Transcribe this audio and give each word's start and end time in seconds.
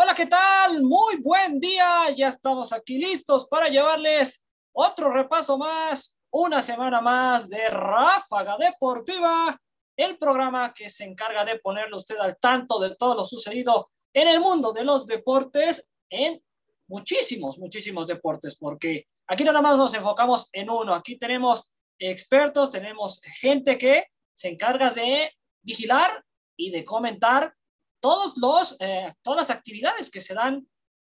Hola, 0.00 0.14
¿qué 0.14 0.26
tal? 0.26 0.80
Muy 0.84 1.16
buen 1.16 1.58
día. 1.58 2.08
Ya 2.16 2.28
estamos 2.28 2.72
aquí 2.72 2.98
listos 2.98 3.48
para 3.48 3.68
llevarles 3.68 4.46
otro 4.72 5.10
repaso 5.10 5.58
más, 5.58 6.16
una 6.30 6.62
semana 6.62 7.00
más 7.00 7.48
de 7.48 7.68
Ráfaga 7.68 8.56
Deportiva, 8.56 9.60
el 9.96 10.16
programa 10.16 10.72
que 10.72 10.88
se 10.88 11.02
encarga 11.02 11.44
de 11.44 11.58
ponerle 11.58 11.96
usted 11.96 12.16
al 12.18 12.38
tanto 12.38 12.78
de 12.78 12.94
todo 12.94 13.16
lo 13.16 13.24
sucedido 13.24 13.88
en 14.14 14.28
el 14.28 14.38
mundo 14.38 14.72
de 14.72 14.84
los 14.84 15.04
deportes, 15.04 15.90
en 16.08 16.40
muchísimos, 16.86 17.58
muchísimos 17.58 18.06
deportes, 18.06 18.56
porque 18.56 19.08
aquí 19.26 19.42
nada 19.42 19.60
más 19.60 19.78
nos 19.78 19.94
enfocamos 19.94 20.48
en 20.52 20.70
uno. 20.70 20.94
Aquí 20.94 21.18
tenemos 21.18 21.72
expertos, 21.98 22.70
tenemos 22.70 23.20
gente 23.40 23.76
que 23.76 24.04
se 24.32 24.46
encarga 24.46 24.90
de 24.90 25.32
vigilar 25.60 26.24
y 26.56 26.70
de 26.70 26.84
comentar 26.84 27.52
todos 28.00 28.36
los, 28.36 28.76
eh, 28.80 29.12
todas 29.22 29.48
las 29.48 29.56
actividades 29.56 30.10
que 30.10 30.20
se 30.20 30.34
dan 30.34 30.66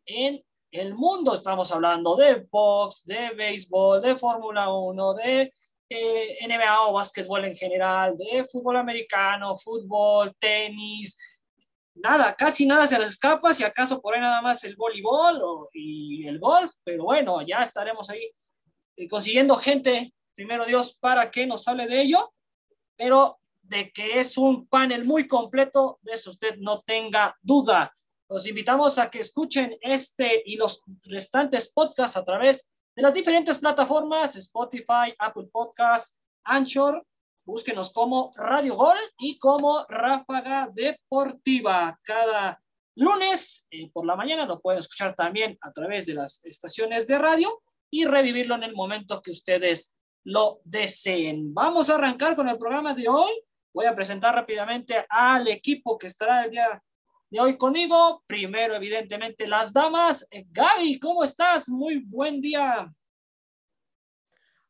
en 0.07 0.43
el 0.71 0.95
mundo. 0.95 1.35
Estamos 1.35 1.71
hablando 1.73 2.17
de 2.17 2.47
box, 2.51 3.05
de 3.05 3.31
béisbol, 3.31 4.01
de 4.01 4.17
Fórmula 4.17 4.73
1, 4.73 5.15
de 5.15 5.53
eh, 5.91 6.47
NBA 6.47 6.87
o 6.87 6.93
básquetbol 6.93 7.45
en 7.45 7.57
general, 7.57 8.17
de 8.17 8.45
fútbol 8.45 8.77
americano, 8.77 9.57
fútbol, 9.57 10.35
tenis. 10.39 11.17
Nada, 11.95 12.35
casi 12.35 12.67
nada 12.67 12.87
se 12.87 12.99
les 12.99 13.11
escapa, 13.11 13.53
si 13.55 13.65
acaso 13.65 14.01
por 14.01 14.15
ahí 14.15 14.21
nada 14.21 14.41
más 14.41 14.63
el 14.65 14.77
voleibol 14.77 15.41
o, 15.43 15.69
y 15.73 16.27
el 16.27 16.39
golf, 16.39 16.73
pero 16.85 17.05
bueno, 17.05 17.43
ya 17.43 17.61
estaremos 17.63 18.09
ahí 18.11 18.31
eh, 18.97 19.09
consiguiendo 19.09 19.57
gente, 19.57 20.13
primero 20.35 20.65
Dios, 20.65 20.97
para 21.01 21.31
que 21.31 21.47
nos 21.47 21.67
hable 21.67 21.87
de 21.89 22.03
ello. 22.03 22.33
Pero 22.97 23.38
de 23.69 23.93
que 23.93 24.19
es 24.19 24.39
un 24.39 24.67
panel 24.67 25.05
muy 25.05 25.29
completo, 25.29 25.99
de 26.03 26.13
eso 26.13 26.31
usted 26.31 26.57
no 26.59 26.81
tenga 26.83 27.37
duda. 27.43 27.95
Los 28.29 28.47
invitamos 28.47 28.99
a 28.99 29.11
que 29.11 29.21
escuchen 29.21 29.77
este 29.81 30.43
y 30.45 30.57
los 30.57 30.83
restantes 31.05 31.71
podcasts 31.73 32.17
a 32.17 32.25
través 32.25 32.71
de 32.95 33.03
las 33.03 33.15
diferentes 33.15 33.59
plataformas, 33.59 34.37
Spotify, 34.37 35.15
Apple 35.19 35.49
Podcasts, 35.53 36.21
Anchor, 36.45 37.07
búsquenos 37.47 37.93
como 37.93 38.33
Radio 38.37 38.77
Gol 38.77 38.99
y 39.19 39.39
como 39.39 39.85
Ráfaga 39.89 40.69
Deportiva. 40.73 41.99
Cada 42.03 42.61
lunes 42.97 43.67
eh, 43.71 43.91
por 43.91 44.05
la 44.05 44.17
mañana 44.17 44.45
lo 44.45 44.61
pueden 44.61 44.81
escuchar 44.81 45.15
también 45.15 45.57
a 45.61 45.73
través 45.73 46.07
de 46.07 46.15
las 46.15 46.45
estaciones 46.45 47.07
de 47.07 47.19
radio 47.19 47.63
y 47.91 48.05
revivirlo 48.05 48.55
en 48.57 48.65
el 48.65 48.75
momento 48.75 49.23
que 49.23 49.31
ustedes 49.31 49.95
lo 50.25 50.61
deseen. 50.65 51.55
Vamos 51.55 51.89
a 51.89 51.95
arrancar 51.95 52.37
con 52.37 52.49
el 52.49 52.59
programa 52.59 52.93
de 52.93 53.09
hoy 53.09 53.33
Voy 53.73 53.87
a 53.87 53.95
presentar 53.95 54.35
rápidamente 54.35 55.07
al 55.09 55.47
equipo 55.49 55.99
que 55.99 56.07
estará 56.07 56.45
el 56.45 56.51
día 56.51 56.83
de 57.31 57.41
hoy 57.41 57.59
conmigo. 57.59 58.23
Primero, 58.27 58.75
evidentemente, 58.75 59.47
las 59.47 59.73
damas. 59.73 60.27
Eh, 60.31 60.47
Gaby, 60.49 60.99
¿cómo 60.99 61.23
estás? 61.23 61.69
Muy 61.69 61.99
buen 62.05 62.41
día. 62.41 62.93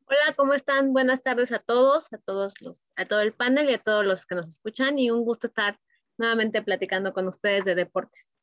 Hola, 0.07 0.35
¿cómo 0.37 0.55
están? 0.55 0.93
Buenas 0.93 1.23
tardes 1.23 1.53
a 1.53 1.59
todos, 1.59 2.13
a 2.13 2.19
todos 2.19 2.61
los, 2.61 2.91
a 2.97 3.07
todo 3.07 3.21
el 3.21 3.35
panel 3.35 3.71
y 3.71 3.75
a 3.75 3.83
todos 3.83 4.05
los 4.05 4.27
que 4.27 4.35
nos 4.35 4.49
escuchan 4.49 4.99
y 4.99 5.11
un 5.11 5.25
gusto 5.25 5.47
estar 5.47 5.79
nuevamente 6.17 6.62
platicando 6.62 7.12
con 7.12 7.29
ustedes 7.29 7.65
de 7.65 7.75
deportes. 7.75 8.35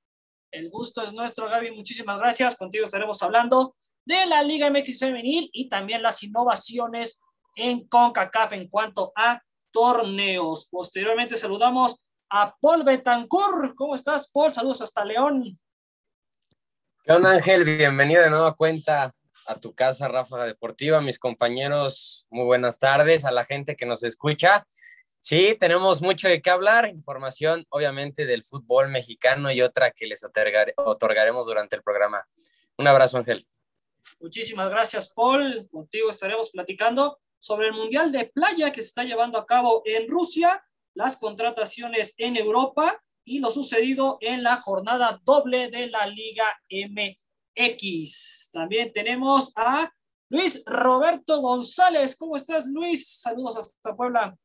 El 0.52 0.70
gusto 0.70 1.02
es 1.02 1.12
nuestro, 1.14 1.50
Gaby. 1.50 1.72
Muchísimas 1.72 2.20
gracias. 2.20 2.56
Contigo 2.56 2.86
estaremos 2.86 3.22
hablando 3.22 3.76
de 4.06 4.26
la 4.28 4.42
Liga 4.44 4.70
MX 4.70 5.00
Femenil 5.00 5.50
y 5.52 5.68
también 5.68 6.02
las 6.02 6.24
innovaciones 6.24 7.22
en 7.56 7.88
CONCACAF 7.88 8.54
en 8.54 8.70
cuanto 8.70 9.12
a 9.16 9.42
torneos. 9.76 10.70
Posteriormente 10.72 11.36
saludamos 11.36 12.02
a 12.30 12.56
Paul 12.62 12.86
Betancourt. 12.86 13.76
¿Cómo 13.76 13.94
estás, 13.94 14.32
Paul? 14.32 14.54
Saludos 14.54 14.82
hasta 14.82 15.04
León. 15.04 15.60
¿Qué 17.04 17.12
onda, 17.12 17.32
Ángel? 17.32 17.66
Bienvenido 17.66 18.24
de 18.24 18.30
nueva 18.30 18.56
cuenta 18.56 19.14
a 19.46 19.56
tu 19.56 19.76
casa, 19.76 20.08
Ráfaga 20.08 20.46
Deportiva. 20.46 21.02
Mis 21.02 21.20
compañeros, 21.20 22.26
muy 22.30 22.46
buenas 22.46 22.80
tardes. 22.80 23.26
A 23.26 23.32
la 23.32 23.44
gente 23.44 23.76
que 23.76 23.86
nos 23.86 24.04
escucha. 24.04 24.66
Sí, 25.20 25.58
tenemos 25.60 26.02
mucho 26.02 26.30
de 26.30 26.42
qué 26.42 26.52
hablar. 26.52 26.88
Información, 26.88 27.66
obviamente, 27.68 28.26
del 28.26 28.46
fútbol 28.46 28.88
mexicano 28.88 29.52
y 29.52 29.62
otra 29.62 29.92
que 29.92 30.08
les 30.08 30.26
otorgaremos 30.78 31.48
durante 31.48 31.76
el 31.76 31.84
programa. 31.84 32.26
Un 32.78 32.88
abrazo, 32.88 33.18
Ángel. 33.18 33.46
Muchísimas 34.22 34.70
gracias, 34.70 35.12
Paul. 35.14 35.68
Contigo 35.70 36.10
estaremos 36.10 36.50
platicando 36.52 37.20
sobre 37.46 37.68
el 37.68 37.74
Mundial 37.74 38.12
de 38.12 38.26
Playa 38.26 38.72
que 38.72 38.82
se 38.82 38.88
está 38.88 39.04
llevando 39.04 39.38
a 39.38 39.46
cabo 39.46 39.84
en 39.86 40.10
Rusia, 40.10 40.66
las 40.96 41.16
contrataciones 41.16 42.16
en 42.18 42.38
Europa 42.38 43.00
y 43.24 43.38
lo 43.38 43.52
sucedido 43.52 44.18
en 44.20 44.42
la 44.42 44.56
jornada 44.64 45.22
doble 45.24 45.70
de 45.70 45.86
la 45.86 46.08
Liga 46.08 46.60
MX. 46.72 48.50
También 48.52 48.92
tenemos 48.92 49.54
a 49.56 49.92
Luis 50.30 50.64
Roberto 50.66 51.40
González. 51.40 52.16
¿Cómo 52.18 52.36
estás, 52.36 52.66
Luis? 52.66 53.22
Saludos 53.22 53.58
hasta 53.58 53.96
Puebla. 53.96 54.36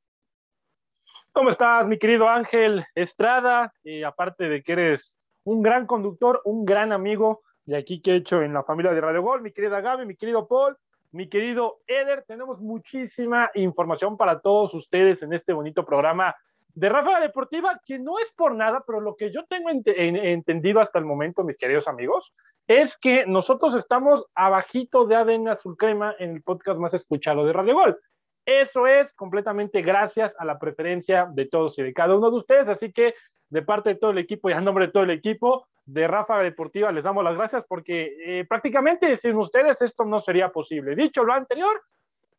¿Cómo 1.33 1.49
estás, 1.49 1.89
mi 1.89 1.99
querido 1.99 2.28
Ángel 2.28 2.84
Estrada? 2.94 3.72
Y 3.83 4.03
aparte 4.03 4.47
de 4.47 4.62
que 4.62 4.72
eres 4.72 5.19
un 5.44 5.62
gran 5.62 5.87
conductor, 5.87 6.43
un 6.44 6.66
gran 6.66 6.93
amigo 6.93 7.41
de 7.65 7.78
aquí 7.78 8.03
que 8.03 8.10
he 8.10 8.16
hecho 8.16 8.43
en 8.43 8.53
la 8.53 8.62
familia 8.62 8.93
de 8.93 9.00
Radio 9.00 9.22
Gol, 9.22 9.41
mi 9.41 9.53
querida 9.53 9.81
Gaby, 9.81 10.05
mi 10.05 10.16
querido 10.16 10.47
Paul, 10.47 10.77
mi 11.12 11.28
querido 11.28 11.78
Eder, 11.87 12.25
tenemos 12.26 12.60
muchísima 12.60 13.50
información 13.54 14.16
para 14.16 14.41
todos 14.41 14.75
ustedes 14.75 15.22
en 15.22 15.32
este 15.32 15.53
bonito 15.53 15.84
programa 15.84 16.37
de 16.75 16.88
Rafa 16.88 17.21
Deportiva, 17.21 17.81
que 17.84 17.98
no 17.98 18.19
es 18.19 18.31
por 18.37 18.54
nada, 18.54 18.84
pero 18.87 19.00
lo 19.00 19.16
que 19.16 19.32
yo 19.32 19.44
tengo 19.47 19.71
entendido 19.71 20.81
hasta 20.81 20.98
el 20.98 21.04
momento, 21.04 21.43
mis 21.43 21.56
queridos 21.56 21.88
amigos, 21.88 22.32
es 22.69 22.97
que 22.97 23.26
nosotros 23.26 23.75
estamos 23.75 24.25
abajito 24.34 25.04
de 25.06 25.16
ADN 25.16 25.48
Azul 25.48 25.76
Crema 25.76 26.15
en 26.19 26.37
el 26.37 26.43
podcast 26.43 26.78
más 26.78 26.94
escuchado 26.94 27.44
de 27.44 27.53
Radio 27.53 27.75
Gol. 27.75 27.98
Eso 28.47 28.87
es 28.87 29.12
completamente 29.15 29.82
gracias 29.82 30.32
a 30.38 30.44
la 30.44 30.59
preferencia 30.59 31.28
de 31.32 31.47
todos 31.47 31.78
y 31.78 31.82
de 31.82 31.92
cada 31.92 32.16
uno 32.16 32.31
de 32.31 32.37
ustedes, 32.37 32.69
así 32.69 32.92
que 32.92 33.15
de 33.48 33.62
parte 33.62 33.91
de 33.91 33.94
todo 33.97 34.12
el 34.12 34.19
equipo 34.19 34.48
y 34.48 34.53
a 34.53 34.60
nombre 34.60 34.87
de 34.87 34.92
todo 34.92 35.03
el 35.03 35.10
equipo, 35.10 35.66
de 35.85 36.07
Rafa 36.07 36.39
Deportiva. 36.43 36.93
Les 36.93 37.05
damos 37.05 37.25
las 37.25 37.37
gracias 37.37 37.65
porque 37.69 38.15
eh, 38.25 38.45
prácticamente 38.45 39.17
sin 39.17 39.37
ustedes 39.37 39.81
esto 39.83 40.05
no 40.05 40.21
sería 40.21 40.51
posible. 40.51 40.95
Dicho 40.95 41.25
lo 41.25 41.33
anterior, 41.33 41.81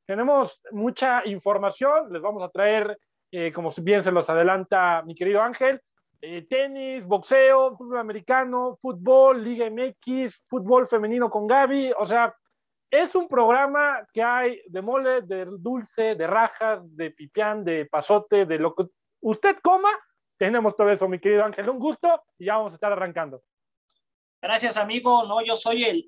tenemos 0.06 0.60
mucha 0.72 1.26
información, 1.26 2.12
les 2.12 2.22
vamos 2.22 2.44
a 2.44 2.50
traer, 2.50 2.98
eh, 3.32 3.52
como 3.54 3.72
bien 3.78 4.04
se 4.04 4.12
los 4.12 4.30
adelanta 4.30 5.02
mi 5.04 5.16
querido 5.16 5.42
Ángel, 5.42 5.82
eh, 6.22 6.46
tenis, 6.48 7.06
boxeo, 7.06 7.76
fútbol 7.76 7.98
americano, 7.98 8.78
fútbol, 8.82 9.44
Liga 9.44 9.70
MX, 9.70 10.40
fútbol 10.48 10.88
femenino 10.88 11.30
con 11.30 11.48
Gaby, 11.48 11.94
o 11.98 12.06
sea, 12.06 12.36
es 12.92 13.16
un 13.16 13.28
programa 13.28 14.06
que 14.14 14.22
hay 14.22 14.62
de 14.68 14.82
mole, 14.82 15.22
de 15.22 15.46
dulce, 15.46 16.16
de 16.16 16.28
rajas, 16.28 16.82
de 16.96 17.12
pipián, 17.12 17.64
de 17.64 17.86
pasote, 17.86 18.46
de 18.46 18.60
lo 18.60 18.76
que 18.76 18.86
usted 19.22 19.56
coma, 19.64 19.90
tenemos 20.42 20.76
todo 20.76 20.90
eso, 20.90 21.08
mi 21.08 21.20
querido 21.20 21.46
Ángel. 21.46 21.70
Un 21.70 21.78
gusto 21.78 22.24
y 22.40 22.46
ya 22.46 22.58
vamos 22.58 22.72
a 22.72 22.76
estar 22.76 22.92
arrancando. 22.92 23.44
Gracias, 24.42 24.76
amigo. 24.76 25.24
No, 25.28 25.46
yo 25.46 25.56
soy 25.56 25.84
el, 25.84 26.04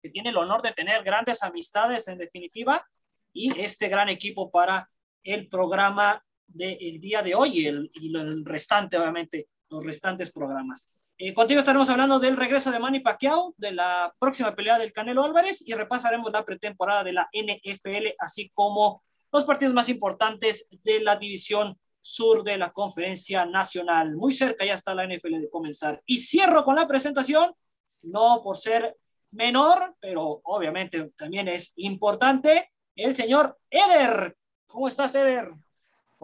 que 0.00 0.10
tiene 0.10 0.30
el 0.30 0.36
honor 0.36 0.62
de 0.62 0.70
tener 0.70 1.02
grandes 1.02 1.42
amistades, 1.42 2.06
en 2.06 2.18
definitiva, 2.18 2.86
y 3.32 3.60
este 3.60 3.88
gran 3.88 4.08
equipo 4.08 4.48
para 4.48 4.88
el 5.24 5.48
programa 5.48 6.24
del 6.46 7.00
día 7.00 7.20
de 7.20 7.34
hoy 7.34 7.62
y 7.62 7.66
el, 7.66 7.90
y 7.94 8.16
el, 8.16 8.44
restante, 8.44 8.96
obviamente, 8.96 9.48
los 9.70 9.84
restantes 9.84 10.30
programas. 10.30 10.92
Eh, 11.18 11.34
contigo 11.34 11.58
estaremos 11.58 11.90
hablando 11.90 12.20
del 12.20 12.36
regreso 12.36 12.70
de 12.70 12.78
Manny 12.78 13.00
Pacquiao, 13.00 13.56
de 13.56 13.72
la 13.72 14.14
próxima 14.20 14.54
pelea 14.54 14.78
del 14.78 14.92
Canelo 14.92 15.24
Álvarez 15.24 15.66
y 15.66 15.74
repasaremos 15.74 16.30
la 16.30 16.44
pretemporada 16.44 17.02
de 17.02 17.14
la 17.14 17.28
NFL, 17.32 18.14
así 18.20 18.52
como 18.54 19.02
los 19.32 19.44
partidos 19.44 19.74
más 19.74 19.88
importantes 19.88 20.68
de 20.84 21.00
la 21.00 21.16
división 21.16 21.76
sur 22.02 22.42
de 22.42 22.58
la 22.58 22.72
conferencia 22.72 23.46
nacional. 23.46 24.16
Muy 24.16 24.32
cerca 24.32 24.66
ya 24.66 24.74
está 24.74 24.94
la 24.94 25.06
NFL 25.06 25.40
de 25.40 25.48
comenzar. 25.48 26.02
Y 26.04 26.18
cierro 26.18 26.64
con 26.64 26.76
la 26.76 26.86
presentación, 26.86 27.54
no 28.02 28.42
por 28.42 28.58
ser 28.58 28.96
menor, 29.30 29.96
pero 30.00 30.42
obviamente 30.44 31.12
también 31.16 31.48
es 31.48 31.72
importante, 31.76 32.70
el 32.96 33.16
señor 33.16 33.58
Eder. 33.70 34.36
¿Cómo 34.66 34.88
estás, 34.88 35.14
Eder? 35.14 35.52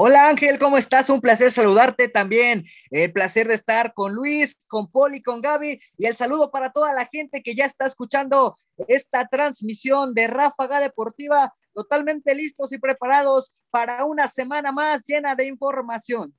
Hola 0.00 0.28
Ángel, 0.28 0.60
¿cómo 0.60 0.78
estás? 0.78 1.10
Un 1.10 1.20
placer 1.20 1.50
saludarte 1.50 2.08
también. 2.08 2.64
El 2.92 3.12
placer 3.12 3.48
de 3.48 3.54
estar 3.54 3.94
con 3.94 4.12
Luis, 4.12 4.56
con 4.68 4.88
y 5.12 5.22
con 5.22 5.40
Gaby. 5.40 5.80
Y 5.96 6.06
el 6.06 6.14
saludo 6.14 6.52
para 6.52 6.70
toda 6.70 6.92
la 6.92 7.06
gente 7.06 7.42
que 7.42 7.56
ya 7.56 7.64
está 7.64 7.86
escuchando 7.86 8.56
esta 8.86 9.26
transmisión 9.26 10.14
de 10.14 10.28
Ráfaga 10.28 10.78
Deportiva, 10.78 11.52
totalmente 11.74 12.32
listos 12.36 12.70
y 12.70 12.78
preparados 12.78 13.52
para 13.70 14.04
una 14.04 14.28
semana 14.28 14.70
más 14.70 15.04
llena 15.04 15.34
de 15.34 15.46
información. 15.46 16.32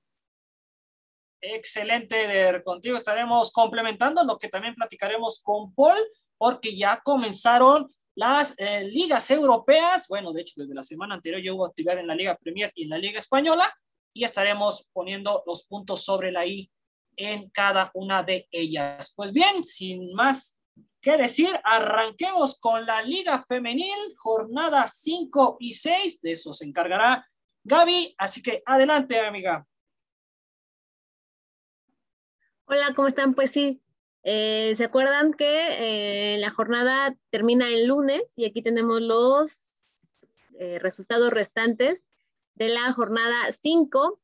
Excelente, 1.42 2.64
Contigo 2.64 2.96
estaremos 2.96 3.52
complementando 3.52 4.24
lo 4.24 4.40
que 4.40 4.48
también 4.48 4.74
platicaremos 4.74 5.42
con 5.44 5.74
Paul, 5.74 6.00
porque 6.38 6.78
ya 6.78 7.02
comenzaron 7.04 7.94
las 8.16 8.54
eh, 8.58 8.84
ligas 8.84 9.30
europeas, 9.32 10.08
bueno, 10.08 10.34
de 10.34 10.42
hecho 10.42 10.56
desde 10.58 10.74
la 10.74 10.84
semana 10.84 11.16
anterior 11.16 11.42
ya 11.42 11.54
hubo 11.54 11.66
actividad 11.66 12.00
en 12.00 12.08
la 12.08 12.16
Liga 12.16 12.38
Premier 12.38 12.72
y 12.76 12.84
en 12.84 12.90
la 12.90 12.98
Liga 12.98 13.20
Española 13.20 13.74
y 14.14 14.24
estaremos 14.24 14.90
poniendo 14.92 15.44
los 15.46 15.64
puntos 15.64 16.04
sobre 16.04 16.32
la 16.32 16.46
I 16.46 16.70
en 17.16 17.50
cada 17.50 17.92
una 17.94 18.24
de 18.24 18.48
ellas. 18.52 19.14
Pues 19.16 19.32
bien, 19.32 19.64
sin 19.64 20.14
más 20.14 20.60
que 21.02 21.18
decir, 21.18 21.50
arranquemos 21.64 22.60
con 22.60 22.86
la 22.86 23.02
Liga 23.02 23.44
Femenil, 23.48 24.14
jornada 24.18 24.88
5 24.88 25.58
y 25.60 25.74
6, 25.74 26.22
de 26.22 26.32
eso 26.34 26.54
se 26.54 26.66
encargará 26.66 27.26
Gaby, 27.64 28.16
así 28.18 28.42
que 28.42 28.64
adelante, 28.66 29.20
amiga. 29.20 29.66
Hola, 32.66 32.94
¿cómo 32.96 33.08
están? 33.08 33.34
Pues 33.34 33.52
sí, 33.52 33.82
eh, 34.24 34.74
¿se 34.76 34.84
acuerdan 34.84 35.34
que 35.34 36.36
eh, 36.36 36.38
la 36.40 36.52
jornada 36.52 37.16
termina 37.30 37.70
el 37.70 37.88
lunes 37.88 38.34
y 38.36 38.46
aquí 38.46 38.62
tenemos 38.62 39.02
los 39.02 39.52
eh, 40.60 40.78
resultados 40.80 41.32
restantes 41.32 42.02
de 42.56 42.70
la 42.70 42.92
jornada 42.94 43.52
5? 43.52 44.20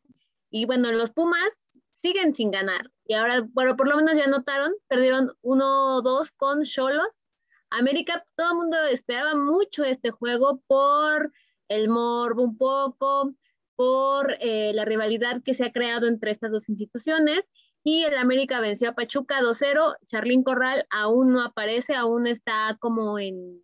Y 0.50 0.65
bueno, 0.65 0.92
los 0.92 1.12
Pumas 1.12 1.80
siguen 1.95 2.33
sin 2.36 2.51
ganar 2.51 2.92
y 3.06 3.13
ahora, 3.13 3.47
bueno, 3.53 3.77
por 3.77 3.88
lo 3.88 3.95
menos 3.95 4.18
ya 4.18 4.27
notaron, 4.27 4.74
perdieron 4.88 5.31
1-2 5.42 6.31
con 6.36 6.63
Cholos. 6.63 7.25
América, 7.69 8.25
todo 8.36 8.51
el 8.51 8.57
mundo 8.57 8.77
esperaba 8.86 9.36
mucho 9.36 9.83
este 9.83 10.12
juego 10.12 10.62
por 10.68 11.31
el 11.68 11.89
morbo 11.89 12.44
un 12.44 12.57
poco, 12.57 13.33
por 13.75 14.38
la 14.39 14.86
rivalidad 14.86 15.41
que 15.44 15.53
se 15.53 15.65
ha 15.65 15.74
creado 15.74 16.07
entre 16.07 16.31
estas 16.31 16.51
dos 16.51 16.69
instituciones 16.69 17.44
y 17.87 18.03
el 18.03 18.17
América 18.17 18.59
venció 18.59 18.89
a 18.89 18.95
Pachuca 18.95 19.41
2-0. 19.41 19.95
Charlín 20.07 20.43
Corral 20.43 20.87
aún 20.89 21.31
no 21.31 21.41
aparece, 21.43 21.93
aún 21.93 22.25
está 22.25 22.75
como 22.79 23.19
en, 23.19 23.63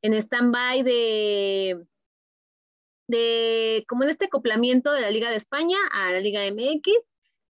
en 0.00 0.14
stand-by 0.14 0.82
de, 0.82 1.86
de, 3.08 3.84
como 3.88 4.04
en 4.04 4.08
este 4.08 4.24
acoplamiento 4.24 4.90
de 4.90 5.02
la 5.02 5.10
Liga 5.10 5.28
de 5.28 5.36
España 5.36 5.76
a 5.92 6.12
la 6.12 6.20
Liga 6.20 6.40
MX. 6.50 6.90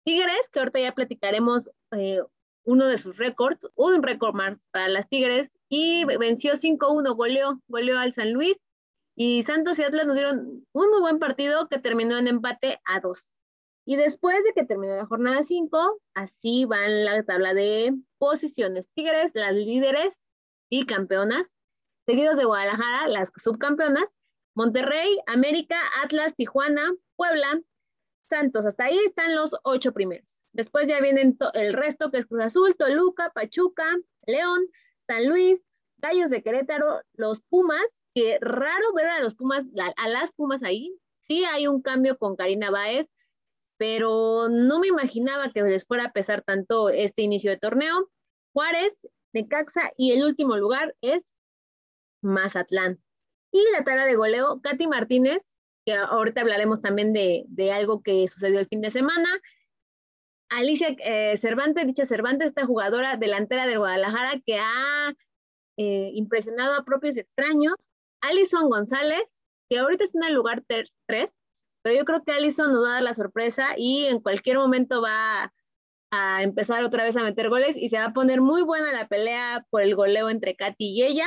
Tigres, 0.05 0.51
que 0.51 0.59
ahorita 0.59 0.81
ya 0.81 0.93
platicaremos 0.93 1.71
eh, 1.93 2.21
uno 2.65 2.87
de 2.87 2.97
sus 2.97 3.17
récords, 3.17 3.69
un 3.77 4.03
récord 4.03 4.35
más 4.35 4.59
para 4.73 4.89
las 4.89 5.09
Tigres, 5.09 5.55
y 5.69 6.05
venció 6.05 6.55
5-1, 6.55 7.15
goleó, 7.15 7.61
goleó 7.69 8.01
al 8.01 8.13
San 8.13 8.33
Luis. 8.33 8.57
Y 9.15 9.45
Santos 9.45 9.79
y 9.79 9.85
Atlas 9.85 10.05
nos 10.05 10.17
dieron 10.17 10.67
un 10.73 10.91
muy 10.91 11.01
buen 11.01 11.21
partido 11.21 11.69
que 11.69 11.79
terminó 11.79 12.19
en 12.19 12.27
empate 12.27 12.81
a 12.85 12.99
2. 12.99 13.36
Y 13.89 13.95
después 13.95 14.43
de 14.43 14.53
que 14.53 14.65
terminó 14.65 14.97
la 14.97 15.07
jornada 15.07 15.45
5, 15.45 16.03
así 16.15 16.65
va 16.65 16.85
en 16.87 17.05
la 17.05 17.23
tabla 17.23 17.55
de 17.55 17.97
posiciones. 18.19 18.91
Tigres, 18.93 19.31
las 19.35 19.55
líderes 19.55 20.27
y 20.69 20.87
campeonas, 20.87 21.57
seguidos 22.05 22.37
de 22.37 22.47
Guadalajara, 22.47 23.07
las 23.07 23.31
subcampeonas, 23.37 24.09
Monterrey, 24.57 25.21
América, 25.29 25.79
Atlas, 26.03 26.35
Tijuana, 26.35 26.93
Puebla, 27.15 27.61
Santos. 28.29 28.67
Hasta 28.67 28.87
ahí 28.87 28.99
están 29.07 29.37
los 29.37 29.55
ocho 29.63 29.93
primeros. 29.93 30.43
Después 30.53 30.89
ya 30.89 31.01
vienen 31.01 31.39
el 31.55 31.73
resto, 31.73 32.11
que 32.11 32.19
es 32.19 32.27
Cruz 32.27 32.43
Azul, 32.43 32.75
Toluca, 32.77 33.31
Pachuca, 33.33 33.97
León, 34.27 34.67
San 35.07 35.29
Luis, 35.29 35.65
Gallos 35.99 36.31
de 36.31 36.43
Querétaro, 36.43 37.03
los 37.15 37.41
Pumas, 37.41 38.03
que 38.15 38.39
raro 38.41 38.93
ver 38.95 39.07
a 39.07 39.21
los 39.21 39.35
Pumas, 39.35 39.65
a 39.97 40.09
las 40.09 40.33
Pumas 40.33 40.65
ahí. 40.65 40.99
Sí 41.21 41.45
hay 41.45 41.69
un 41.69 41.83
cambio 41.83 42.19
con 42.19 42.35
Karina 42.35 42.71
Báez, 42.71 43.09
pero 43.79 44.49
no 44.49 44.79
me 44.79 44.89
imaginaba 44.89 45.51
que 45.53 45.63
les 45.63 45.87
fuera 45.87 46.07
a 46.07 46.13
pesar 46.13 46.43
tanto 46.43 46.89
este 46.89 47.23
inicio 47.23 47.51
de 47.51 47.59
torneo. 47.59 48.11
Juárez, 48.53 49.07
Necaxa 49.33 49.93
y 49.97 50.13
el 50.13 50.25
último 50.25 50.57
lugar 50.57 50.95
es 51.01 51.31
Mazatlán. 52.23 53.03
Y 53.53 53.63
la 53.73 53.85
tara 53.85 54.07
de 54.07 54.17
goleo, 54.17 54.61
Katy 54.63 54.87
Martínez, 54.87 55.43
que 55.85 55.95
ahorita 55.95 56.41
hablaremos 56.41 56.83
también 56.83 57.13
de, 57.13 57.73
algo 57.73 58.03
que 58.03 58.27
sucedió 58.29 58.59
el 58.59 58.67
fin 58.67 58.81
de 58.81 58.91
semana. 58.91 59.29
Alicia 60.49 60.95
eh, 60.99 61.37
Cervantes, 61.39 61.87
dicha 61.87 62.07
Cervantes, 62.07 62.49
esta 62.49 62.67
jugadora 62.67 63.17
delantera 63.17 63.67
del 63.67 63.79
Guadalajara 63.79 64.41
que 64.45 64.59
ha 64.59 65.15
eh, 65.77 66.11
impresionado 66.15 66.75
a 66.75 66.85
propios 66.85 67.17
extraños. 67.17 67.77
Alison 68.21 68.69
González, 68.69 69.39
que 69.69 69.79
ahorita 69.79 70.05
está 70.05 70.19
en 70.19 70.29
el 70.29 70.35
lugar 70.35 70.65
3, 71.07 71.36
pero 71.87 71.99
yo 71.99 72.05
creo 72.05 72.25
que 72.25 72.33
Allison 72.33 72.73
nos 72.73 72.83
va 72.83 72.89
a 72.89 72.93
dar 72.95 73.03
la 73.05 73.15
sorpresa 73.15 73.75
y 73.77 74.07
en 74.07 74.19
cualquier 74.19 74.59
momento 74.59 75.01
va 75.01 75.55
a 76.11 76.43
empezar 76.43 76.83
otra 76.83 77.05
vez 77.05 77.17
a 77.17 77.23
meter 77.23 77.49
goles 77.49 77.77
y 77.77 77.91
se 77.91 77.97
va 77.97 78.07
a 78.07 78.13
poner 78.13 78.41
muy 78.41 78.63
buena 78.63 78.91
la 78.93 79.07
pelea 79.07 79.65
por 79.71 79.83
el 79.83 79.95
goleo 79.95 80.29
entre 80.29 80.57
Katy 80.57 80.85
y 80.85 81.05
ella. 81.05 81.27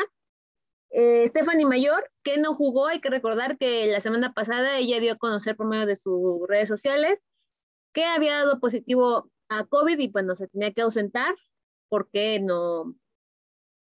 Eh, 0.89 1.25
Stephanie 1.29 1.65
Mayor, 1.65 2.11
que 2.23 2.39
no 2.39 2.55
jugó, 2.55 2.87
hay 2.87 2.99
que 2.99 3.09
recordar 3.09 3.57
que 3.57 3.85
la 3.89 4.01
semana 4.01 4.33
pasada 4.33 4.79
ella 4.79 4.99
dio 4.99 5.13
a 5.13 5.17
conocer 5.17 5.55
por 5.55 5.65
medio 5.65 5.85
de 5.85 5.95
sus 5.95 6.45
redes 6.49 6.67
sociales 6.67 7.23
que 7.93 8.03
había 8.03 8.33
dado 8.39 8.59
positivo 8.59 9.31
a 9.47 9.63
COVID 9.63 9.97
y 9.97 10.09
no 10.09 10.35
se 10.35 10.49
tenía 10.49 10.73
que 10.73 10.81
ausentar 10.81 11.33
porque 11.87 12.41
no, 12.41 12.95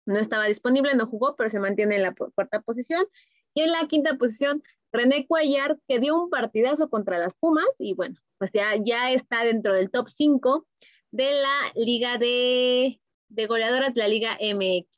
no 0.05 0.19
estaba 0.19 0.45
disponible, 0.45 0.95
no 0.95 1.07
jugó, 1.07 1.37
pero 1.37 1.49
se 1.49 1.59
mantiene 1.59 1.97
en 1.97 2.03
la 2.03 2.15
cuarta 2.15 2.61
posición. 2.61 3.07
Y 3.55 3.63
en 3.63 3.73
la 3.73 3.89
quinta 3.89 4.19
posición 4.19 4.63
René 4.93 5.27
Cuellar, 5.27 5.79
que 5.87 5.99
dio 5.99 6.21
un 6.21 6.31
partidazo 6.31 6.89
contra 6.89 7.19
las 7.19 7.35
Pumas 7.35 7.71
y 7.79 7.95
bueno, 7.95 8.17
pues 8.39 8.51
ya, 8.53 8.75
ya 8.83 9.13
está 9.13 9.45
dentro 9.45 9.75
del 9.75 9.91
top 9.91 10.09
5 10.09 10.67
de 11.13 11.33
la 11.33 11.73
liga 11.75 12.19
de, 12.19 13.01
de 13.29 13.47
goleadoras, 13.47 13.95
la 13.97 14.09
liga 14.09 14.37
MX. 14.41 14.89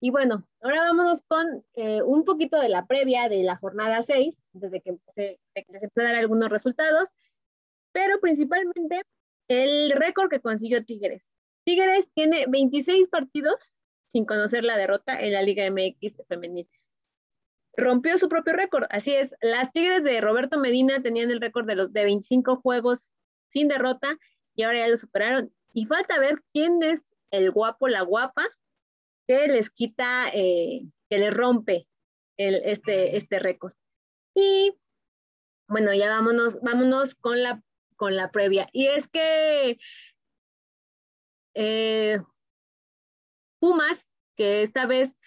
Y 0.00 0.10
bueno, 0.10 0.46
ahora 0.60 0.80
vámonos 0.80 1.22
con 1.26 1.64
eh, 1.74 2.02
un 2.02 2.24
poquito 2.24 2.60
de 2.60 2.68
la 2.68 2.86
previa 2.86 3.28
de 3.28 3.42
la 3.42 3.56
jornada 3.56 4.02
6, 4.02 4.42
desde 4.52 4.80
que 4.82 4.90
empecé, 4.90 5.40
les 5.54 5.82
empecé 5.82 6.00
a 6.00 6.12
dar 6.12 6.14
algunos 6.16 6.50
resultados, 6.50 7.08
pero 7.92 8.20
principalmente 8.20 9.00
el 9.48 9.92
récord 9.92 10.28
que 10.28 10.40
consiguió 10.40 10.84
Tigres. 10.84 11.22
Tigres 11.64 12.08
tiene 12.14 12.46
26 12.48 13.08
partidos 13.08 13.78
sin 14.06 14.26
conocer 14.26 14.64
la 14.64 14.76
derrota 14.76 15.18
en 15.18 15.32
la 15.32 15.42
Liga 15.42 15.64
MX 15.70 16.22
femenil 16.28 16.68
rompió 17.76 18.18
su 18.18 18.28
propio 18.28 18.52
récord. 18.54 18.84
Así 18.90 19.14
es, 19.14 19.34
las 19.40 19.72
Tigres 19.72 20.02
de 20.04 20.20
Roberto 20.20 20.58
Medina 20.58 21.02
tenían 21.02 21.30
el 21.30 21.40
récord 21.40 21.66
de 21.66 21.76
los 21.76 21.92
de 21.92 22.04
25 22.04 22.56
juegos 22.56 23.10
sin 23.48 23.68
derrota 23.68 24.18
y 24.54 24.62
ahora 24.62 24.78
ya 24.78 24.88
lo 24.88 24.96
superaron. 24.96 25.52
Y 25.72 25.86
falta 25.86 26.18
ver 26.18 26.42
quién 26.52 26.82
es 26.82 27.14
el 27.30 27.50
guapo, 27.50 27.88
la 27.88 28.02
guapa, 28.02 28.46
que 29.26 29.48
les 29.48 29.70
quita, 29.70 30.28
eh, 30.32 30.82
que 31.08 31.18
les 31.18 31.34
rompe 31.34 31.88
este, 32.36 33.16
este 33.16 33.38
récord. 33.38 33.72
Y 34.34 34.76
bueno, 35.66 35.94
ya 35.94 36.08
vámonos, 36.08 36.60
vámonos 36.60 37.14
con 37.14 37.42
la, 37.42 37.62
con 37.96 38.16
la 38.16 38.30
previa. 38.30 38.68
Y 38.72 38.86
es 38.86 39.08
que 39.08 39.78
eh, 41.54 42.20
Pumas, 43.58 44.08
que 44.36 44.62
esta 44.62 44.86
vez 44.86 45.18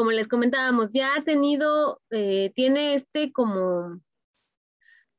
como 0.00 0.12
les 0.12 0.28
comentábamos, 0.28 0.94
ya 0.94 1.14
ha 1.14 1.24
tenido, 1.24 2.00
eh, 2.08 2.52
tiene 2.56 2.94
este 2.94 3.32
como, 3.32 4.00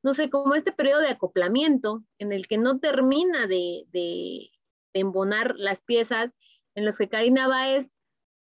no 0.02 0.12
sé, 0.12 0.28
como 0.28 0.56
este 0.56 0.72
periodo 0.72 1.02
de 1.02 1.10
acoplamiento 1.10 2.02
en 2.18 2.32
el 2.32 2.48
que 2.48 2.58
no 2.58 2.80
termina 2.80 3.46
de, 3.46 3.84
de, 3.92 4.50
embonar 4.92 5.54
las 5.56 5.82
piezas, 5.82 6.32
en 6.74 6.84
los 6.84 6.98
que 6.98 7.08
Karina 7.08 7.46
Báez 7.46 7.92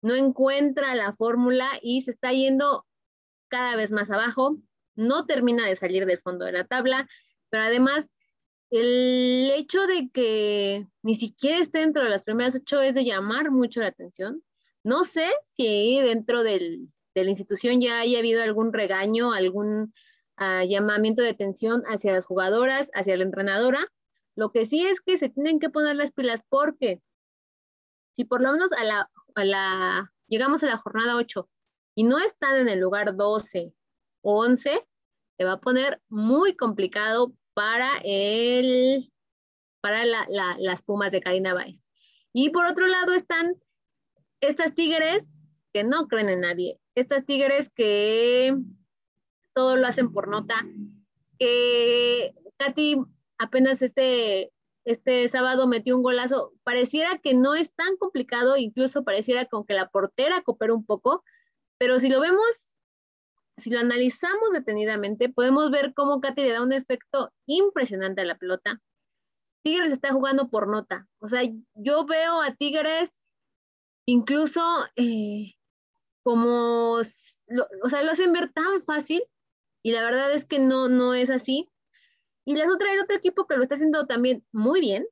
no 0.02 0.16
encuentra 0.16 0.94
la 0.94 1.14
fórmula 1.14 1.66
y 1.80 2.02
se 2.02 2.10
está 2.10 2.30
yendo 2.30 2.86
cada 3.48 3.74
vez 3.74 3.90
más 3.90 4.10
abajo, 4.10 4.58
no 4.96 5.24
termina 5.24 5.66
de 5.66 5.76
salir 5.76 6.04
del 6.04 6.20
fondo 6.20 6.44
de 6.44 6.52
la 6.52 6.64
tabla, 6.64 7.08
pero 7.48 7.62
además 7.62 8.12
el 8.68 9.50
hecho 9.56 9.86
de 9.86 10.10
que 10.12 10.86
ni 11.02 11.14
siquiera 11.14 11.56
esté 11.56 11.78
dentro 11.78 12.04
de 12.04 12.10
las 12.10 12.22
primeras 12.22 12.54
ocho 12.54 12.82
es 12.82 12.94
de 12.94 13.06
llamar 13.06 13.50
mucho 13.50 13.80
la 13.80 13.86
atención. 13.86 14.42
No 14.88 15.04
sé 15.04 15.30
si 15.42 16.00
dentro 16.00 16.42
de 16.42 16.88
la 17.14 17.28
institución 17.28 17.78
ya 17.78 18.00
haya 18.00 18.20
habido 18.20 18.42
algún 18.42 18.72
regaño, 18.72 19.34
algún 19.34 19.92
ah, 20.38 20.64
llamamiento 20.64 21.20
de 21.20 21.28
atención 21.28 21.82
hacia 21.84 22.14
las 22.14 22.24
jugadoras, 22.24 22.90
hacia 22.94 23.18
la 23.18 23.24
entrenadora. 23.24 23.86
Lo 24.34 24.50
que 24.50 24.64
sí 24.64 24.86
es 24.86 25.02
que 25.02 25.18
se 25.18 25.28
tienen 25.28 25.58
que 25.58 25.68
poner 25.68 25.94
las 25.94 26.12
pilas 26.12 26.40
porque 26.48 27.02
si 28.12 28.24
por 28.24 28.40
lo 28.40 28.50
menos 28.50 28.72
a 28.72 28.82
la, 28.82 29.10
a 29.34 29.44
la 29.44 30.14
llegamos 30.26 30.62
a 30.62 30.68
la 30.68 30.78
jornada 30.78 31.16
8 31.16 31.46
y 31.94 32.04
no 32.04 32.18
están 32.18 32.56
en 32.56 32.70
el 32.70 32.80
lugar 32.80 33.14
12 33.14 33.74
o 34.22 34.40
11, 34.42 34.88
se 35.36 35.44
va 35.44 35.52
a 35.52 35.60
poner 35.60 36.00
muy 36.08 36.56
complicado 36.56 37.34
para 37.52 37.90
el 38.04 39.12
para 39.82 40.06
las 40.06 40.82
Pumas 40.82 41.12
de 41.12 41.20
Karina 41.20 41.52
Báez. 41.52 41.84
Y 42.32 42.48
por 42.48 42.64
otro 42.64 42.86
lado 42.86 43.12
están 43.12 43.54
estas 44.40 44.74
tigres 44.74 45.40
que 45.72 45.84
no 45.84 46.08
creen 46.08 46.28
en 46.28 46.40
nadie, 46.40 46.78
estas 46.94 47.24
tigres 47.24 47.70
que 47.70 48.56
todo 49.54 49.76
lo 49.76 49.86
hacen 49.86 50.12
por 50.12 50.28
nota, 50.28 50.66
que 51.38 52.34
Katy 52.58 52.96
apenas 53.38 53.82
este, 53.82 54.52
este 54.84 55.28
sábado 55.28 55.66
metió 55.66 55.96
un 55.96 56.02
golazo, 56.02 56.52
pareciera 56.62 57.18
que 57.18 57.34
no 57.34 57.54
es 57.54 57.74
tan 57.74 57.96
complicado, 57.96 58.56
incluso 58.56 59.04
pareciera 59.04 59.46
con 59.46 59.64
que 59.64 59.74
la 59.74 59.88
portera 59.88 60.42
coopera 60.42 60.74
un 60.74 60.84
poco, 60.84 61.24
pero 61.78 61.98
si 61.98 62.08
lo 62.08 62.20
vemos, 62.20 62.74
si 63.56 63.70
lo 63.70 63.80
analizamos 63.80 64.52
detenidamente, 64.52 65.28
podemos 65.28 65.70
ver 65.70 65.92
cómo 65.94 66.20
Katy 66.20 66.42
le 66.42 66.52
da 66.52 66.62
un 66.62 66.72
efecto 66.72 67.32
impresionante 67.46 68.20
a 68.20 68.24
la 68.24 68.38
pelota. 68.38 68.80
Tigres 69.62 69.92
está 69.92 70.12
jugando 70.12 70.48
por 70.50 70.68
nota. 70.68 71.06
O 71.18 71.28
sea, 71.28 71.42
yo 71.74 72.06
veo 72.06 72.40
a 72.40 72.54
Tigres 72.54 73.17
incluso 74.08 74.62
eh, 74.96 75.54
como, 76.22 76.92
o 76.92 77.04
sea, 77.04 78.02
lo 78.02 78.10
hacen 78.10 78.32
ver 78.32 78.50
tan 78.54 78.80
fácil 78.80 79.22
y 79.82 79.92
la 79.92 80.02
verdad 80.02 80.32
es 80.32 80.46
que 80.46 80.58
no, 80.58 80.88
no 80.88 81.12
es 81.12 81.28
así. 81.28 81.68
Y 82.46 82.56
las 82.56 82.70
otras, 82.70 82.90
hay 82.90 82.98
otro 83.00 83.18
equipo 83.18 83.46
que 83.46 83.56
lo 83.56 83.62
está 83.62 83.74
haciendo 83.74 84.06
también 84.06 84.42
muy 84.50 84.80
bien, 84.80 85.06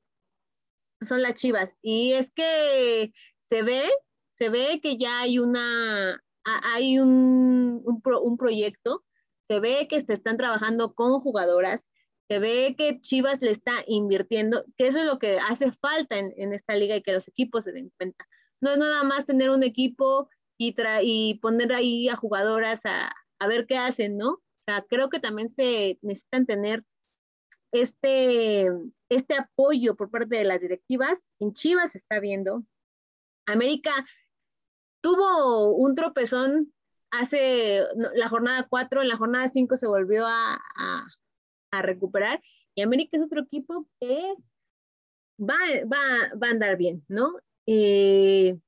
son 1.02 1.20
las 1.20 1.34
Chivas. 1.34 1.76
Y 1.82 2.14
es 2.14 2.30
que 2.30 3.12
se 3.42 3.62
ve, 3.62 3.86
se 4.32 4.48
ve 4.48 4.80
que 4.82 4.96
ya 4.96 5.20
hay 5.20 5.40
una, 5.40 6.24
hay 6.44 6.98
un, 6.98 7.82
un, 7.84 8.36
proyecto, 8.38 9.04
se 9.46 9.60
ve 9.60 9.88
que 9.90 10.00
se 10.00 10.14
están 10.14 10.38
trabajando 10.38 10.94
con 10.94 11.20
jugadoras, 11.20 11.86
se 12.28 12.38
ve 12.38 12.74
que 12.78 13.02
Chivas 13.02 13.42
le 13.42 13.50
está 13.50 13.74
invirtiendo, 13.86 14.64
que 14.78 14.86
eso 14.86 15.00
es 15.00 15.04
lo 15.04 15.18
que 15.18 15.38
hace 15.38 15.70
falta 15.72 16.16
en, 16.16 16.32
en 16.38 16.54
esta 16.54 16.76
liga 16.76 16.96
y 16.96 17.02
que 17.02 17.12
los 17.12 17.28
equipos 17.28 17.64
se 17.64 17.72
den 17.72 17.92
cuenta. 17.98 18.26
No 18.60 18.70
es 18.70 18.78
nada 18.78 19.02
más 19.04 19.26
tener 19.26 19.50
un 19.50 19.62
equipo 19.62 20.28
y, 20.58 20.74
y 21.02 21.34
poner 21.38 21.72
ahí 21.72 22.08
a 22.08 22.16
jugadoras 22.16 22.86
a, 22.86 23.12
a 23.38 23.46
ver 23.48 23.66
qué 23.66 23.76
hacen, 23.76 24.16
¿no? 24.16 24.30
O 24.30 24.62
sea, 24.64 24.84
creo 24.88 25.10
que 25.10 25.20
también 25.20 25.50
se 25.50 25.98
necesitan 26.02 26.46
tener 26.46 26.84
este, 27.72 28.68
este 29.08 29.34
apoyo 29.34 29.94
por 29.94 30.10
parte 30.10 30.36
de 30.36 30.44
las 30.44 30.60
directivas. 30.60 31.28
En 31.38 31.52
Chivas 31.52 31.92
se 31.92 31.98
está 31.98 32.20
viendo. 32.20 32.64
América 33.46 33.92
tuvo 35.00 35.74
un 35.76 35.94
tropezón 35.94 36.72
hace 37.12 37.82
la 38.14 38.28
jornada 38.28 38.66
4, 38.68 39.02
en 39.02 39.08
la 39.08 39.16
jornada 39.16 39.48
5 39.48 39.76
se 39.76 39.86
volvió 39.86 40.26
a, 40.26 40.60
a, 40.76 41.82
recuperar 41.82 42.42
y 42.74 42.80
América 42.82 43.18
es 43.18 43.22
otro 43.22 43.42
equipo 43.42 43.86
que 44.00 44.34
va, 45.38 45.54
va, 45.84 46.34
va 46.42 46.48
a 46.48 46.50
andar 46.50 46.76
bien, 46.78 47.04
¿no? 47.06 47.34
Eh, 47.66 48.58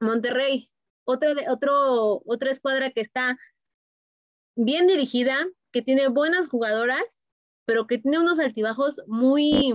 Monterrey, 0.00 0.70
otra, 1.04 1.34
otra 2.24 2.50
escuadra 2.50 2.90
que 2.90 3.00
está 3.00 3.38
bien 4.56 4.86
dirigida, 4.86 5.46
que 5.72 5.82
tiene 5.82 6.08
buenas 6.08 6.48
jugadoras, 6.48 7.22
pero 7.64 7.86
que 7.86 7.98
tiene 7.98 8.18
unos 8.18 8.38
altibajos 8.38 9.02
muy 9.06 9.74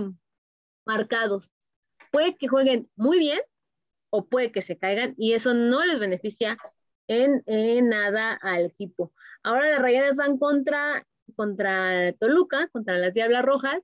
marcados. 0.86 1.50
Puede 2.10 2.36
que 2.36 2.48
jueguen 2.48 2.90
muy 2.96 3.18
bien 3.18 3.40
o 4.10 4.26
puede 4.26 4.52
que 4.52 4.62
se 4.62 4.78
caigan 4.78 5.14
y 5.16 5.34
eso 5.34 5.54
no 5.54 5.84
les 5.84 5.98
beneficia 5.98 6.58
en, 7.08 7.42
nada 7.88 8.38
al 8.42 8.66
equipo. 8.66 9.12
Ahora 9.42 9.68
las 9.70 9.82
Rayadas 9.82 10.16
van 10.16 10.38
contra, 10.38 11.06
contra 11.36 12.12
Toluca, 12.14 12.68
contra 12.68 12.98
las 12.98 13.14
Diablas 13.14 13.44
Rojas, 13.44 13.80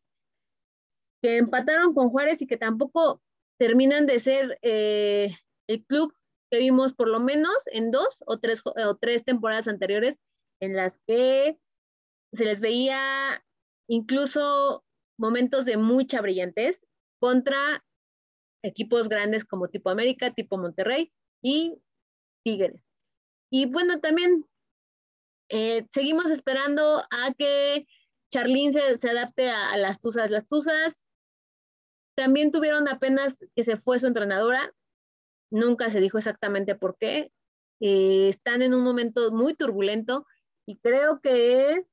que 1.22 1.38
empataron 1.38 1.94
con 1.94 2.10
Juárez 2.10 2.42
y 2.42 2.46
que 2.46 2.56
tampoco 2.56 3.22
terminan 3.58 4.06
de 4.06 4.20
ser 4.20 4.58
eh, 4.62 5.36
el 5.68 5.84
club 5.84 6.14
que 6.50 6.58
vimos 6.58 6.92
por 6.92 7.08
lo 7.08 7.20
menos 7.20 7.56
en 7.72 7.90
dos 7.90 8.22
o 8.26 8.38
tres, 8.38 8.62
o 8.64 8.96
tres 8.96 9.24
temporadas 9.24 9.68
anteriores 9.68 10.16
en 10.60 10.76
las 10.76 11.00
que 11.06 11.58
se 12.32 12.44
les 12.44 12.60
veía 12.60 13.44
incluso 13.88 14.84
momentos 15.18 15.64
de 15.64 15.76
mucha 15.76 16.20
brillantez 16.20 16.86
contra 17.20 17.84
equipos 18.62 19.08
grandes 19.08 19.44
como 19.44 19.68
tipo 19.68 19.90
América, 19.90 20.34
tipo 20.34 20.58
Monterrey 20.58 21.12
y 21.42 21.78
Tigres. 22.44 22.80
Y 23.50 23.66
bueno, 23.66 24.00
también 24.00 24.44
eh, 25.48 25.86
seguimos 25.90 26.26
esperando 26.26 27.02
a 27.10 27.32
que 27.36 27.86
Charlín 28.32 28.72
se, 28.72 29.08
adapte 29.08 29.48
a, 29.48 29.76
las 29.76 30.00
Tuzas. 30.00 30.30
Las 30.30 30.46
Tuzas 30.48 31.04
también 32.16 32.50
tuvieron 32.50 32.88
apenas 32.88 33.44
que 33.54 33.62
se 33.62 33.76
fue 33.76 33.98
su 33.98 34.06
entrenadora, 34.06 34.74
nunca 35.50 35.90
se 35.90 36.00
dijo 36.00 36.18
exactamente 36.18 36.74
por 36.74 36.96
qué. 36.98 37.30
Eh, 37.80 38.30
están 38.30 38.62
en 38.62 38.74
un 38.74 38.82
momento 38.82 39.30
muy 39.30 39.54
turbulento 39.54 40.26
y 40.64 40.78
creo 40.78 41.20
que 41.20 41.84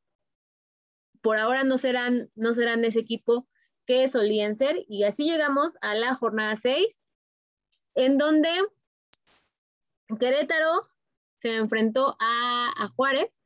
por 1.21 1.37
ahora 1.37 1.63
no 1.63 1.77
serán, 1.77 2.31
no 2.35 2.53
serán 2.53 2.83
ese 2.85 2.99
equipo 2.99 3.47
que 3.85 4.07
solían 4.07 4.55
ser. 4.55 4.85
Y 4.87 5.03
así 5.03 5.25
llegamos 5.25 5.77
a 5.81 5.95
la 5.95 6.15
jornada 6.15 6.55
6, 6.55 6.99
en 7.95 8.17
donde 8.17 8.49
Querétaro 10.19 10.89
se 11.41 11.55
enfrentó 11.55 12.15
a, 12.19 12.91
Juárez 12.95 13.39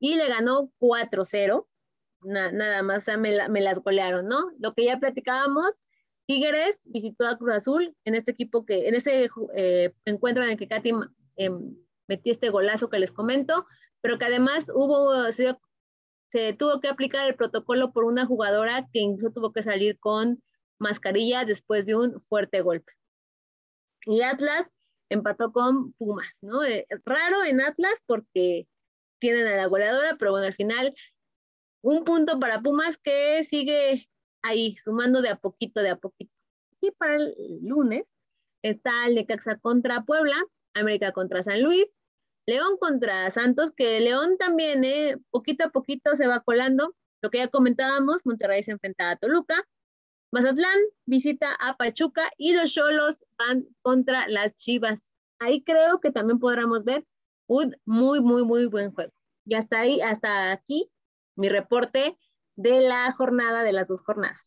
y 0.00 0.14
le 0.14 0.28
ganó 0.28 0.72
4-0. 0.78 1.66
Nada 2.22 2.82
más, 2.82 3.06
me, 3.18 3.48
me, 3.48 3.60
las 3.60 3.78
golearon, 3.80 4.26
¿no? 4.26 4.50
Lo 4.58 4.74
que 4.74 4.84
ya 4.84 4.98
platicábamos, 4.98 5.82
Tigres 6.26 6.82
visitó 6.86 7.26
a 7.26 7.38
Cruz 7.38 7.54
Azul 7.54 7.96
en 8.04 8.14
este 8.14 8.32
equipo 8.32 8.66
que, 8.66 8.88
en 8.88 8.94
ese 8.94 9.30
eh, 9.54 9.94
encuentro 10.04 10.44
en 10.44 10.50
el 10.50 10.56
que 10.58 10.68
Katy 10.68 10.92
em, 11.36 11.76
metió 12.06 12.32
este 12.32 12.50
golazo 12.50 12.90
que 12.90 12.98
les 12.98 13.12
comento, 13.12 13.66
pero 14.00 14.18
que 14.18 14.26
además 14.26 14.70
hubo, 14.74 15.32
se 15.32 16.52
tuvo 16.52 16.80
que 16.80 16.88
aplicar 16.88 17.26
el 17.26 17.34
protocolo 17.34 17.92
por 17.92 18.04
una 18.04 18.26
jugadora 18.26 18.88
que 18.92 19.00
incluso 19.00 19.32
tuvo 19.32 19.52
que 19.52 19.62
salir 19.62 19.98
con 19.98 20.42
mascarilla 20.78 21.44
después 21.44 21.86
de 21.86 21.96
un 21.96 22.20
fuerte 22.20 22.60
golpe. 22.60 22.92
Y 24.04 24.22
Atlas 24.22 24.70
empató 25.08 25.52
con 25.52 25.92
Pumas, 25.94 26.28
¿no? 26.40 26.62
Eh, 26.64 26.86
raro 27.04 27.44
en 27.44 27.60
Atlas 27.60 28.02
porque 28.06 28.68
tienen 29.18 29.46
a 29.46 29.56
la 29.56 29.66
goleadora, 29.66 30.16
pero 30.18 30.32
bueno, 30.32 30.46
al 30.46 30.54
final 30.54 30.94
un 31.82 32.04
punto 32.04 32.38
para 32.40 32.60
Pumas 32.60 32.98
que 32.98 33.44
sigue 33.44 34.08
ahí, 34.42 34.76
sumando 34.76 35.22
de 35.22 35.30
a 35.30 35.36
poquito, 35.36 35.80
de 35.80 35.90
a 35.90 35.96
poquito. 35.96 36.32
Y 36.80 36.90
para 36.92 37.16
el 37.16 37.34
lunes 37.62 38.14
está 38.62 39.06
el 39.06 39.14
Necaxa 39.14 39.58
contra 39.58 40.04
Puebla, 40.04 40.36
América 40.74 41.12
contra 41.12 41.42
San 41.42 41.62
Luis, 41.62 41.88
León 42.46 42.78
contra 42.78 43.30
Santos, 43.30 43.72
que 43.72 44.00
León 44.00 44.38
también, 44.38 44.84
eh, 44.84 45.18
poquito 45.30 45.66
a 45.66 45.70
poquito 45.70 46.14
se 46.14 46.26
va 46.26 46.40
colando. 46.40 46.94
Lo 47.20 47.30
que 47.30 47.38
ya 47.38 47.48
comentábamos, 47.48 48.24
Monterrey 48.24 48.62
se 48.62 48.72
enfrenta 48.72 49.10
a 49.10 49.16
Toluca. 49.16 49.66
Mazatlán 50.32 50.78
visita 51.06 51.54
a 51.54 51.76
Pachuca 51.76 52.30
y 52.36 52.54
los 52.54 52.72
Cholos 52.72 53.24
van 53.38 53.66
contra 53.82 54.28
las 54.28 54.56
Chivas. 54.56 55.00
Ahí 55.38 55.62
creo 55.62 56.00
que 56.00 56.10
también 56.10 56.38
podremos 56.38 56.84
ver 56.84 57.04
un 57.48 57.76
muy, 57.84 58.20
muy, 58.20 58.44
muy 58.44 58.66
buen 58.66 58.92
juego. 58.92 59.12
Y 59.44 59.54
hasta 59.54 59.80
ahí, 59.80 60.00
hasta 60.00 60.52
aquí, 60.52 60.90
mi 61.38 61.48
reporte 61.48 62.18
de 62.56 62.80
la 62.80 63.12
jornada, 63.12 63.62
de 63.62 63.72
las 63.72 63.86
dos 63.86 64.02
jornadas. 64.02 64.40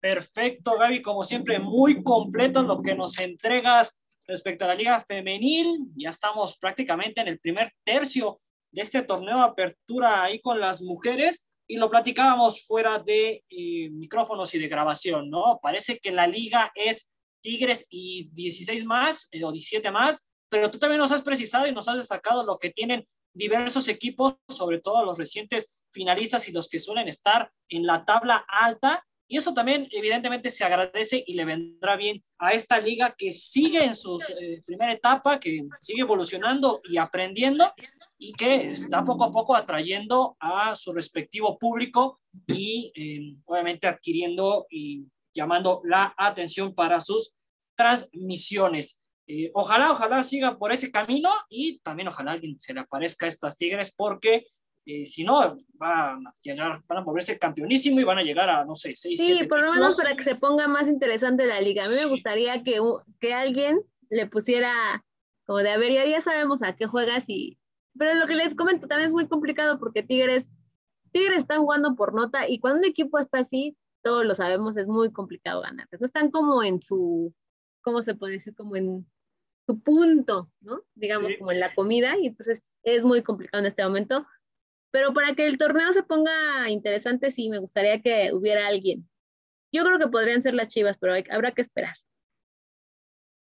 Perfecto, 0.00 0.76
Gaby, 0.78 1.00
como 1.00 1.22
siempre, 1.22 1.58
muy 1.58 2.02
completo 2.02 2.62
lo 2.62 2.82
que 2.82 2.94
nos 2.94 3.18
entregas 3.20 4.00
respecto 4.26 4.64
a 4.64 4.68
la 4.68 4.74
liga 4.74 5.00
femenil, 5.00 5.88
ya 5.96 6.10
estamos 6.10 6.58
prácticamente 6.58 7.20
en 7.20 7.28
el 7.28 7.38
primer 7.38 7.72
tercio 7.84 8.40
de 8.70 8.82
este 8.82 9.02
torneo 9.02 9.38
de 9.38 9.44
apertura 9.44 10.22
ahí 10.22 10.40
con 10.40 10.60
las 10.60 10.82
mujeres 10.82 11.48
y 11.66 11.76
lo 11.76 11.90
platicábamos 11.90 12.66
fuera 12.66 12.98
de 12.98 13.44
eh, 13.48 13.90
micrófonos 13.90 14.54
y 14.54 14.58
de 14.58 14.68
grabación, 14.68 15.30
¿no? 15.30 15.58
Parece 15.62 15.98
que 15.98 16.10
la 16.10 16.26
liga 16.26 16.70
es 16.74 17.10
Tigres 17.40 17.86
y 17.88 18.30
16 18.32 18.84
más 18.84 19.28
eh, 19.32 19.44
o 19.44 19.52
17 19.52 19.90
más, 19.90 20.28
pero 20.48 20.70
tú 20.70 20.78
también 20.78 21.00
nos 21.00 21.12
has 21.12 21.22
precisado 21.22 21.66
y 21.66 21.72
nos 21.72 21.88
has 21.88 21.96
destacado 21.96 22.44
lo 22.44 22.58
que 22.58 22.70
tienen 22.70 23.06
diversos 23.34 23.88
equipos, 23.88 24.36
sobre 24.48 24.80
todo 24.80 25.04
los 25.04 25.18
recientes 25.18 25.84
finalistas 25.92 26.48
y 26.48 26.52
los 26.52 26.68
que 26.68 26.78
suelen 26.78 27.08
estar 27.08 27.50
en 27.68 27.86
la 27.86 28.04
tabla 28.04 28.44
alta 28.48 29.04
y 29.32 29.38
eso 29.38 29.54
también 29.54 29.88
evidentemente 29.92 30.50
se 30.50 30.62
agradece 30.62 31.24
y 31.26 31.32
le 31.32 31.46
vendrá 31.46 31.96
bien 31.96 32.22
a 32.38 32.52
esta 32.52 32.78
liga 32.78 33.14
que 33.16 33.30
sigue 33.30 33.82
en 33.82 33.96
su 33.96 34.18
eh, 34.38 34.60
primera 34.66 34.92
etapa, 34.92 35.40
que 35.40 35.66
sigue 35.80 36.02
evolucionando 36.02 36.82
y 36.84 36.98
aprendiendo 36.98 37.72
y 38.18 38.34
que 38.34 38.72
está 38.72 39.02
poco 39.02 39.24
a 39.24 39.32
poco 39.32 39.56
atrayendo 39.56 40.36
a 40.38 40.74
su 40.74 40.92
respectivo 40.92 41.58
público 41.58 42.20
y 42.46 42.92
eh, 42.94 43.36
obviamente 43.46 43.86
adquiriendo 43.86 44.66
y 44.68 45.06
llamando 45.34 45.80
la 45.84 46.14
atención 46.18 46.74
para 46.74 47.00
sus 47.00 47.32
transmisiones. 47.74 49.00
Eh, 49.26 49.50
ojalá, 49.54 49.92
ojalá 49.92 50.24
siga 50.24 50.58
por 50.58 50.72
ese 50.72 50.90
camino 50.90 51.30
y 51.48 51.78
también 51.80 52.08
ojalá 52.08 52.32
alguien 52.32 52.58
se 52.58 52.74
le 52.74 52.80
aparezca 52.80 53.26
a 53.26 53.28
estas 53.28 53.56
Tigres 53.56 53.94
porque 53.96 54.46
eh, 54.84 55.06
si 55.06 55.22
no, 55.22 55.56
van 55.74 56.26
a 56.26 56.34
llegar, 56.40 56.82
van 56.88 56.98
a 56.98 57.02
moverse 57.02 57.38
campeonísimo 57.38 58.00
y 58.00 58.04
van 58.04 58.18
a 58.18 58.22
llegar 58.22 58.50
a, 58.50 58.64
no 58.64 58.74
sé, 58.74 58.94
6, 58.96 59.18
Sí, 59.18 59.46
por 59.48 59.60
lo 59.60 59.72
menos 59.72 59.96
para 59.96 60.16
que 60.16 60.24
se 60.24 60.34
ponga 60.34 60.66
más 60.66 60.88
interesante 60.88 61.46
la 61.46 61.60
liga. 61.60 61.84
A 61.84 61.88
mí 61.88 61.94
me 61.94 62.06
gustaría 62.06 62.62
que, 62.64 62.80
que 63.20 63.32
alguien 63.32 63.80
le 64.10 64.26
pusiera 64.26 65.04
como 65.46 65.58
de, 65.58 65.70
a 65.70 65.78
ver, 65.78 65.92
ya, 65.92 66.06
ya 66.06 66.20
sabemos 66.20 66.62
a 66.62 66.74
qué 66.76 66.86
juegas 66.86 67.24
y... 67.28 67.58
Pero 67.98 68.14
lo 68.14 68.26
que 68.26 68.34
les 68.34 68.54
comento 68.54 68.88
también 68.88 69.08
es 69.08 69.14
muy 69.14 69.28
complicado 69.28 69.78
porque 69.78 70.02
Tigres, 70.02 70.50
Tigres 71.12 71.38
está 71.38 71.58
jugando 71.58 71.94
por 71.94 72.14
nota 72.14 72.48
y 72.48 72.58
cuando 72.58 72.78
un 72.78 72.86
equipo 72.86 73.18
está 73.18 73.40
así, 73.40 73.76
todos 74.02 74.24
lo 74.24 74.34
sabemos, 74.34 74.76
es 74.76 74.88
muy 74.88 75.12
complicado 75.12 75.60
ganar. 75.60 75.86
No 75.92 76.04
están 76.04 76.30
como 76.30 76.62
en 76.62 76.80
su, 76.80 77.34
¿cómo 77.82 78.02
se 78.02 78.14
puede 78.14 78.34
decir? 78.34 78.54
Como 78.54 78.76
en 78.76 79.06
su 79.66 79.80
punto, 79.80 80.50
¿no? 80.60 80.82
Digamos, 80.94 81.32
como 81.38 81.52
en 81.52 81.60
la 81.60 81.74
comida 81.74 82.16
y 82.18 82.28
entonces 82.28 82.74
es 82.82 83.04
muy 83.04 83.22
complicado 83.22 83.60
en 83.60 83.66
este 83.66 83.84
momento 83.84 84.26
Pero 84.90 85.14
para 85.14 85.34
que 85.34 85.46
el 85.46 85.58
torneo 85.58 85.92
se 85.92 86.02
ponga 86.02 86.68
interesante, 86.68 87.30
sí, 87.30 87.48
me 87.48 87.58
gustaría 87.58 88.00
que 88.02 88.32
hubiera 88.32 88.66
alguien. 88.66 89.08
Yo 89.72 89.84
creo 89.84 89.98
que 89.98 90.08
podrían 90.08 90.42
ser 90.42 90.54
las 90.54 90.68
Chivas, 90.68 90.98
pero 90.98 91.14
habrá 91.30 91.52
que 91.52 91.62
esperar. 91.62 91.96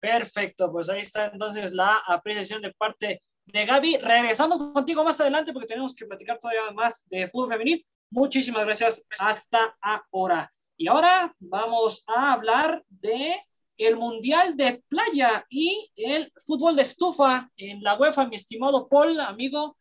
Perfecto, 0.01 0.71
pues 0.73 0.89
ahí 0.89 1.01
está 1.01 1.27
entonces 1.27 1.73
la 1.73 1.99
apreciación 2.07 2.63
de 2.63 2.73
parte 2.73 3.21
de 3.47 3.67
Gaby. 3.67 3.99
Regresamos 3.99 4.59
contigo 4.59 5.05
más 5.05 5.21
adelante 5.21 5.53
porque 5.53 5.69
tenemos 5.69 5.95
que 5.95 6.07
platicar 6.07 6.39
todavía 6.39 6.71
más 6.73 7.07
de 7.09 7.29
fútbol 7.29 7.53
femenil. 7.53 7.87
Muchísimas 8.11 8.65
gracias 8.65 9.07
hasta 9.19 9.77
ahora. 9.81 10.53
Y 10.77 10.89
ahora 10.89 11.35
vamos 11.39 12.05
a 12.07 12.33
hablar 12.33 12.85
de 12.89 13.37
el 13.77 13.97
Mundial 13.97 14.57
de 14.57 14.83
Playa 14.89 15.45
y 15.49 15.91
el 15.97 16.33
fútbol 16.45 16.77
de 16.77 16.83
estufa 16.83 17.51
en 17.57 17.83
la 17.83 17.97
UEFA, 17.97 18.27
mi 18.27 18.37
estimado 18.37 18.89
Paul, 18.89 19.21
amigo. 19.21 19.77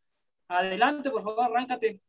Adelante, 0.48 1.10
por 1.10 1.24
favor, 1.24 1.46
arráncate. 1.46 2.00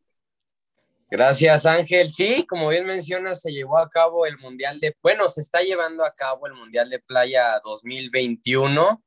Gracias, 1.09 1.67
Ángel. 1.67 2.13
Sí, 2.13 2.45
como 2.49 2.69
bien 2.69 2.85
mencionas, 2.85 3.41
se 3.41 3.53
llevó 3.53 3.79
a 3.79 3.89
cabo 3.89 4.27
el 4.27 4.39
Mundial 4.39 4.81
de, 4.81 4.97
bueno, 5.03 5.29
se 5.29 5.41
está 5.41 5.63
llevando 5.63 6.05
a 6.05 6.13
cabo 6.13 6.47
el 6.47 6.55
Mundial 6.55 6.91
de 6.91 6.99
Playa 6.99 7.61
2021 7.63 9.05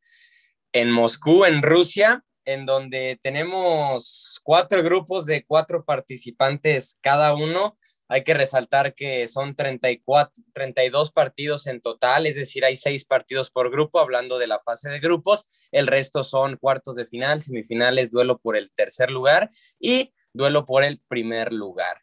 en 0.72 0.92
Moscú, 0.92 1.46
en 1.46 1.62
Rusia, 1.62 2.24
en 2.46 2.66
donde 2.66 3.20
tenemos 3.22 4.40
cuatro 4.44 4.82
grupos 4.82 5.26
de 5.26 5.46
cuatro 5.46 5.84
participantes 5.84 6.98
cada 7.02 7.34
uno 7.34 7.78
hay 8.10 8.24
que 8.24 8.34
resaltar 8.34 8.96
que 8.96 9.28
son 9.28 9.56
34, 9.56 10.44
32 10.54 11.12
partidos 11.12 11.68
en 11.68 11.80
total, 11.80 12.26
es 12.26 12.36
decir, 12.36 12.66
hay 12.66 12.76
seis 12.76 13.06
partidos 13.06 13.52
por 13.52 13.72
grupo, 13.72 14.00
hablando 14.00 14.40
de 14.40 14.48
la 14.48 14.60
fase 14.60 14.90
de 14.90 15.00
grupos. 15.00 15.70
El 15.72 15.88
resto 15.88 16.24
son 16.24 16.58
cuartos 16.58 16.96
de 16.96 17.06
final, 17.06 17.40
semifinales, 17.40 18.10
duelo 18.10 18.40
por 18.40 18.58
el 18.58 18.72
tercer 18.72 19.12
lugar 19.12 19.50
y 19.80 20.12
duelo 20.34 20.66
por 20.66 20.84
el 20.84 21.00
primer 21.08 21.54
lugar. 21.54 22.02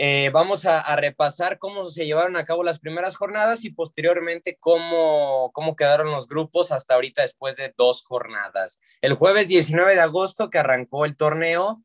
Eh, 0.00 0.30
vamos 0.32 0.64
a, 0.64 0.94
repasar 0.94 1.58
cómo 1.58 1.84
se 1.86 2.06
llevaron 2.06 2.36
a 2.36 2.44
cabo 2.44 2.62
las 2.62 2.78
primeras 2.78 3.16
jornadas 3.16 3.64
y 3.64 3.70
posteriormente 3.70 4.56
cómo, 4.60 5.50
cómo 5.52 5.74
quedaron 5.74 6.12
los 6.12 6.28
grupos 6.28 6.70
hasta 6.70 6.94
ahorita 6.94 7.22
después 7.22 7.56
de 7.56 7.74
dos 7.76 8.04
jornadas. 8.06 8.78
El 9.00 9.14
jueves 9.14 9.48
19 9.48 9.96
de 9.96 10.00
agosto 10.00 10.50
que 10.50 10.58
arrancó 10.58 11.04
el 11.04 11.16
torneo, 11.16 11.82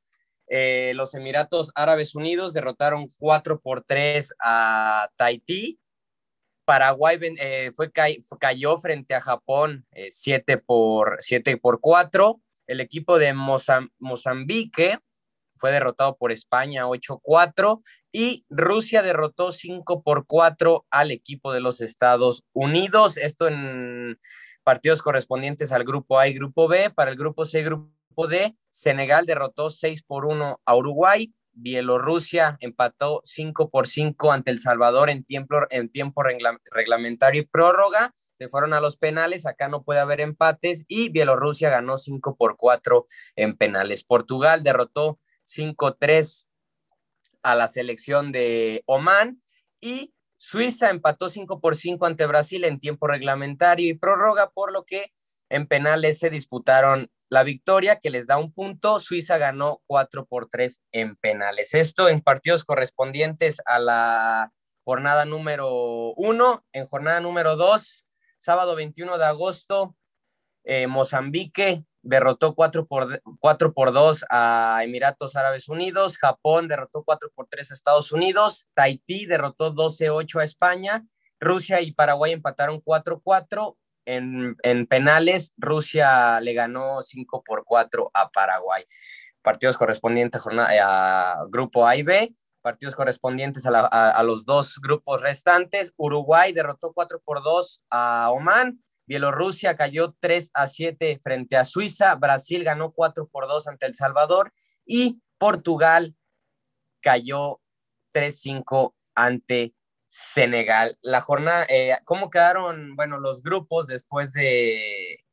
eh, 0.47 0.93
los 0.95 1.15
Emiratos 1.15 1.71
Árabes 1.75 2.15
Unidos 2.15 2.53
derrotaron 2.53 3.07
4 3.17 3.59
por 3.59 3.83
3 3.83 4.33
a 4.43 5.09
Tahití. 5.15 5.79
Paraguay 6.65 7.19
eh, 7.39 7.71
fue, 7.75 7.91
cayó 7.91 8.77
frente 8.77 9.15
a 9.15 9.21
Japón 9.21 9.85
7 10.09 10.53
eh, 10.53 10.57
por, 10.57 11.17
7 11.19 11.57
por 11.57 11.79
4. 11.81 12.41
El 12.67 12.79
equipo 12.79 13.19
de 13.19 13.33
Mozambique 13.33 14.99
fue 15.55 15.71
derrotado 15.71 16.17
por 16.17 16.31
España 16.31 16.85
8-4 16.85 17.81
y 18.11 18.45
Rusia 18.49 19.01
derrotó 19.01 19.51
5 19.51 20.01
por 20.01 20.25
4 20.25 20.85
al 20.89 21.11
equipo 21.11 21.51
de 21.51 21.59
los 21.59 21.81
Estados 21.81 22.43
Unidos. 22.53 23.17
Esto 23.17 23.47
en 23.47 24.19
partidos 24.63 25.01
correspondientes 25.01 25.71
al 25.71 25.83
grupo 25.83 26.19
A 26.19 26.27
y 26.27 26.33
grupo 26.33 26.67
B. 26.67 26.89
Para 26.89 27.11
el 27.11 27.17
grupo 27.17 27.45
C 27.45 27.59
y 27.59 27.63
grupo 27.63 27.91
D, 28.27 28.55
Senegal 28.69 29.25
derrotó 29.25 29.69
6 29.69 30.03
por 30.03 30.25
1 30.25 30.61
a 30.63 30.75
Uruguay, 30.75 31.33
Bielorrusia 31.53 32.57
empató 32.61 33.21
5 33.23 33.69
por 33.69 33.87
5 33.87 34.31
ante 34.31 34.51
El 34.51 34.59
Salvador 34.59 35.09
en 35.09 35.23
tiempo, 35.23 35.55
en 35.69 35.89
tiempo 35.89 36.23
reglamentario 36.23 37.41
y 37.41 37.45
prórroga. 37.45 38.13
Se 38.33 38.49
fueron 38.49 38.73
a 38.73 38.81
los 38.81 38.97
penales, 38.97 39.45
acá 39.45 39.69
no 39.69 39.83
puede 39.83 39.99
haber 39.99 40.19
empates 40.19 40.83
y 40.87 41.09
Bielorrusia 41.09 41.69
ganó 41.69 41.97
5 41.97 42.35
por 42.35 42.57
4 42.57 43.05
en 43.35 43.55
penales. 43.55 44.03
Portugal 44.03 44.63
derrotó 44.63 45.19
5-3 45.45 46.49
a 47.43 47.55
la 47.55 47.67
selección 47.67 48.31
de 48.31 48.83
Oman 48.87 49.41
y 49.79 50.13
Suiza 50.35 50.89
empató 50.89 51.29
5 51.29 51.61
por 51.61 51.75
5 51.75 52.05
ante 52.05 52.25
Brasil 52.25 52.65
en 52.65 52.79
tiempo 52.79 53.07
reglamentario 53.07 53.87
y 53.87 53.93
prórroga, 53.93 54.49
por 54.49 54.73
lo 54.73 54.83
que 54.85 55.13
en 55.49 55.67
penales 55.67 56.19
se 56.19 56.29
disputaron 56.29 57.11
la 57.29 57.43
victoria 57.43 57.97
que 57.99 58.09
les 58.09 58.27
da 58.27 58.37
un 58.37 58.53
punto. 58.53 58.99
Suiza 58.99 59.37
ganó 59.37 59.81
4 59.87 60.25
por 60.25 60.49
3 60.49 60.83
en 60.91 61.15
penales. 61.15 61.73
Esto 61.73 62.07
en 62.09 62.21
partidos 62.21 62.63
correspondientes 62.63 63.61
a 63.65 63.79
la 63.79 64.53
jornada 64.83 65.25
número 65.25 66.13
1. 66.15 66.65
En 66.73 66.85
jornada 66.85 67.19
número 67.19 67.55
2, 67.55 68.05
sábado 68.37 68.75
21 68.75 69.17
de 69.17 69.25
agosto, 69.25 69.95
eh, 70.63 70.87
Mozambique 70.87 71.83
derrotó 72.03 72.53
4 72.53 72.85
por, 72.85 73.21
4 73.39 73.73
por 73.73 73.93
2 73.93 74.25
a 74.29 74.81
Emiratos 74.83 75.35
Árabes 75.35 75.69
Unidos. 75.69 76.17
Japón 76.17 76.67
derrotó 76.67 77.03
4 77.03 77.31
por 77.33 77.47
3 77.47 77.71
a 77.71 77.73
Estados 77.73 78.11
Unidos. 78.11 78.67
Tahití 78.73 79.25
derrotó 79.25 79.73
12-8 79.73 80.41
a 80.41 80.43
España. 80.43 81.05
Rusia 81.39 81.81
y 81.81 81.91
Paraguay 81.91 82.31
empataron 82.31 82.81
4-4 82.81 83.75
en, 84.05 84.55
penales, 84.87 85.53
Rusia 85.57 86.39
le 86.41 86.53
ganó 86.53 87.01
5 87.01 87.43
por 87.43 87.63
4 87.65 88.11
a 88.13 88.29
Paraguay. 88.29 88.83
Partidos 89.41 89.77
correspondientes 89.77 90.41
a, 90.45 91.45
grupo 91.49 91.85
A 91.85 91.95
y 91.95 92.03
B, 92.03 92.33
partidos 92.61 92.95
correspondientes 92.95 93.65
a, 93.65 94.23
los 94.23 94.45
dos 94.45 94.79
grupos 94.81 95.21
restantes. 95.21 95.93
Uruguay 95.97 96.53
derrotó 96.53 96.93
4 96.93 97.21
por 97.23 97.43
2 97.43 97.83
a 97.89 98.31
Oman. 98.31 98.83
Bielorrusia 99.05 99.75
cayó 99.75 100.15
3 100.19 100.51
a 100.53 100.67
7 100.67 101.19
frente 101.21 101.57
a 101.57 101.65
Suiza. 101.65 102.15
Brasil 102.15 102.63
ganó 102.63 102.91
4 102.93 103.27
por 103.27 103.47
2 103.47 103.67
ante 103.67 103.85
El 103.85 103.95
Salvador. 103.95 104.53
Y 104.85 105.21
Portugal 105.37 106.15
cayó 107.01 107.59
3-5 108.13 108.93
ante 109.13 109.73
Senegal. 110.15 110.95
La 111.01 111.21
jornada, 111.21 111.65
eh, 111.69 111.97
¿cómo 112.05 112.29
quedaron, 112.29 112.95
bueno, 112.95 113.17
los 113.17 113.41
grupos 113.41 113.87
después 113.87 114.31
de, 114.31 115.25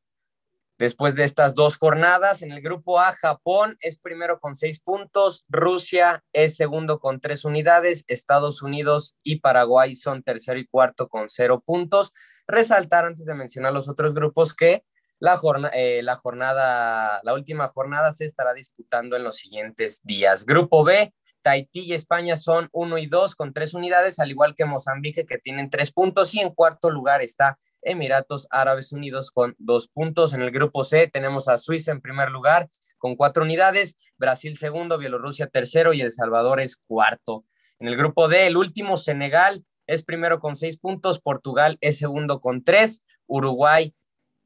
después 0.78 1.16
de 1.16 1.24
estas 1.24 1.54
dos 1.54 1.76
jornadas? 1.76 2.40
En 2.40 2.50
el 2.50 2.62
grupo 2.62 2.98
A, 2.98 3.12
Japón 3.12 3.76
es 3.80 3.98
primero 3.98 4.40
con 4.40 4.56
seis 4.56 4.80
puntos, 4.80 5.44
Rusia 5.50 6.24
es 6.32 6.56
segundo 6.56 6.98
con 6.98 7.20
tres 7.20 7.44
unidades, 7.44 8.04
Estados 8.08 8.62
Unidos 8.62 9.18
y 9.22 9.40
Paraguay 9.40 9.94
son 9.94 10.22
tercero 10.22 10.58
y 10.58 10.66
cuarto 10.66 11.10
con 11.10 11.28
cero 11.28 11.62
puntos. 11.64 12.14
Resaltar 12.46 13.04
antes 13.04 13.26
de 13.26 13.34
mencionar 13.34 13.74
los 13.74 13.86
otros 13.86 14.14
grupos 14.14 14.54
que 14.54 14.82
la, 15.18 15.38
eh, 15.74 16.00
la 16.02 16.16
jornada, 16.16 17.20
la 17.22 17.34
última 17.34 17.68
jornada 17.68 18.12
se 18.12 18.24
estará 18.24 18.54
disputando 18.54 19.14
en 19.14 19.24
los 19.24 19.36
siguientes 19.36 20.00
días. 20.04 20.46
Grupo 20.46 20.84
B, 20.84 21.12
Tahití 21.42 21.80
y 21.80 21.92
España 21.94 22.36
son 22.36 22.68
uno 22.72 22.98
y 22.98 23.06
dos 23.06 23.34
con 23.34 23.52
tres 23.52 23.74
unidades, 23.74 24.18
al 24.18 24.30
igual 24.30 24.54
que 24.54 24.64
Mozambique, 24.64 25.26
que 25.26 25.38
tienen 25.38 25.70
tres 25.70 25.92
puntos. 25.92 26.34
Y 26.34 26.40
en 26.40 26.50
cuarto 26.54 26.90
lugar 26.90 27.22
está 27.22 27.58
Emiratos 27.82 28.46
Árabes 28.50 28.92
Unidos 28.92 29.30
con 29.30 29.54
dos 29.58 29.88
puntos. 29.88 30.34
En 30.34 30.42
el 30.42 30.50
grupo 30.50 30.84
C 30.84 31.06
tenemos 31.06 31.48
a 31.48 31.58
Suiza 31.58 31.92
en 31.92 32.00
primer 32.00 32.30
lugar 32.30 32.68
con 32.98 33.16
cuatro 33.16 33.44
unidades, 33.44 33.96
Brasil 34.18 34.56
segundo, 34.56 34.98
Bielorrusia 34.98 35.46
tercero 35.46 35.92
y 35.92 36.00
El 36.00 36.10
Salvador 36.10 36.60
es 36.60 36.76
cuarto. 36.76 37.44
En 37.78 37.88
el 37.88 37.96
grupo 37.96 38.28
D, 38.28 38.46
el 38.46 38.56
último, 38.56 38.96
Senegal, 38.96 39.64
es 39.86 40.04
primero 40.04 40.38
con 40.38 40.54
seis 40.54 40.76
puntos, 40.76 41.20
Portugal 41.20 41.78
es 41.80 41.98
segundo 41.98 42.40
con 42.40 42.62
tres, 42.62 43.04
Uruguay 43.26 43.94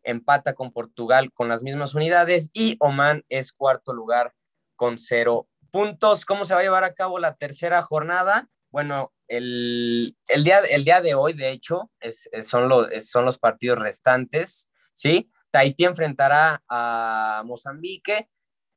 empata 0.05 0.55
con 0.55 0.73
Portugal 0.73 1.33
con 1.33 1.49
las 1.49 1.63
mismas 1.63 1.95
unidades 1.95 2.51
y 2.53 2.77
Oman 2.79 3.25
es 3.29 3.53
cuarto 3.53 3.93
lugar 3.93 4.35
con 4.77 4.99
cero 4.99 5.49
puntos. 5.75 6.25
¿Cómo 6.25 6.45
se 6.45 6.55
va 6.55 6.61
a 6.61 6.63
llevar 6.63 6.85
a 6.85 6.95
cabo 6.95 7.19
la 7.19 7.35
tercera 7.35 7.83
jornada? 7.83 8.49
Bueno, 8.71 9.13
el, 9.27 10.17
día, 10.45 10.61
el 10.71 10.85
día 10.85 11.01
de 11.01 11.17
hoy, 11.17 11.33
de 11.33 11.51
hecho, 11.51 11.91
es, 11.99 12.31
son, 12.43 12.69
los, 12.69 12.87
son 13.05 13.25
los 13.25 13.39
partidos 13.39 13.81
restantes, 13.81 14.71
¿sí? 14.93 15.33
Tahití 15.51 15.85
enfrentará 15.85 16.63
a 16.69 17.43
Mozambique, 17.45 18.29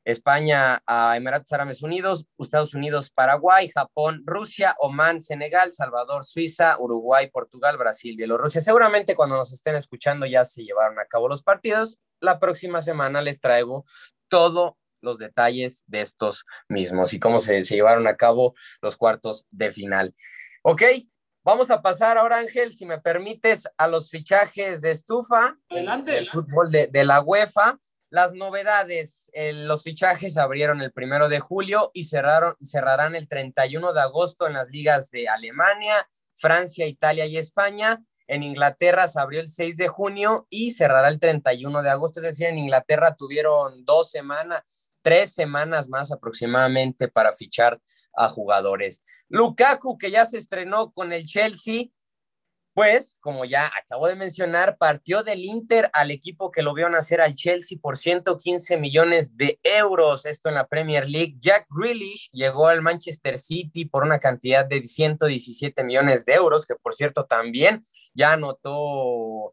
España 0.05 0.81
a 0.87 1.15
Emiratos 1.15 1.51
Árabes 1.51 1.83
Unidos, 1.83 2.25
Estados 2.39 2.73
Unidos, 2.73 3.11
Paraguay, 3.11 3.69
Japón, 3.69 4.23
Rusia, 4.25 4.75
Omán, 4.79 5.21
Senegal, 5.21 5.73
Salvador, 5.73 6.25
Suiza, 6.25 6.79
Uruguay, 6.79 7.29
Portugal, 7.29 7.77
Brasil, 7.77 8.17
Bielorrusia. 8.17 8.59
Seguramente 8.59 9.15
cuando 9.15 9.35
nos 9.35 9.53
estén 9.53 9.75
escuchando 9.75 10.25
ya 10.25 10.43
se 10.43 10.63
llevaron 10.63 10.97
a 10.99 11.05
cabo 11.05 11.27
los 11.27 11.43
partidos. 11.43 11.99
La 12.21 12.39
próxima 12.39 12.81
semana 12.81 13.21
les 13.21 13.39
traigo 13.39 13.85
todo 14.29 14.77
los 15.01 15.17
detalles 15.17 15.83
de 15.87 16.01
estos 16.01 16.45
mismos 16.67 17.13
y 17.13 17.19
cómo 17.19 17.39
se, 17.39 17.61
llevaron 17.61 18.07
a 18.07 18.15
cabo 18.15 18.53
los 18.81 18.97
cuartos 18.97 19.45
de 19.51 19.71
final. 19.71 20.15
Ok, 20.63 20.83
vamos 21.43 21.69
a 21.69 21.81
pasar 21.81 22.17
ahora, 22.17 22.39
Ángel, 22.39 22.71
si 22.71 22.85
me 22.85 22.99
permites, 22.99 23.67
a 23.77 23.87
los 23.87 24.09
fichajes 24.09 24.81
de 24.81 24.91
estufa, 24.91 25.57
Adelante. 25.69 26.17
el 26.17 26.27
fútbol 26.27 26.71
de, 26.71 27.03
la 27.03 27.21
UEFA. 27.21 27.79
Las 28.09 28.33
novedades, 28.33 29.29
los 29.53 29.83
fichajes 29.83 30.37
abrieron 30.37 30.81
el 30.81 30.93
primero 30.93 31.27
de 31.27 31.41
julio 31.41 31.91
y 31.93 32.05
cerraron, 32.05 32.55
cerrarán 32.61 33.15
el 33.15 33.27
31 33.27 33.91
de 33.91 33.99
agosto 33.99 34.47
en 34.47 34.53
las 34.53 34.69
ligas 34.69 35.11
de 35.11 35.27
Alemania, 35.27 36.07
Francia, 36.33 36.85
Italia 36.87 37.25
y 37.25 37.37
España. 37.37 38.01
En 38.27 38.43
Inglaterra 38.43 39.07
se 39.07 39.19
abrió 39.19 39.39
el 39.39 39.47
6 39.47 39.77
de 39.77 39.87
junio 39.87 40.47
y 40.49 40.71
cerrará 40.71 41.07
el 41.07 41.19
31 41.19 41.81
de 41.81 41.89
agosto, 41.89 42.19
es 42.19 42.25
decir, 42.25 42.47
en 42.47 42.57
Inglaterra 42.57 43.15
tuvieron 43.15 43.85
dos 43.85 44.11
semanas, 44.11 44.63
tres 45.01 45.33
semanas 45.33 45.89
más 45.89 46.11
aproximadamente 46.11 47.07
para 47.07 47.33
fichar 47.33 47.79
a 48.15 48.29
jugadores. 48.29 49.03
Lukaku, 49.29 49.97
que 49.97 50.11
ya 50.11 50.25
se 50.25 50.37
estrenó 50.37 50.91
con 50.91 51.13
el 51.13 51.25
Chelsea, 51.25 51.85
pues, 52.77 53.17
como 53.21 53.43
ya 53.43 53.71
acabo 53.75 54.07
de 54.07 54.15
mencionar, 54.15 54.77
partió 54.77 55.23
del 55.23 55.43
Inter 55.43 55.89
al 55.93 56.11
equipo 56.11 56.51
que 56.51 56.61
lo 56.61 56.75
vio 56.75 56.87
nacer 56.89 57.21
al 57.21 57.33
Chelsea 57.33 57.79
por 57.81 57.97
115 57.97 58.77
millones 58.77 59.35
de 59.35 59.59
euros, 59.63 60.27
esto 60.27 60.49
en 60.49 60.53
la 60.53 60.67
Premier 60.67 61.09
League. 61.09 61.37
Jack 61.39 61.65
Grealish 61.71 62.29
llegó 62.31 62.67
al 62.67 62.83
Manchester 62.83 63.39
City 63.39 63.85
por 63.85 64.03
una 64.03 64.19
cantidad 64.19 64.63
de 64.63 64.85
117 64.85 65.83
millones 65.83 66.23
de 66.25 66.35
euros, 66.35 66.67
que 66.67 66.75
por 66.75 66.93
cierto 66.93 67.25
también 67.25 67.81
ya 68.13 68.33
anotó 68.33 69.51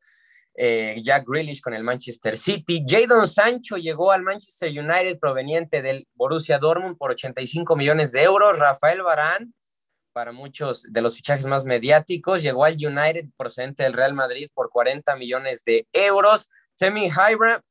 eh, 0.55 1.01
Jack 1.03 1.25
Grealish 1.27 1.61
con 1.61 1.75
el 1.75 1.83
Manchester 1.83 2.37
City. 2.37 2.85
Jadon 2.87 3.27
Sancho 3.27 3.77
llegó 3.77 4.13
al 4.13 4.23
Manchester 4.23 4.71
United 4.71 5.19
proveniente 5.19 5.83
del 5.83 6.07
Borussia 6.15 6.59
Dortmund 6.59 6.97
por 6.97 7.11
85 7.11 7.77
millones 7.77 8.13
de 8.13 8.23
euros. 8.23 8.59
Rafael 8.59 9.03
Barán 9.03 9.53
para 10.13 10.31
muchos 10.31 10.85
de 10.89 11.03
los 11.03 11.17
fichajes 11.17 11.47
más 11.47 11.65
mediáticos. 11.65 12.43
Llegó 12.43 12.65
al 12.65 12.75
United 12.75 13.27
procedente 13.37 13.83
del 13.83 13.93
Real 13.93 14.15
Madrid 14.15 14.49
por 14.55 14.71
40 14.71 15.17
millones 15.17 15.65
de 15.65 15.87
euros. 15.93 16.49
Semi 16.75 17.09
Hybra, 17.09 17.63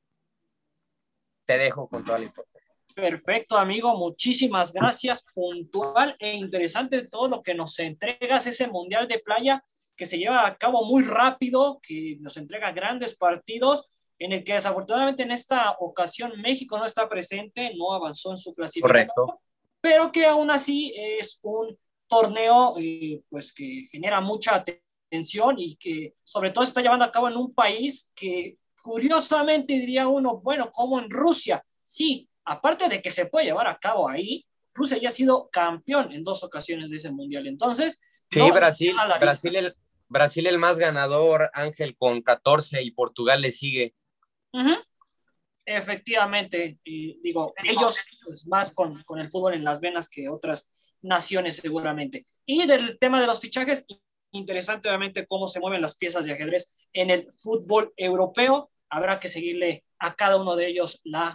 Te 1.46 1.58
dejo 1.58 1.90
con 1.90 2.06
toda 2.06 2.20
la 2.20 2.26
información. 2.26 2.51
Perfecto, 2.94 3.58
amigo. 3.58 3.98
Muchísimas 3.98 4.74
gracias. 4.74 5.26
Puntual 5.34 6.16
e 6.20 6.34
interesante 6.36 7.08
todo 7.08 7.28
lo 7.28 7.44
que 7.44 7.54
nos 7.54 7.78
entregas, 7.80 8.48
ese 8.48 8.68
Mundial 8.68 9.08
de 9.08 9.20
Playa 9.20 9.64
que 9.96 10.06
se 10.06 10.18
lleva 10.18 10.48
a 10.48 10.58
cabo 10.58 10.84
muy 10.84 11.04
rápido, 11.04 11.80
que 11.84 12.18
nos 12.22 12.36
entrega 12.38 12.72
grandes 12.72 13.16
partidos 13.16 13.88
en 14.18 14.34
el 14.34 14.44
que 14.44 14.54
desafortunadamente 14.54 15.24
en 15.24 15.32
esta 15.32 15.76
ocasión 15.80 16.34
México 16.42 16.78
no 16.78 16.86
está 16.86 17.08
presente, 17.08 17.72
no 17.76 17.94
avanzó 17.94 18.32
en 18.32 18.38
su 18.38 18.54
clasificación, 18.54 19.10
Correcto. 19.14 19.42
pero 19.80 20.12
que 20.12 20.26
aún 20.26 20.50
así 20.50 20.94
es 20.96 21.40
un 21.44 21.78
torneo 22.08 22.76
eh, 22.80 23.22
pues 23.30 23.54
que 23.54 23.86
genera 23.92 24.22
mucha 24.22 24.56
atención 24.56 25.60
y 25.60 25.76
que 25.76 26.14
sobre 26.24 26.52
todo 26.52 26.66
se 26.66 26.70
está 26.70 26.82
llevando 26.82 27.06
a 27.06 27.12
cabo 27.12 27.28
en 27.28 27.38
un 27.38 27.54
país 27.54 28.12
que 28.16 28.58
curiosamente 28.82 29.74
diría 29.74 30.08
uno, 30.08 30.38
bueno, 30.38 30.72
como 30.72 31.00
en 31.00 31.10
Rusia, 31.10 31.64
sí, 31.84 32.28
aparte 32.46 32.90
de 32.90 33.02
que 33.02 33.12
se 33.12 33.26
puede 33.26 33.46
llevar 33.46 33.68
a 33.68 33.78
cabo 33.78 34.10
ahí, 34.10 34.46
Rusia 34.74 34.98
ya 34.98 35.10
ha 35.10 35.12
sido 35.12 35.50
campeón 35.50 36.12
en 36.12 36.24
dos 36.24 36.44
ocasiones 36.44 36.90
de 36.90 36.98
ese 36.98 37.12
mundial, 37.12 37.48
entonces... 37.48 38.02
Sí, 38.30 38.40
Brasil, 38.52 38.96
Brasil 39.20 39.56
el, 39.58 39.76
Brasil 40.08 40.48
el 40.48 40.58
más 40.58 40.80
ganador, 40.80 41.50
Ángel, 41.54 41.96
con 41.98 42.22
14 42.22 42.82
y 42.82 42.92
Portugal 42.92 43.42
le 43.42 43.52
sigue. 43.52 43.96
Efectivamente, 45.66 46.80
digo, 46.84 47.54
ellos 47.64 48.00
pues, 48.26 48.48
más 48.48 48.74
con, 48.74 49.04
con, 49.04 49.20
el 49.20 49.30
fútbol 49.30 49.54
en 49.54 49.64
las 49.64 49.80
venas 49.80 50.10
que 50.10 50.28
otras 50.28 50.74
naciones 51.02 51.58
seguramente. 51.58 52.26
Y 52.46 52.66
del 52.66 52.98
tema 53.00 53.22
de 53.22 53.28
los 53.28 53.40
fichajes, 53.40 53.86
interesante 54.32 54.90
obviamente 54.90 55.26
cómo 55.28 55.48
se 55.48 55.60
mueven 55.60 55.82
las 55.82 55.96
piezas 55.96 56.26
de 56.26 56.34
ajedrez 56.34 56.74
en 56.94 57.10
el 57.10 57.32
fútbol 57.32 57.94
europeo. 57.96 58.70
Habrá 58.90 59.20
que 59.20 59.30
seguirle 59.30 59.86
a 60.00 60.16
cada 60.16 60.38
uno 60.38 60.56
de 60.56 60.68
ellos 60.68 61.00
la, 61.06 61.26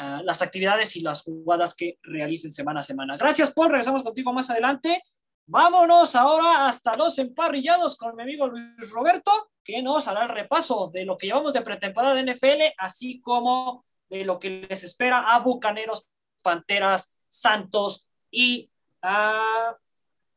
uh, 0.00 0.22
las 0.24 0.42
actividades 0.42 0.96
y 0.96 1.00
las 1.00 1.22
jugadas 1.22 1.74
que 1.74 1.98
realicen 2.02 2.50
semana 2.50 2.80
a 2.80 2.84
semana. 2.84 3.16
Gracias, 3.16 3.52
Paul. 3.52 3.70
Regresamos 3.70 4.02
contigo 4.02 4.32
más 4.32 4.50
adelante. 4.50 5.02
Vámonos 5.46 6.14
ahora 6.14 6.66
hasta 6.66 6.96
los 6.96 7.18
emparrillados 7.18 7.96
con 7.96 8.14
mi 8.14 8.22
amigo 8.22 8.46
Luis 8.46 8.90
Roberto 8.92 9.50
que 9.64 9.82
nos 9.82 10.08
hará 10.08 10.22
el 10.22 10.28
repaso 10.28 10.90
de 10.92 11.04
lo 11.04 11.18
que 11.18 11.26
llevamos 11.26 11.52
de 11.52 11.62
pretemporada 11.62 12.14
de 12.14 12.32
NFL, 12.34 12.74
así 12.78 13.20
como 13.20 13.84
de 14.08 14.24
lo 14.24 14.38
que 14.38 14.66
les 14.68 14.82
espera 14.82 15.34
a 15.34 15.38
Bucaneros, 15.40 16.08
Panteras, 16.42 17.14
Santos 17.28 18.08
y 18.30 18.70
a... 19.02 19.76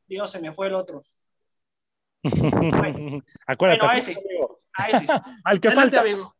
Dios, 0.07 0.29
se 0.29 0.41
me 0.41 0.51
fue 0.51 0.67
el 0.67 0.75
otro. 0.75 1.01
Acuérdate. 3.47 3.85
a 3.85 3.97
ese. 3.97 4.17
A 4.73 4.89
ese. 4.89 5.07
Al 5.43 5.59
que 5.59 5.67
Adelante, 5.69 5.97
falta. 5.97 6.01
amigo. 6.01 6.35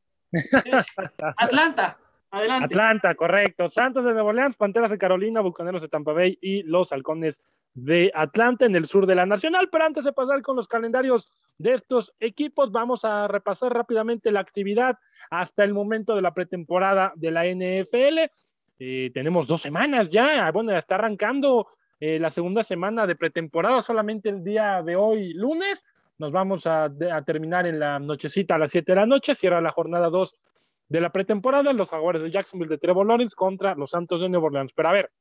Atlanta. 1.38 2.00
Atlanta, 2.34 3.14
correcto. 3.14 3.70
Santos 3.70 4.04
de 4.04 4.14
Nueva 4.14 4.30
Orleans, 4.30 4.56
Panteras 4.56 4.90
de 4.90 4.98
Carolina, 4.98 5.42
Bucaneros 5.42 5.84
de 5.84 5.88
Tampa 5.88 6.14
Bay 6.14 6.38
y 6.42 6.64
los 6.64 6.92
Halcones 6.92 7.44
de 7.76 8.12
Atlanta 8.16 8.66
en 8.66 8.76
el 8.76 8.88
sur 8.88 9.06
de 9.06 9.14
la 9.14 9.28
Nacional. 9.28 9.70
Pero 9.72 9.86
antes 9.86 10.04
de 10.04 10.14
pasar 10.14 10.42
con 10.42 10.56
los 10.56 10.68
calendarios 10.68 11.30
de 11.60 11.74
estos 11.74 12.12
equipos, 12.20 12.72
vamos 12.72 13.06
a 13.06 13.28
repasar 13.28 13.72
rápidamente 13.72 14.32
la 14.32 14.40
actividad 14.40 14.98
hasta 15.30 15.64
el 15.64 15.74
momento 15.74 16.16
de 16.16 16.24
la 16.24 16.34
pretemporada 16.34 17.14
de 17.16 17.32
la 17.32 17.46
NFL. 17.46 18.32
Eh, 18.80 19.12
tenemos 19.14 19.46
dos 19.46 19.62
semanas 19.62 20.12
ya, 20.12 20.52
bueno, 20.52 20.72
ya 20.72 20.80
está 20.80 20.96
arrancando 20.96 21.68
eh, 22.00 22.18
la 22.18 22.32
segunda 22.32 22.64
semana 22.64 23.06
de 23.06 23.16
pretemporada, 23.16 23.82
solamente 23.84 24.30
el 24.30 24.44
día 24.44 24.82
de 24.82 24.96
hoy, 24.96 25.34
lunes. 25.34 25.86
Nos 26.18 26.32
vamos 26.32 26.66
a, 26.66 26.86
a 26.86 27.22
terminar 27.24 27.68
en 27.68 27.80
la 27.80 28.00
nochecita 28.00 28.56
a 28.56 28.58
las 28.58 28.72
7 28.72 28.92
de 28.92 28.96
la 28.96 29.06
noche, 29.06 29.36
cierra 29.36 29.62
la 29.62 29.72
jornada 29.72 30.10
2 30.10 30.36
de 30.94 31.02
la 31.02 31.12
pretemporada, 31.12 31.74
los 31.74 31.90
Jaguares 31.90 32.22
de 32.22 32.30
Jacksonville 32.30 32.70
de 32.70 32.78
Trevor 32.78 33.08
Lawrence 33.08 33.36
contra 33.36 33.74
los 33.74 33.90
Santos 33.90 34.22
de 34.22 34.30
Nueva 34.30 34.46
Orleans. 34.46 34.74
Pero 34.74 34.90
a 34.90 34.92
ver, 34.92 35.12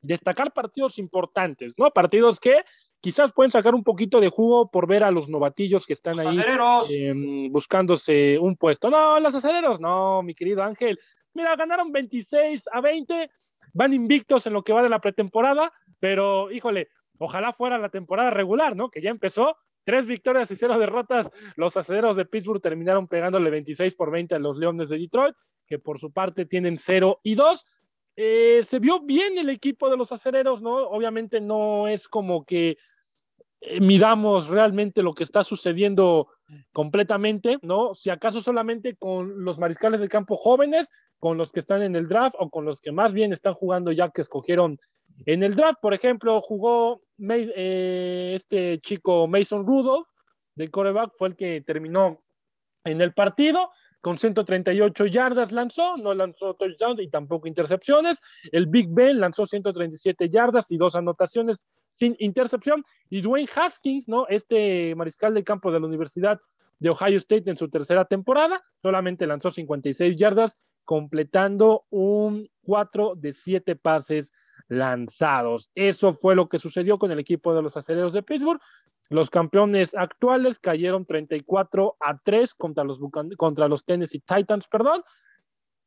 destacar 0.00 0.52
partidos 0.52 0.98
importantes, 0.98 1.72
¿no? 1.76 1.88
Partidos 1.92 2.40
que 2.40 2.64
quizás 3.00 3.32
pueden 3.32 3.52
sacar 3.52 3.76
un 3.76 3.84
poquito 3.84 4.20
de 4.20 4.28
jugo 4.28 4.72
por 4.72 4.88
ver 4.88 5.04
a 5.04 5.12
los 5.12 5.28
novatillos 5.28 5.86
que 5.86 5.92
están 5.92 6.18
ahí 6.18 6.36
eh, 6.90 7.14
buscándose 7.48 8.40
un 8.40 8.56
puesto. 8.56 8.90
No, 8.90 9.20
los 9.20 9.36
aceleros, 9.36 9.78
no, 9.78 10.20
mi 10.24 10.34
querido 10.34 10.64
Ángel. 10.64 10.98
Mira, 11.32 11.54
ganaron 11.54 11.92
26 11.92 12.64
a 12.72 12.80
20, 12.80 13.30
van 13.74 13.92
invictos 13.92 14.48
en 14.48 14.52
lo 14.52 14.64
que 14.64 14.72
va 14.72 14.82
de 14.82 14.88
la 14.88 14.98
pretemporada, 14.98 15.72
pero 16.00 16.50
híjole, 16.50 16.88
ojalá 17.18 17.52
fuera 17.52 17.78
la 17.78 17.90
temporada 17.90 18.30
regular, 18.30 18.74
¿no? 18.74 18.90
Que 18.90 19.00
ya 19.00 19.10
empezó. 19.10 19.56
Tres 19.88 20.04
victorias 20.04 20.50
y 20.50 20.56
cero 20.56 20.78
derrotas. 20.78 21.30
Los 21.56 21.74
aceleros 21.78 22.14
de 22.14 22.26
Pittsburgh 22.26 22.60
terminaron 22.60 23.08
pegándole 23.08 23.48
26 23.48 23.94
por 23.94 24.10
20 24.10 24.34
a 24.34 24.38
los 24.38 24.58
Leones 24.58 24.90
de 24.90 24.98
Detroit, 24.98 25.34
que 25.66 25.78
por 25.78 25.98
su 25.98 26.12
parte 26.12 26.44
tienen 26.44 26.76
0 26.76 27.20
y 27.22 27.34
2. 27.34 27.64
Eh, 28.16 28.60
se 28.64 28.80
vio 28.80 29.00
bien 29.00 29.38
el 29.38 29.48
equipo 29.48 29.88
de 29.88 29.96
los 29.96 30.12
acereros, 30.12 30.60
¿no? 30.60 30.74
Obviamente 30.74 31.40
no 31.40 31.88
es 31.88 32.06
como 32.06 32.44
que 32.44 32.76
eh, 33.62 33.80
midamos 33.80 34.48
realmente 34.48 35.02
lo 35.02 35.14
que 35.14 35.24
está 35.24 35.42
sucediendo 35.42 36.28
completamente, 36.70 37.56
¿no? 37.62 37.94
Si 37.94 38.10
acaso 38.10 38.42
solamente 38.42 38.94
con 38.94 39.42
los 39.42 39.58
mariscales 39.58 40.00
de 40.00 40.08
campo 40.08 40.36
jóvenes, 40.36 40.90
con 41.18 41.38
los 41.38 41.50
que 41.50 41.60
están 41.60 41.80
en 41.80 41.96
el 41.96 42.08
draft 42.08 42.36
o 42.38 42.50
con 42.50 42.66
los 42.66 42.82
que 42.82 42.92
más 42.92 43.14
bien 43.14 43.32
están 43.32 43.54
jugando 43.54 43.90
ya 43.90 44.10
que 44.10 44.20
escogieron 44.20 44.78
en 45.26 45.42
el 45.42 45.54
draft. 45.54 45.80
Por 45.80 45.94
ejemplo, 45.94 46.40
jugó 46.40 47.02
eh, 47.28 48.32
este 48.34 48.80
chico 48.80 49.26
Mason 49.26 49.66
Rudolph 49.66 50.06
de 50.54 50.68
coreback, 50.68 51.12
fue 51.16 51.28
el 51.28 51.36
que 51.36 51.60
terminó 51.60 52.22
en 52.84 53.00
el 53.00 53.12
partido 53.12 53.70
con 54.00 54.16
138 54.16 55.06
yardas 55.06 55.50
lanzó, 55.50 55.96
no 55.96 56.14
lanzó 56.14 56.54
touchdowns 56.54 57.00
y 57.00 57.08
tampoco 57.08 57.48
intercepciones. 57.48 58.20
El 58.52 58.66
Big 58.66 58.88
Ben 58.90 59.18
lanzó 59.18 59.44
137 59.44 60.30
yardas 60.30 60.70
y 60.70 60.76
dos 60.76 60.94
anotaciones 60.94 61.66
sin 61.90 62.14
intercepción. 62.20 62.84
Y 63.10 63.20
Dwayne 63.22 63.50
Haskins, 63.54 64.08
¿no? 64.08 64.26
Este 64.28 64.94
mariscal 64.94 65.34
de 65.34 65.42
campo 65.42 65.72
de 65.72 65.80
la 65.80 65.86
Universidad 65.86 66.40
de 66.78 66.90
Ohio 66.90 67.18
State 67.18 67.50
en 67.50 67.56
su 67.56 67.68
tercera 67.68 68.04
temporada, 68.04 68.62
solamente 68.80 69.26
lanzó 69.26 69.50
56 69.50 70.16
yardas 70.16 70.56
completando 70.84 71.84
un 71.90 72.48
4 72.62 73.14
de 73.16 73.32
7 73.32 73.74
pases 73.74 74.32
lanzados. 74.68 75.70
Eso 75.74 76.14
fue 76.14 76.34
lo 76.36 76.48
que 76.48 76.58
sucedió 76.58 76.98
con 76.98 77.10
el 77.10 77.18
equipo 77.18 77.54
de 77.54 77.62
los 77.62 77.76
aceleros 77.76 78.12
de 78.12 78.22
Pittsburgh. 78.22 78.60
Los 79.10 79.30
campeones 79.30 79.94
actuales 79.94 80.58
cayeron 80.58 81.06
34 81.06 81.96
a 81.98 82.18
3 82.18 82.54
contra 82.54 82.84
los, 82.84 83.00
contra 83.36 83.68
los 83.68 83.84
Tennessee 83.84 84.20
Titans, 84.20 84.68
perdón. 84.68 85.02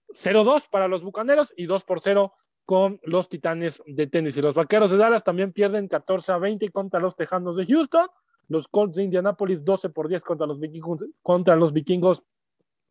0-2 0.09 0.67
para 0.69 0.87
los 0.87 1.03
Bucaneros 1.03 1.53
y 1.55 1.67
2 1.67 1.83
por 1.83 2.01
0 2.01 2.33
con 2.65 2.99
los 3.03 3.29
Titanes 3.29 3.81
de 3.85 4.07
Tennessee. 4.07 4.41
Los 4.41 4.55
Vaqueros 4.55 4.91
de 4.91 4.97
Dallas 4.97 5.23
también 5.23 5.53
pierden 5.53 5.87
14 5.87 6.31
a 6.31 6.37
20 6.37 6.69
contra 6.69 6.99
los 6.99 7.15
Tejanos 7.15 7.55
de 7.55 7.65
Houston. 7.65 8.07
Los 8.47 8.67
Colts 8.67 8.95
de 8.95 9.03
Indianapolis 9.03 9.63
12 9.63 9.89
por 9.89 10.07
10 10.07 10.23
contra 10.23 10.47
los 10.47 10.59
vikingos, 10.59 11.05
contra 11.21 11.55
los 11.55 11.71
vikingos 11.71 12.23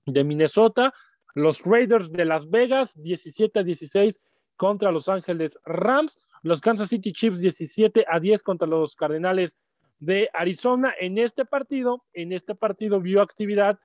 de 0.07 0.25
Minnesota. 0.25 0.95
Los 1.35 1.63
Raiders 1.65 2.11
de 2.11 2.25
Las 2.25 2.49
Vegas 2.49 3.01
17 3.01 3.59
a 3.59 3.63
16 3.63 4.21
contra 4.61 4.93
Los 4.93 5.09
Ángeles 5.09 5.59
Rams. 5.65 6.19
Los 6.43 6.61
Kansas 6.61 6.91
City 6.91 7.15
Chiefs 7.15 7.41
17 7.41 8.05
a 8.07 8.21
10 8.21 8.43
contra 8.43 8.69
los 8.69 8.95
Cardenales 8.95 9.57
de 10.01 10.29
Arizona. 10.35 10.93
En 11.01 11.17
este 11.17 11.47
partido, 11.47 12.05
en 12.13 12.35
este 12.35 12.55
partido 12.55 13.01
vio 13.01 13.23
actividad 13.23 13.79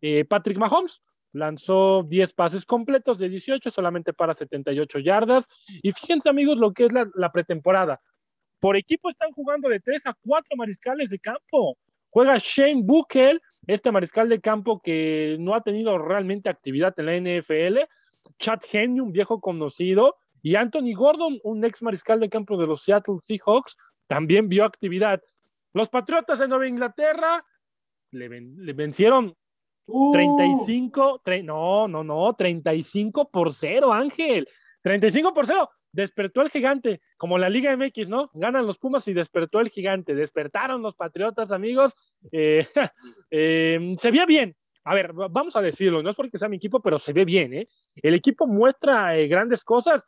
eh, 0.00 0.24
Patrick 0.24 0.56
Mahomes. 0.56 1.02
Lanzó 1.32 2.04
10 2.04 2.32
pases 2.34 2.64
completos 2.64 3.18
de 3.18 3.28
18 3.28 3.72
solamente 3.72 4.12
para 4.12 4.32
78 4.32 5.00
yardas. 5.00 5.48
Y 5.82 5.90
fíjense 5.90 6.28
amigos 6.28 6.58
lo 6.58 6.72
que 6.72 6.84
es 6.84 6.92
la, 6.92 7.32
pretemporada. 7.32 8.00
Por 8.60 8.76
equipo 8.76 9.10
están 9.10 9.32
jugando 9.32 9.68
de 9.68 9.80
3 9.80 10.06
a 10.06 10.14
4 10.14 10.56
mariscales 10.56 11.10
de 11.10 11.18
campo. 11.18 11.76
Juega 12.10 12.36
Shane 12.38 12.82
Buchel, 12.84 13.42
este 13.66 13.90
mariscal 13.90 14.28
de 14.28 14.40
campo 14.40 14.80
que 14.80 15.36
no 15.40 15.56
ha 15.56 15.62
tenido 15.62 15.98
realmente 15.98 16.48
actividad 16.48 16.94
en 16.98 17.06
la 17.06 17.16
NFL. 17.16 17.78
Chad 18.38 18.60
Henne, 18.72 19.00
un 19.00 19.12
viejo 19.12 19.40
conocido. 19.40 20.19
Y 20.42 20.54
Anthony 20.54 20.94
Gordon, 20.94 21.38
un 21.42 21.64
ex 21.64 21.82
mariscal 21.82 22.20
de 22.20 22.28
campo 22.28 22.56
de 22.56 22.66
los 22.66 22.82
Seattle 22.82 23.18
Seahawks, 23.20 23.76
también 24.06 24.48
vio 24.48 24.64
actividad. 24.64 25.22
Los 25.72 25.88
Patriotas 25.88 26.38
de 26.38 26.48
Nueva 26.48 26.66
Inglaterra 26.66 27.44
le, 28.10 28.28
vencieron 28.72 29.34
35, 29.86 31.22
uh. 31.24 31.44
no, 31.44 31.88
no, 31.88 32.04
no, 32.04 32.34
35 32.34 33.30
por 33.30 33.54
0, 33.54 33.92
Ángel. 33.92 34.48
35 34.82 35.34
por 35.34 35.46
0. 35.46 35.70
Despertó 35.92 36.42
el 36.42 36.50
gigante, 36.50 37.00
como 37.16 37.36
la 37.36 37.50
Liga 37.50 37.76
MX, 37.76 38.08
¿no? 38.08 38.30
Ganan 38.34 38.66
los 38.66 38.78
Pumas 38.78 39.06
y 39.08 39.12
despertó 39.12 39.60
el 39.60 39.70
gigante. 39.70 40.14
Despertaron 40.14 40.82
los 40.82 40.94
Patriotas, 40.94 41.50
amigos. 41.50 41.94
Eh, 42.30 42.66
eh, 43.30 43.94
se 43.98 44.10
veía 44.10 44.26
bien. 44.26 44.56
A 44.84 44.94
ver, 44.94 45.12
vamos 45.12 45.56
a 45.56 45.60
decirlo, 45.60 46.02
no 46.02 46.10
es 46.10 46.16
porque 46.16 46.38
sea 46.38 46.48
mi 46.48 46.56
equipo, 46.56 46.80
pero 46.80 46.98
se 46.98 47.12
ve 47.12 47.24
bien, 47.24 47.52
¿eh? 47.52 47.68
El 47.96 48.14
equipo 48.14 48.46
muestra 48.46 49.16
eh, 49.16 49.28
grandes 49.28 49.62
cosas. 49.62 50.02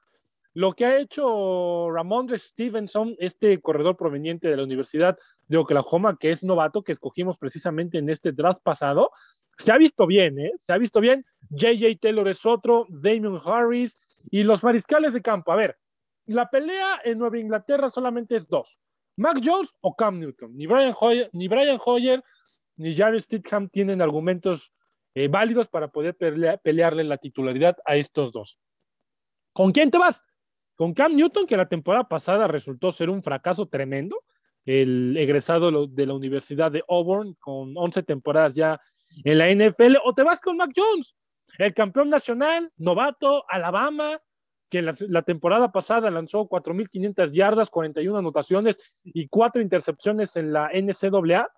Lo 0.54 0.74
que 0.74 0.84
ha 0.84 0.98
hecho 0.98 1.90
Ramondre 1.90 2.38
Stevenson, 2.38 3.16
este 3.18 3.60
corredor 3.60 3.96
proveniente 3.96 4.48
de 4.48 4.56
la 4.56 4.64
Universidad 4.64 5.18
de 5.48 5.56
Oklahoma, 5.56 6.18
que 6.18 6.30
es 6.30 6.44
novato, 6.44 6.82
que 6.82 6.92
escogimos 6.92 7.38
precisamente 7.38 7.98
en 7.98 8.10
este 8.10 8.32
draft 8.32 8.62
pasado, 8.62 9.10
se 9.56 9.72
ha 9.72 9.78
visto 9.78 10.06
bien, 10.06 10.38
¿eh? 10.38 10.52
Se 10.58 10.72
ha 10.72 10.78
visto 10.78 11.00
bien. 11.00 11.24
JJ 11.50 11.98
Taylor 12.00 12.28
es 12.28 12.44
otro, 12.44 12.86
Damon 12.88 13.40
Harris 13.44 13.96
y 14.30 14.42
los 14.42 14.62
mariscales 14.62 15.12
de 15.12 15.22
campo. 15.22 15.52
A 15.52 15.56
ver, 15.56 15.78
la 16.26 16.48
pelea 16.50 17.00
en 17.04 17.18
Nueva 17.18 17.38
Inglaterra 17.38 17.90
solamente 17.90 18.36
es 18.36 18.46
dos. 18.48 18.78
Mac 19.16 19.40
Jones 19.44 19.74
o 19.80 19.94
Cam 19.94 20.18
Newton. 20.18 20.56
Ni 20.56 20.66
Brian 20.66 20.94
Hoyer, 20.98 21.30
ni, 21.32 21.48
Brian 21.48 21.78
Hoyer, 21.84 22.22
ni 22.76 22.94
Jared 22.94 23.20
Stidham 23.20 23.68
tienen 23.68 24.00
argumentos 24.00 24.72
eh, 25.14 25.28
válidos 25.28 25.68
para 25.68 25.88
poder 25.88 26.16
pelearle 26.16 27.04
la 27.04 27.18
titularidad 27.18 27.76
a 27.84 27.96
estos 27.96 28.32
dos. 28.32 28.58
¿Con 29.52 29.72
quién 29.72 29.90
te 29.90 29.98
vas? 29.98 30.22
Con 30.82 30.94
Cam 30.94 31.14
Newton, 31.14 31.46
que 31.46 31.56
la 31.56 31.68
temporada 31.68 32.08
pasada 32.08 32.48
resultó 32.48 32.90
ser 32.90 33.08
un 33.08 33.22
fracaso 33.22 33.66
tremendo, 33.66 34.16
el 34.64 35.16
egresado 35.16 35.86
de 35.86 36.06
la 36.06 36.14
Universidad 36.14 36.72
de 36.72 36.82
Auburn, 36.88 37.34
con 37.38 37.72
11 37.76 38.02
temporadas 38.02 38.54
ya 38.54 38.80
en 39.22 39.38
la 39.38 39.48
NFL, 39.48 39.98
o 40.02 40.12
te 40.12 40.24
vas 40.24 40.40
con 40.40 40.56
Mac 40.56 40.72
Jones, 40.74 41.14
el 41.58 41.72
campeón 41.72 42.10
nacional, 42.10 42.72
novato, 42.78 43.44
Alabama, 43.48 44.20
que 44.68 44.82
la, 44.82 45.22
temporada 45.22 45.70
pasada 45.70 46.10
lanzó 46.10 46.48
4.500 46.48 47.30
yardas, 47.30 47.70
41 47.70 48.18
anotaciones 48.18 48.80
y 49.04 49.28
4 49.28 49.62
intercepciones 49.62 50.34
en 50.34 50.52
la 50.52 50.68
NCAA. 50.74 51.48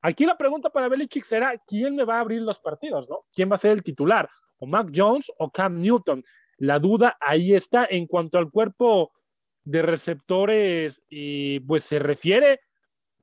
Aquí 0.00 0.24
la 0.24 0.38
pregunta 0.38 0.70
para 0.70 0.88
Belichick 0.88 1.24
será, 1.24 1.52
¿quién 1.66 1.96
me 1.96 2.04
va 2.04 2.16
a 2.16 2.20
abrir 2.20 2.40
los 2.40 2.58
partidos? 2.58 3.06
¿no? 3.10 3.26
¿Quién 3.30 3.50
va 3.50 3.56
a 3.56 3.58
ser 3.58 3.72
el 3.72 3.82
titular? 3.82 4.30
¿O 4.56 4.66
Mac 4.66 4.90
Jones 4.94 5.30
o 5.36 5.50
Cam 5.50 5.78
Newton? 5.78 6.24
La 6.60 6.78
duda 6.78 7.16
ahí 7.20 7.54
está. 7.54 7.86
En 7.90 8.06
cuanto 8.06 8.38
al 8.38 8.50
cuerpo 8.50 9.12
de 9.64 9.82
receptores, 9.82 11.02
y 11.08 11.60
pues 11.60 11.84
se 11.84 11.98
refiere, 11.98 12.60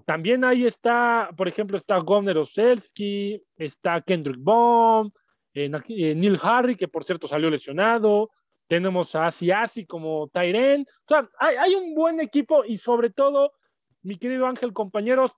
también 0.06 0.44
ahí 0.44 0.66
está, 0.66 1.30
por 1.36 1.48
ejemplo, 1.48 1.78
está 1.78 1.98
Govner 1.98 2.38
Oselski, 2.38 3.44
está 3.56 4.02
Kendrick 4.02 4.38
Baum, 4.40 5.12
eh, 5.54 5.70
eh, 5.90 6.16
Neil 6.16 6.40
Harry, 6.42 6.76
que 6.76 6.88
por 6.88 7.04
cierto 7.04 7.28
salió 7.28 7.50
lesionado, 7.50 8.32
tenemos 8.68 9.14
a 9.16 9.28
Asi 9.28 9.52
Asi 9.52 9.86
como 9.86 10.30
Tyren, 10.30 10.82
o 10.82 11.08
sea, 11.08 11.30
hay, 11.40 11.56
hay, 11.58 11.76
un 11.76 11.94
buen 11.94 12.20
equipo 12.20 12.64
y 12.64 12.78
sobre 12.78 13.10
todo, 13.10 13.54
mi 14.02 14.18
querido 14.18 14.48
Ángel, 14.48 14.74
compañeros, 14.74 15.32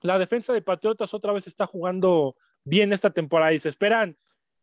la 0.00 0.18
defensa 0.18 0.52
de 0.52 0.62
Patriotas 0.62 1.14
otra 1.14 1.32
vez 1.32 1.46
está 1.46 1.66
jugando 1.66 2.34
bien 2.64 2.92
esta 2.92 3.10
temporada 3.10 3.52
y 3.52 3.58
se 3.58 3.68
esperan, 3.68 4.16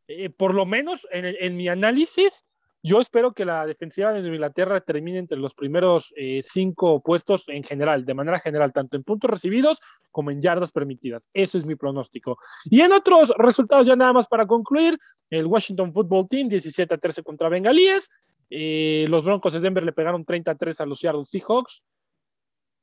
eh, 0.08 0.30
por 0.30 0.54
lo 0.54 0.66
menos 0.66 1.08
en, 1.12 1.26
en 1.26 1.56
mi 1.56 1.70
análisis, 1.70 2.46
yo 2.82 3.02
espero 3.02 3.34
que 3.34 3.44
la 3.44 3.66
defensiva 3.66 4.14
de 4.14 4.26
Inglaterra 4.28 4.80
termine 4.80 5.20
entre 5.20 5.38
los 5.38 5.54
primeros 5.54 6.14
eh, 6.16 6.42
cinco 6.44 7.02
puestos 7.02 7.44
en 7.48 7.64
general, 7.64 8.06
de 8.06 8.14
manera 8.14 8.40
general, 8.40 8.72
tanto 8.72 8.96
en 8.96 9.04
puntos 9.04 9.30
recibidos 9.30 9.80
como 10.12 10.32
en 10.32 10.42
yardas 10.42 10.72
permitidas. 10.72 11.28
Eso 11.34 11.58
es 11.58 11.66
mi 11.66 11.76
pronóstico. 11.76 12.38
Y 12.66 12.82
en 12.82 12.94
otros 12.94 13.34
resultados, 13.38 13.86
ya 13.86 13.96
nada 13.96 14.14
más 14.14 14.28
para 14.28 14.48
concluir, 14.48 14.98
el 15.30 15.46
Washington 15.46 15.94
Football 15.94 16.28
Team 16.30 16.48
17 16.48 16.94
a 16.94 16.98
13 16.98 17.24
contra 17.24 17.50
Bengalíes. 17.50 18.10
Eh, 18.50 19.06
los 19.10 19.26
Broncos 19.26 19.54
de 19.54 19.60
Denver 19.60 19.84
le 19.84 19.92
pegaron 19.92 20.24
30 20.24 20.52
a 20.52 20.56
3 20.56 20.82
a 20.82 20.86
los 20.86 21.00
Seattle 21.00 21.26
Seahawks. 21.26 21.84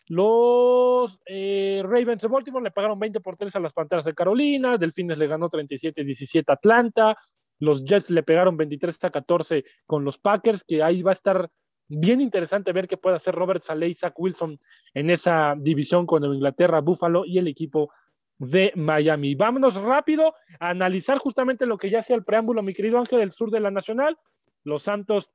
Los 0.09 1.19
eh, 1.27 1.83
Ravens 1.85 2.23
de 2.23 2.29
Baltimore 2.29 2.63
le 2.63 2.71
pagaron 2.71 2.99
20 2.99 3.21
por 3.21 3.37
3 3.37 3.57
a 3.57 3.61
las 3.61 3.73
Panteras 3.73 4.05
de 4.05 4.15
Carolina. 4.15 4.79
Delfines 4.79 5.19
le 5.19 5.27
ganó 5.27 5.49
37 5.49 6.05
17 6.05 6.53
a 6.53 6.55
Atlanta. 6.55 7.19
Los 7.59 7.85
Jets 7.85 8.11
le 8.11 8.23
pegaron 8.23 8.57
23 8.57 9.05
a 9.05 9.11
14 9.11 9.65
con 9.87 10.05
los 10.05 10.19
Packers, 10.19 10.65
que 10.65 10.83
ahí 10.83 11.03
va 11.03 11.13
a 11.13 11.15
estar 11.15 11.51
bien 11.89 12.21
interesante 12.21 12.73
ver 12.73 12.89
qué 12.89 12.97
puede 12.97 13.17
hacer 13.17 13.35
Robert 13.35 13.63
Saleh 13.63 13.89
y 13.89 13.95
Zach 13.95 14.15
Wilson 14.17 14.59
en 14.95 15.11
esa 15.11 15.55
división 15.57 16.07
con 16.07 16.25
Inglaterra, 16.25 16.81
Buffalo 16.81 17.25
y 17.25 17.39
el 17.39 17.49
equipo 17.49 17.91
de 18.39 18.73
Miami. 18.75 19.35
Vámonos 19.35 19.75
rápido 19.75 20.35
a 20.61 20.71
analizar 20.71 21.19
justamente 21.19 21.67
lo 21.67 21.79
que 21.79 21.91
ya 21.91 22.01
hacía 22.01 22.17
el 22.17 22.25
preámbulo, 22.25 22.63
mi 22.63 22.75
querido 22.75 22.99
Ángel, 22.99 23.21
del 23.21 23.33
sur 23.33 23.51
de 23.51 23.61
la 23.61 23.71
Nacional. 23.71 24.19
Los 24.65 24.83
Santos 24.83 25.31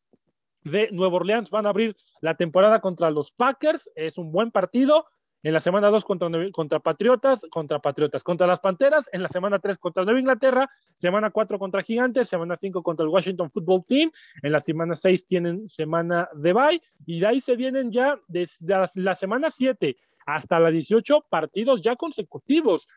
de 0.63 0.89
Nueva 0.91 1.15
Orleans 1.15 1.49
van 1.49 1.65
a 1.65 1.69
abrir 1.69 1.95
la 2.19 2.35
temporada 2.35 2.81
contra 2.81 3.09
los 3.09 3.31
Packers. 3.31 3.89
Es 3.95 4.17
un 4.17 4.31
buen 4.31 4.51
partido 4.51 5.05
en 5.43 5.53
la 5.53 5.59
semana 5.59 5.89
2 5.89 6.03
contra, 6.05 6.29
contra 6.51 6.79
Patriotas, 6.79 7.39
contra 7.49 7.79
Patriotas, 7.79 8.23
contra 8.23 8.47
las 8.47 8.59
Panteras, 8.59 9.09
en 9.11 9.23
la 9.23 9.27
semana 9.27 9.59
3 9.59 9.77
contra 9.77 10.03
Nueva 10.03 10.19
Inglaterra, 10.19 10.69
semana 10.97 11.31
4 11.31 11.57
contra 11.57 11.83
Gigantes, 11.83 12.29
semana 12.29 12.55
5 12.55 12.83
contra 12.83 13.03
el 13.03 13.09
Washington 13.09 13.49
Football 13.49 13.85
Team, 13.87 14.11
en 14.43 14.51
la 14.51 14.59
semana 14.59 14.95
6 14.95 15.25
tienen 15.25 15.67
semana 15.67 16.29
de 16.33 16.53
bye, 16.53 16.81
y 17.05 17.19
de 17.19 17.27
ahí 17.27 17.41
se 17.41 17.55
vienen 17.55 17.91
ya 17.91 18.19
desde 18.27 18.75
la 18.95 19.15
semana 19.15 19.49
7 19.49 19.97
hasta 20.25 20.59
la 20.59 20.69
18 20.69 21.25
partidos 21.29 21.81
ya 21.81 21.95
consecutivos. 21.95 22.87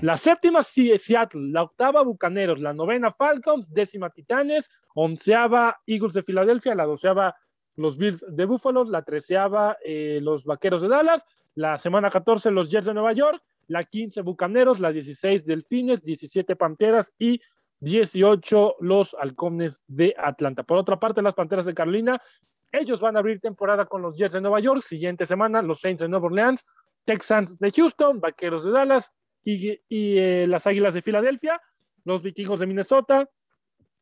La 0.00 0.16
séptima 0.16 0.62
Seattle, 0.62 1.50
la 1.50 1.62
octava 1.62 2.02
Bucaneros, 2.02 2.58
la 2.58 2.72
novena 2.72 3.12
Falcons, 3.12 3.72
décima 3.72 4.08
Titanes, 4.08 4.70
onceava 4.94 5.80
Eagles 5.86 6.14
de 6.14 6.22
Filadelfia, 6.22 6.74
la 6.74 6.86
doceava 6.86 7.36
los 7.76 7.96
Bills 7.98 8.24
de 8.26 8.46
Buffalo, 8.46 8.84
la 8.84 9.02
treceava 9.02 9.76
eh, 9.84 10.20
los 10.22 10.44
Vaqueros 10.44 10.82
de 10.82 10.88
Dallas, 10.88 11.24
la 11.54 11.78
semana 11.78 12.10
14 12.10 12.50
los 12.50 12.70
Jets 12.70 12.86
de 12.86 12.94
Nueva 12.94 13.12
York, 13.12 13.42
la 13.68 13.84
15 13.84 14.22
Bucaneros, 14.22 14.80
la 14.80 14.92
16 14.92 15.46
Delfines, 15.46 16.02
17 16.02 16.56
Panteras 16.56 17.12
y 17.18 17.40
18 17.80 18.76
los 18.80 19.14
Halcones 19.14 19.82
de 19.86 20.14
Atlanta. 20.18 20.62
Por 20.62 20.78
otra 20.78 20.98
parte, 20.98 21.22
las 21.22 21.34
Panteras 21.34 21.66
de 21.66 21.74
Carolina, 21.74 22.20
ellos 22.72 23.00
van 23.00 23.16
a 23.16 23.20
abrir 23.20 23.40
temporada 23.40 23.86
con 23.86 24.02
los 24.02 24.16
Jets 24.16 24.34
de 24.34 24.40
Nueva 24.40 24.60
York, 24.60 24.82
siguiente 24.82 25.26
semana 25.26 25.62
los 25.62 25.80
Saints 25.80 26.00
de 26.00 26.08
Nueva 26.08 26.26
Orleans, 26.26 26.64
Texans 27.04 27.58
de 27.58 27.72
Houston, 27.72 28.20
Vaqueros 28.20 28.64
de 28.64 28.70
Dallas 28.70 29.12
y, 29.44 29.80
eh, 29.88 30.46
las 30.48 30.66
Águilas 30.66 30.94
de 30.94 31.02
Filadelfia, 31.02 31.60
los 32.04 32.22
Vikingos 32.22 32.60
de 32.60 32.66
Minnesota, 32.66 33.28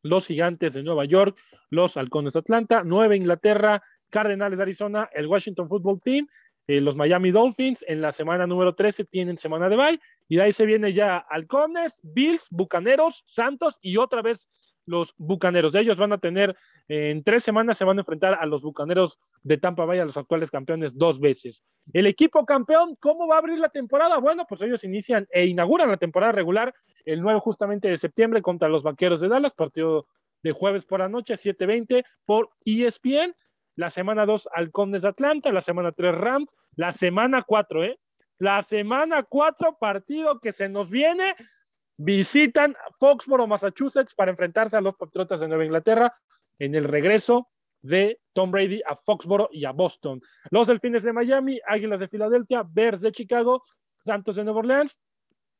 los 0.03 0.27
Gigantes 0.27 0.73
de 0.73 0.83
Nueva 0.83 1.05
York, 1.05 1.37
los 1.69 1.97
Halcones 1.97 2.33
de 2.33 2.39
Atlanta, 2.39 2.83
Nueva 2.83 3.15
Inglaterra, 3.15 3.81
Cardenales 4.09 4.57
de 4.57 4.63
Arizona, 4.63 5.09
el 5.13 5.27
Washington 5.27 5.69
Football 5.69 6.01
Team 6.01 6.27
eh, 6.69 6.81
los 6.81 6.95
Miami 6.95 7.31
Dolphins 7.31 7.83
en 7.87 7.99
la 7.99 8.11
semana 8.11 8.45
número 8.45 8.75
13 8.75 9.03
tienen 9.05 9.37
semana 9.37 9.69
de 9.69 9.75
bye 9.75 9.99
y 10.27 10.35
de 10.35 10.43
ahí 10.43 10.51
se 10.51 10.67
viene 10.67 10.93
ya 10.93 11.17
Halcones, 11.17 11.99
Bills, 12.03 12.45
Bucaneros, 12.51 13.23
Santos 13.25 13.79
y 13.81 13.97
otra 13.97 14.21
vez 14.21 14.47
los 14.85 15.15
Bucaneros. 15.17 15.73
Ellos 15.73 15.97
van 15.97 16.13
a 16.13 16.19
tener, 16.19 16.55
en 16.87 17.23
tres 17.23 17.43
semanas 17.43 17.75
se 17.75 17.85
van 17.85 17.97
a 17.97 18.01
enfrentar 18.01 18.37
a 18.39 18.45
los 18.45 18.61
Bucaneros 18.61 19.17
de 19.41 19.57
Tampa 19.57 19.85
Bay, 19.85 19.97
a 19.97 20.05
los 20.05 20.15
actuales 20.15 20.51
campeones, 20.51 20.95
dos 20.95 21.19
veces. 21.19 21.63
El 21.91 22.05
equipo 22.05 22.45
campeón, 22.45 22.95
¿cómo 22.99 23.27
va 23.27 23.37
a 23.37 23.39
abrir 23.39 23.57
la 23.57 23.69
temporada? 23.69 24.19
Bueno, 24.19 24.45
pues 24.47 24.61
ellos 24.61 24.83
inician 24.83 25.27
e 25.31 25.47
inauguran 25.47 25.89
la 25.89 25.97
temporada 25.97 26.33
regular 26.33 26.75
el 27.03 27.19
9 27.19 27.39
justamente 27.39 27.87
de 27.87 27.97
septiembre 27.97 28.43
contra 28.43 28.69
los 28.69 28.83
Vaqueros 28.83 29.21
de 29.21 29.27
Dallas, 29.27 29.55
partido 29.55 30.05
de 30.43 30.51
jueves 30.51 30.85
por 30.85 30.99
la 30.99 31.09
noche, 31.09 31.35
7:20 31.35 32.03
por 32.25 32.51
ESPN. 32.63 33.33
La 33.79 33.89
semana 33.89 34.25
2, 34.25 34.49
Halcones 34.51 35.03
de 35.03 35.07
Atlanta. 35.07 35.53
La 35.53 35.61
semana 35.61 35.93
3, 35.93 36.13
Rams. 36.13 36.53
La 36.75 36.91
semana 36.91 37.43
4, 37.43 37.85
¿eh? 37.85 37.97
La 38.37 38.61
semana 38.61 39.23
4, 39.23 39.77
partido 39.79 40.41
que 40.41 40.51
se 40.51 40.67
nos 40.67 40.89
viene 40.89 41.33
visitan 41.95 42.75
Foxboro, 42.99 43.47
Massachusetts, 43.47 44.13
para 44.13 44.31
enfrentarse 44.31 44.75
a 44.75 44.81
los 44.81 44.97
Patriotas 44.97 45.39
de 45.39 45.47
Nueva 45.47 45.63
Inglaterra 45.63 46.13
en 46.59 46.75
el 46.75 46.83
regreso 46.83 47.47
de 47.81 48.19
Tom 48.33 48.51
Brady 48.51 48.81
a 48.85 48.97
Foxboro 48.97 49.47
y 49.49 49.63
a 49.63 49.71
Boston. 49.71 50.21
Los 50.51 50.67
Delfines 50.67 51.03
de 51.03 51.13
Miami, 51.13 51.61
Águilas 51.65 52.01
de 52.01 52.09
Filadelfia, 52.09 52.65
Bears 52.69 52.99
de 52.99 53.13
Chicago, 53.13 53.63
Santos 54.03 54.35
de 54.35 54.43
Nueva 54.43 54.59
Orleans. 54.59 54.97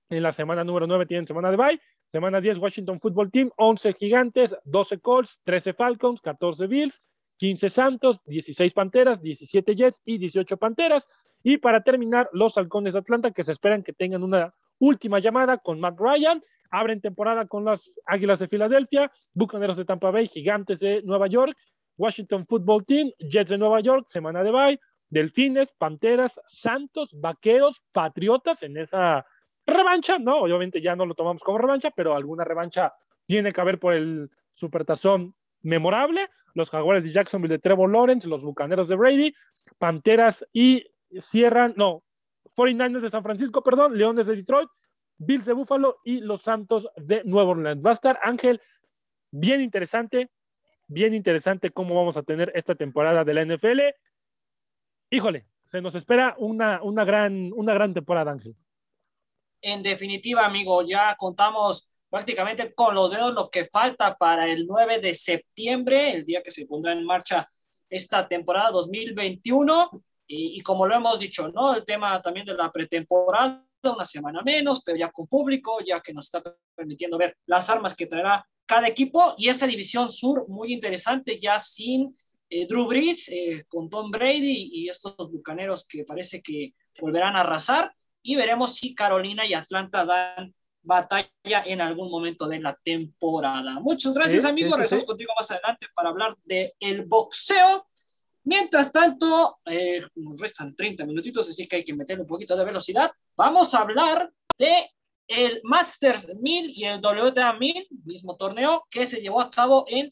En 0.10 0.24
la 0.24 0.34
semana 0.34 0.66
número 0.66 0.88
9 0.88 1.06
tienen 1.06 1.26
semana 1.26 1.52
de 1.52 1.56
bye. 1.56 1.82
Semana 2.08 2.42
10, 2.42 2.58
Washington 2.58 3.00
Football 3.00 3.32
Team, 3.32 3.50
11 3.56 3.94
Gigantes, 3.94 4.58
12 4.66 5.00
Colts, 5.00 5.40
13 5.46 5.74
Falcons, 5.74 6.20
14 6.20 6.68
Bills, 6.68 7.02
15 7.40 7.70
Santos, 7.70 8.22
16 8.26 8.74
Panteras, 8.74 9.22
17 9.22 9.76
Jets 9.76 10.02
y 10.06 10.18
18 10.18 10.58
Panteras. 10.58 11.10
Y 11.42 11.58
para 11.58 11.84
terminar, 11.84 12.30
los 12.34 12.58
Halcones 12.58 12.94
de 12.94 13.00
Atlanta, 13.00 13.32
que 13.32 13.46
se 13.46 13.54
esperan 13.54 13.82
que 13.82 13.94
tengan 13.94 14.24
una 14.24 14.54
última 14.78 15.20
llamada 15.20 15.58
con 15.58 15.80
Matt 15.80 15.98
Ryan. 15.98 16.44
Abren 16.70 17.02
temporada 17.02 17.48
con 17.48 17.66
las 17.66 17.90
Águilas 18.06 18.40
de 18.40 18.48
Filadelfia, 18.48 19.12
Bucaneros 19.34 19.78
de 19.78 19.86
Tampa 19.86 20.12
Bay, 20.12 20.28
Gigantes 20.28 20.80
de 20.80 21.02
Nueva 21.04 21.28
York, 21.28 21.58
Washington 21.98 22.46
Football 22.46 22.86
Team, 22.86 23.12
Jets 23.20 23.50
de 23.50 23.58
Nueva 23.58 23.80
York, 23.80 24.06
semana 24.08 24.44
de 24.44 24.52
bye, 24.52 24.80
Delfines, 25.10 25.72
Panteras, 25.72 26.40
Santos, 26.46 27.10
Vaqueros, 27.20 27.82
Patriotas 27.92 28.62
en 28.64 28.78
esa 28.78 29.26
revancha, 29.66 30.20
¿no? 30.20 30.40
Obviamente 30.40 30.82
ya 30.82 30.96
no 30.96 31.06
lo 31.06 31.16
tomamos 31.16 31.42
como 31.42 31.58
revancha, 31.58 31.90
pero 31.96 32.16
alguna 32.16 32.44
revancha 32.44 32.94
tiene 33.26 33.52
que 33.52 33.62
haber 33.62 33.80
por 33.80 33.94
el 33.94 34.30
supertazón 34.54 35.36
memorable. 35.62 36.28
Los 36.60 36.70
Jaguares 36.70 37.06
de 37.06 37.14
Jacksonville 37.14 37.54
de 37.54 37.60
Trevor 37.60 37.90
Lawrence, 37.90 38.28
los 38.28 38.44
Bucaneros 38.44 38.90
de 38.90 38.96
Brady, 38.96 39.34
Panteras 39.78 40.46
y 40.52 40.86
cierran, 41.18 41.74
no, 41.78 42.04
49ers 42.56 43.00
de 43.00 43.10
San 43.10 43.24
Francisco, 43.24 43.64
perdón, 43.64 43.98
Leones 43.98 44.28
de 44.28 44.36
Detroit, 44.36 44.70
Bills 45.18 45.46
de 45.46 45.54
Buffalo 45.54 46.00
y 46.04 46.20
los 46.20 46.42
Santos 46.42 46.90
de 46.98 47.24
Nueva 47.24 47.52
Orleans. 47.52 47.82
Va 47.84 47.92
a 47.92 47.94
estar, 47.94 48.20
Ángel, 48.22 48.62
bien 49.32 49.62
interesante, 49.62 50.30
bien 50.88 51.14
interesante 51.14 51.70
cómo 51.70 51.96
vamos 51.96 52.18
a 52.18 52.24
tener 52.24 52.52
esta 52.54 52.76
temporada 52.76 53.24
de 53.24 53.34
la 53.34 53.46
NFL. 53.46 53.80
Híjole, 55.12 55.46
se 55.68 55.82
nos 55.82 55.96
espera 55.96 56.36
una, 56.38 56.84
una, 56.84 57.06
gran, 57.06 57.52
una 57.54 57.74
gran 57.74 57.94
temporada, 57.94 58.32
Ángel. 58.32 58.56
En 59.62 59.82
definitiva, 59.82 60.46
amigo, 60.46 60.86
ya 60.86 61.16
contamos 61.18 61.90
prácticamente 62.10 62.74
con 62.74 62.96
los 62.96 63.12
dedos 63.12 63.34
lo 63.34 63.50
que 63.50 63.66
falta 63.66 64.16
para 64.16 64.50
el 64.52 64.66
9 64.66 65.00
de 65.00 65.14
septiembre, 65.14 66.12
el 66.12 66.26
día 66.26 66.42
que 66.42 66.52
se 66.52 66.66
pondrá 66.66 66.94
en 66.94 67.06
marcha 67.06 67.50
esta 67.90 68.28
temporada 68.28 68.72
2021. 68.72 70.04
Y, 70.32 70.62
como 70.62 70.86
lo 70.86 70.96
hemos 70.96 71.18
dicho, 71.18 71.50
¿no? 71.50 71.74
El 71.74 71.86
tema 71.86 72.22
también 72.22 72.46
de 72.46 72.54
la 72.54 72.72
pretemporada, 72.72 73.66
una 73.82 74.06
semana 74.06 74.44
menos, 74.44 74.84
pero 74.84 74.96
ya 74.96 75.10
con 75.10 75.26
público, 75.26 75.80
ya 75.84 76.02
que 76.02 76.14
nos 76.14 76.26
está 76.26 76.44
permitiendo 76.76 77.18
ver 77.18 77.36
las 77.48 77.68
armas 77.70 77.96
que 77.96 78.06
traerá 78.06 78.46
cada 78.68 78.88
equipo 78.88 79.34
y 79.38 79.50
esa 79.50 79.66
división 79.66 80.12
sur 80.12 80.48
muy 80.48 80.72
interesante, 80.72 81.40
ya 81.40 81.58
sin 81.58 82.14
eh, 82.48 82.68
Drew 82.68 82.86
Brees, 82.86 83.28
eh, 83.30 83.66
con 83.68 83.90
Tom 83.90 84.12
Brady 84.12 84.70
y 84.72 84.90
estos 84.90 85.16
bucaneros 85.16 85.88
que 85.88 86.04
parece 86.04 86.44
que 86.44 86.74
volverán 87.00 87.36
a 87.36 87.40
arrasar 87.40 87.92
y 88.22 88.36
veremos 88.36 88.76
si 88.76 88.94
Carolina 88.94 89.46
y 89.48 89.56
Atlanta 89.56 90.06
dan 90.06 90.54
batalla 90.90 91.64
en 91.66 91.80
algún 91.80 92.10
momento 92.10 92.48
de 92.48 92.60
la 92.60 92.78
temporada. 92.84 93.80
Muchas 93.80 94.14
gracias, 94.14 94.44
amigos. 94.44 94.74
Regresamos 94.74 95.06
contigo 95.06 95.32
más 95.38 95.50
adelante 95.52 95.86
para 95.96 96.10
hablar 96.10 96.36
del 96.44 96.74
el 96.80 97.06
boxeo. 97.06 97.88
Mientras 98.44 98.92
tanto, 98.92 99.60
eh, 99.66 100.02
nos 100.16 100.40
restan 100.40 100.76
30 100.76 101.06
minutitos, 101.06 101.48
así 101.48 101.68
que 101.68 101.78
hay 101.78 101.84
que 101.84 101.94
meterle 101.94 102.24
un 102.24 102.28
poquito 102.28 102.58
de 102.58 102.66
velocidad. 102.66 103.12
Vamos 103.38 103.74
a 103.74 103.82
hablar 103.82 104.32
de 104.58 104.90
el 105.28 105.62
Masters 105.64 106.36
1000 106.36 106.74
y 106.76 106.86
el 106.86 107.00
WTA 107.00 107.54
1000, 107.54 107.88
mismo 108.06 108.36
torneo 108.36 108.86
que 108.90 109.06
se 109.06 109.22
llevó 109.22 109.40
a 109.40 109.52
cabo 109.52 109.86
en 109.88 110.12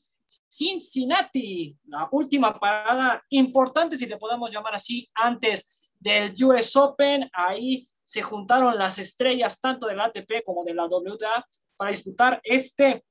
Cincinnati, 0.49 1.75
la 1.85 2.07
última 2.11 2.59
parada 2.59 3.23
importante, 3.29 3.97
si 3.97 4.05
le 4.05 4.17
podemos 4.17 4.51
llamar 4.51 4.75
así, 4.75 5.09
antes 5.15 5.93
del 5.99 6.35
US 6.43 6.75
Open. 6.75 7.29
Ahí 7.33 7.87
se 8.07 8.21
juntaron 8.21 8.77
las 8.77 8.99
estrellas 8.99 9.59
tanto 9.59 9.85
de 9.85 9.95
la 9.95 10.05
ATP 10.05 10.41
como 10.45 10.63
de 10.63 10.73
la 10.73 10.85
WTA 10.85 11.45
para 11.75 11.91
disputar 11.91 12.39
este 12.41 13.03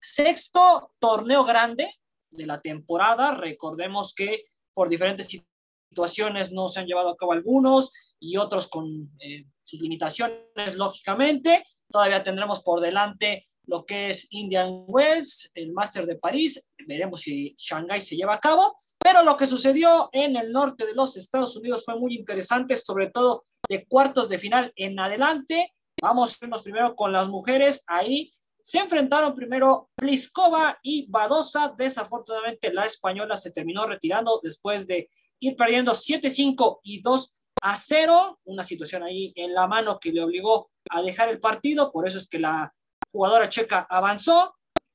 sexto 0.00 0.92
torneo 1.00 1.42
grande 1.42 1.92
de 2.30 2.46
la 2.46 2.60
temporada. 2.60 3.34
Recordemos 3.34 4.14
que 4.14 4.44
por 4.72 4.88
diferentes 4.88 5.26
situaciones 5.26 6.52
no 6.52 6.68
se 6.68 6.78
han 6.78 6.86
llevado 6.86 7.08
a 7.08 7.16
cabo 7.16 7.32
algunos 7.32 7.92
y 8.20 8.36
otros 8.36 8.68
con 8.68 9.10
eh, 9.18 9.44
sus 9.64 9.80
limitaciones, 9.80 10.76
lógicamente. 10.76 11.66
Todavía 11.90 12.22
tendremos 12.22 12.62
por 12.62 12.80
delante 12.80 13.48
lo 13.64 13.84
que 13.84 14.10
es 14.10 14.28
Indian 14.30 14.84
Wells, 14.86 15.50
el 15.54 15.72
Máster 15.72 16.06
de 16.06 16.14
París. 16.14 16.70
Veremos 16.86 17.22
si 17.22 17.56
Shanghai 17.58 18.00
se 18.00 18.14
lleva 18.14 18.34
a 18.34 18.40
cabo. 18.40 18.76
Pero 19.02 19.22
lo 19.22 19.36
que 19.36 19.46
sucedió 19.46 20.08
en 20.12 20.36
el 20.36 20.52
norte 20.52 20.86
de 20.86 20.94
los 20.94 21.16
Estados 21.16 21.56
Unidos 21.56 21.84
fue 21.84 21.98
muy 21.98 22.14
interesante, 22.14 22.76
sobre 22.76 23.10
todo 23.10 23.44
de 23.68 23.84
cuartos 23.86 24.28
de 24.28 24.38
final 24.38 24.72
en 24.76 24.98
adelante. 24.98 25.72
Vamos 26.00 26.32
a 26.32 26.44
irnos 26.44 26.62
primero 26.62 26.94
con 26.94 27.12
las 27.12 27.28
mujeres. 27.28 27.84
Ahí 27.86 28.32
se 28.62 28.78
enfrentaron 28.78 29.34
primero 29.34 29.90
Pliskova 29.96 30.78
y 30.82 31.10
Badosa. 31.10 31.74
Desafortunadamente, 31.76 32.72
la 32.72 32.84
española 32.84 33.36
se 33.36 33.50
terminó 33.50 33.86
retirando 33.86 34.40
después 34.42 34.86
de 34.86 35.08
ir 35.40 35.56
perdiendo 35.56 35.92
7-5 35.92 36.80
y 36.84 37.02
2 37.02 37.40
a 37.62 37.76
0. 37.76 38.40
Una 38.44 38.62
situación 38.62 39.02
ahí 39.02 39.32
en 39.34 39.52
la 39.52 39.66
mano 39.66 39.98
que 39.98 40.12
le 40.12 40.22
obligó 40.22 40.70
a 40.90 41.02
dejar 41.02 41.28
el 41.28 41.40
partido. 41.40 41.90
Por 41.90 42.06
eso 42.06 42.18
es 42.18 42.28
que 42.28 42.38
la 42.38 42.72
jugadora 43.10 43.48
checa 43.48 43.86
avanzó. 43.90 44.54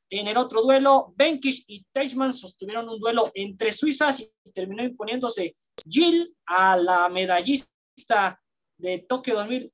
En 0.09 0.27
el 0.27 0.37
otro 0.37 0.61
duelo, 0.61 1.13
Benkish 1.15 1.65
y 1.67 1.85
Teichmann 1.91 2.33
sostuvieron 2.33 2.87
un 2.87 2.99
duelo 2.99 3.29
entre 3.33 3.71
suizas 3.71 4.21
y 4.21 4.51
terminó 4.53 4.83
imponiéndose 4.83 5.57
Jill 5.87 6.35
a 6.45 6.77
la 6.77 7.09
medallista 7.09 8.39
de 8.77 8.99
Tokio 8.99 9.35
2020. 9.35 9.73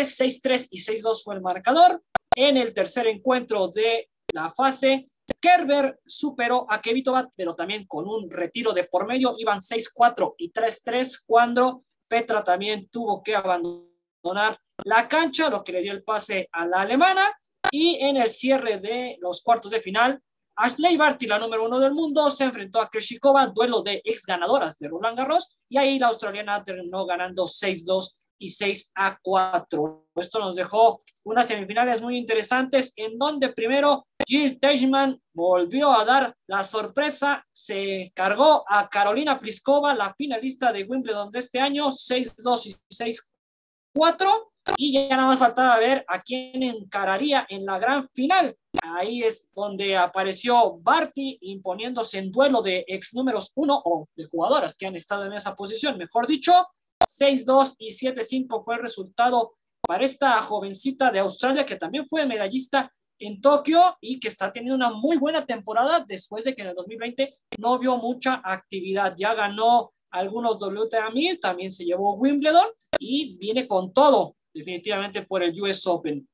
6-3 0.00 0.68
y 0.70 0.80
6-2 0.80 1.22
fue 1.22 1.34
el 1.36 1.40
marcador. 1.40 2.02
En 2.34 2.56
el 2.56 2.74
tercer 2.74 3.06
encuentro 3.06 3.68
de 3.68 4.10
la 4.32 4.52
fase, 4.52 5.08
Kerber 5.40 5.98
superó 6.04 6.66
a 6.68 6.80
Kevitovat, 6.80 7.30
pero 7.36 7.54
también 7.54 7.86
con 7.86 8.06
un 8.08 8.30
retiro 8.30 8.72
de 8.72 8.84
por 8.84 9.06
medio. 9.06 9.34
Iban 9.38 9.60
6-4 9.60 10.34
y 10.38 10.52
3-3 10.52 11.22
cuando 11.26 11.84
Petra 12.08 12.42
también 12.42 12.88
tuvo 12.88 13.22
que 13.22 13.34
abandonar 13.34 14.58
la 14.84 15.08
cancha, 15.08 15.48
lo 15.48 15.62
que 15.62 15.72
le 15.72 15.82
dio 15.82 15.92
el 15.92 16.02
pase 16.02 16.48
a 16.52 16.66
la 16.66 16.82
alemana. 16.82 17.32
Y 17.70 17.96
en 18.00 18.16
el 18.16 18.30
cierre 18.30 18.78
de 18.78 19.16
los 19.20 19.42
cuartos 19.42 19.70
de 19.70 19.80
final, 19.80 20.20
Ashley 20.56 20.96
Barty, 20.96 21.26
la 21.26 21.38
número 21.38 21.64
uno 21.64 21.78
del 21.80 21.94
mundo, 21.94 22.30
se 22.30 22.44
enfrentó 22.44 22.80
a 22.80 22.88
Kreshikova, 22.88 23.46
duelo 23.46 23.82
de 23.82 24.02
ex 24.04 24.26
ganadoras 24.26 24.76
de 24.78 24.88
Roland 24.88 25.16
Garros, 25.16 25.56
y 25.68 25.78
ahí 25.78 25.98
la 25.98 26.08
australiana 26.08 26.62
terminó 26.62 27.06
ganando 27.06 27.44
6-2 27.44 28.16
y 28.38 28.48
6 28.50 28.92
a 28.96 29.18
4. 29.22 30.08
Esto 30.16 30.38
nos 30.40 30.56
dejó 30.56 31.02
unas 31.24 31.46
semifinales 31.46 32.02
muy 32.02 32.18
interesantes 32.18 32.92
en 32.96 33.16
donde 33.16 33.50
primero 33.50 34.06
Jill 34.26 34.58
Teichmann 34.58 35.20
volvió 35.32 35.90
a 35.92 36.04
dar 36.04 36.36
la 36.48 36.62
sorpresa, 36.64 37.46
se 37.52 38.12
cargó 38.14 38.64
a 38.68 38.88
Carolina 38.88 39.40
Pliskova, 39.40 39.94
la 39.94 40.12
finalista 40.14 40.72
de 40.72 40.82
Wimbledon 40.82 41.30
de 41.30 41.38
este 41.38 41.60
año, 41.60 41.86
6-2 41.86 42.66
y 42.66 43.96
6-4. 43.96 44.51
Y 44.76 44.92
ya 44.92 45.08
nada 45.08 45.26
más 45.26 45.38
faltaba 45.38 45.78
ver 45.78 46.04
a 46.08 46.22
quién 46.22 46.62
encararía 46.62 47.46
en 47.48 47.66
la 47.66 47.78
gran 47.78 48.08
final. 48.10 48.56
Ahí 48.82 49.22
es 49.22 49.48
donde 49.54 49.96
apareció 49.96 50.78
Barty 50.78 51.38
imponiéndose 51.42 52.18
en 52.18 52.30
duelo 52.30 52.62
de 52.62 52.84
ex 52.86 53.14
números 53.14 53.52
uno 53.56 53.80
o 53.84 54.08
de 54.14 54.24
jugadoras 54.24 54.76
que 54.76 54.86
han 54.86 54.96
estado 54.96 55.26
en 55.26 55.32
esa 55.32 55.54
posición, 55.54 55.98
mejor 55.98 56.26
dicho, 56.26 56.66
6-2 57.00 57.74
y 57.78 57.88
7-5 57.88 58.64
fue 58.64 58.76
el 58.76 58.82
resultado 58.82 59.54
para 59.86 60.04
esta 60.04 60.38
jovencita 60.38 61.10
de 61.10 61.18
Australia 61.18 61.64
que 61.64 61.76
también 61.76 62.06
fue 62.08 62.24
medallista 62.26 62.92
en 63.18 63.40
Tokio 63.40 63.96
y 64.00 64.18
que 64.18 64.28
está 64.28 64.52
teniendo 64.52 64.76
una 64.76 64.90
muy 64.90 65.16
buena 65.16 65.44
temporada 65.44 66.04
después 66.06 66.44
de 66.44 66.54
que 66.54 66.62
en 66.62 66.68
el 66.68 66.74
2020 66.74 67.38
no 67.58 67.78
vio 67.78 67.96
mucha 67.96 68.40
actividad. 68.44 69.14
Ya 69.16 69.34
ganó 69.34 69.92
algunos 70.10 70.58
WTA 70.60 71.10
1000, 71.10 71.40
también 71.40 71.70
se 71.70 71.84
llevó 71.84 72.14
Wimbledon 72.14 72.66
y 72.98 73.36
viene 73.38 73.66
con 73.66 73.92
todo 73.92 74.36
definitivamente 74.54 75.22
por 75.22 75.42
el 75.42 75.58
US 75.60 75.86
Open. 75.86 76.28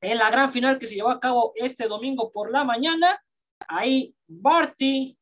en 0.00 0.18
la 0.18 0.30
gran 0.30 0.52
final 0.52 0.78
que 0.78 0.86
se 0.86 0.96
llevó 0.96 1.10
a 1.10 1.20
cabo 1.20 1.52
este 1.54 1.86
domingo 1.86 2.32
por 2.32 2.50
la 2.50 2.64
mañana. 2.64 3.22
Ahí 3.68 4.12
Barty, 4.26 5.16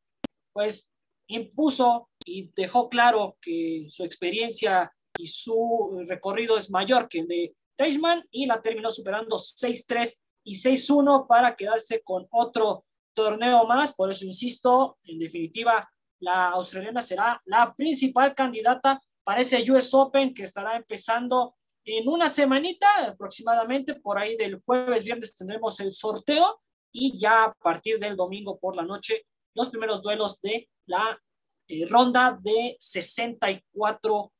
pues, 0.51 0.89
impuso 1.27 2.09
y 2.25 2.51
dejó 2.55 2.89
claro 2.89 3.37
que 3.41 3.85
su 3.89 4.03
experiencia 4.03 4.91
y 5.17 5.27
su 5.27 6.03
recorrido 6.07 6.57
es 6.57 6.71
mayor 6.71 7.07
que 7.07 7.19
el 7.19 7.27
de 7.27 7.55
Teichmann 7.75 8.25
y 8.31 8.45
la 8.45 8.61
terminó 8.61 8.89
superando 8.89 9.37
6-3 9.37 10.19
y 10.43 10.55
6-1 10.55 11.27
para 11.27 11.55
quedarse 11.55 12.01
con 12.03 12.27
otro 12.31 12.85
torneo 13.13 13.65
más. 13.65 13.93
Por 13.93 14.09
eso 14.09 14.25
insisto, 14.25 14.97
en 15.03 15.19
definitiva, 15.19 15.89
la 16.19 16.49
australiana 16.49 17.01
será 17.01 17.41
la 17.45 17.73
principal 17.73 18.33
candidata 18.35 19.01
para 19.23 19.41
ese 19.41 19.63
US 19.71 19.93
Open 19.93 20.33
que 20.33 20.43
estará 20.43 20.75
empezando 20.75 21.55
en 21.85 22.07
una 22.07 22.29
semanita 22.29 22.87
aproximadamente, 23.07 23.95
por 23.95 24.17
ahí 24.17 24.35
del 24.35 24.61
jueves, 24.61 25.03
viernes 25.03 25.35
tendremos 25.35 25.79
el 25.79 25.93
sorteo 25.93 26.61
y 26.91 27.17
ya 27.17 27.45
a 27.45 27.53
partir 27.53 27.99
del 27.99 28.15
domingo 28.15 28.59
por 28.59 28.75
la 28.75 28.83
noche 28.83 29.25
los 29.53 29.69
primeros 29.69 30.01
duelos 30.01 30.41
de 30.41 30.69
la 30.85 31.19
eh, 31.67 31.85
ronda 31.87 32.37
de 32.41 32.77
64 32.79 34.33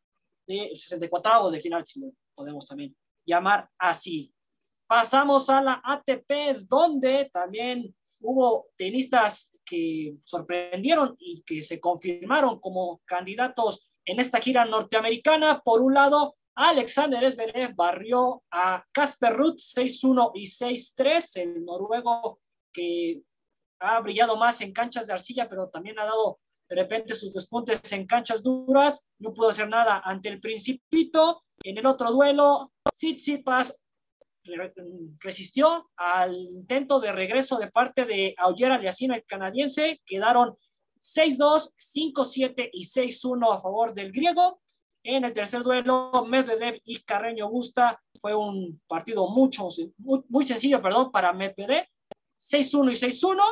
de 0.48 0.72
64 0.76 1.50
de 1.50 1.60
final, 1.60 1.86
si 1.86 2.02
lo 2.02 2.12
podemos 2.34 2.66
también 2.66 2.96
llamar 3.26 3.70
así. 3.78 4.34
Pasamos 4.88 5.50
a 5.50 5.62
la 5.62 5.82
ATP, 5.84 6.68
donde 6.68 7.30
también 7.32 7.96
hubo 8.20 8.68
tenistas 8.76 9.52
que 9.64 10.18
sorprendieron 10.24 11.16
y 11.18 11.44
que 11.44 11.62
se 11.62 11.80
confirmaron 11.80 12.60
como 12.60 13.02
candidatos 13.06 13.98
en 14.04 14.20
esta 14.20 14.40
gira 14.40 14.66
norteamericana. 14.66 15.62
Por 15.64 15.82
un 15.82 15.94
lado, 15.94 16.36
Alexander 16.56 17.30
Zverev 17.32 17.76
barrió 17.76 18.44
a 18.52 18.86
Casper 18.92 19.34
Ruth 19.34 19.58
6-1 19.58 20.32
y 20.36 20.46
6-3, 20.46 21.42
el 21.42 21.66
noruego 21.66 22.40
que 22.74 23.22
ha 23.80 24.00
brillado 24.00 24.38
más 24.38 24.62
en 24.62 24.74
canchas 24.74 25.08
de 25.08 25.14
arcilla, 25.14 25.50
pero 25.50 25.70
también 25.70 26.00
ha 26.00 26.06
dado 26.06 26.40
de 26.70 26.76
repente 26.76 27.16
sus 27.16 27.34
despuntes 27.34 27.92
en 27.92 28.08
canchas 28.08 28.44
duras, 28.44 29.10
no 29.20 29.34
pudo 29.34 29.50
hacer 29.50 29.68
nada 29.68 30.02
ante 30.06 30.30
el 30.30 30.40
Principito. 30.40 31.44
En 31.64 31.78
el 31.78 31.86
otro 31.86 32.12
duelo, 32.12 32.72
Tsitsipas 32.94 33.78
resistió 35.20 35.90
al 35.98 36.34
intento 36.34 37.00
de 37.00 37.12
regreso 37.12 37.58
de 37.58 37.70
parte 37.70 38.06
de 38.06 38.34
Auger 38.38 38.72
Aliassime, 38.72 39.18
el 39.18 39.26
canadiense. 39.26 40.02
Quedaron 40.06 40.58
6-2, 41.02 41.76
5-7 41.78 42.70
y 42.72 42.86
6-1 42.86 43.54
a 43.54 43.60
favor 43.60 43.94
del 43.94 44.12
griego. 44.12 44.62
En 45.04 45.26
el 45.26 45.34
tercer 45.34 45.64
duelo, 45.64 46.26
Medvedev 46.28 46.80
y 46.86 47.02
Carreño 47.04 47.50
Busta 47.50 48.00
fue 48.20 48.36
un 48.36 48.80
partido 48.88 49.28
mucho, 49.30 49.68
muy, 49.98 50.22
muy 50.30 50.46
sencillo 50.46 50.82
perdón, 50.82 51.12
para 51.12 51.34
Medvedev. 51.34 51.86
6-1 52.40 52.92
y 52.92 53.12
6-1. 53.12 53.44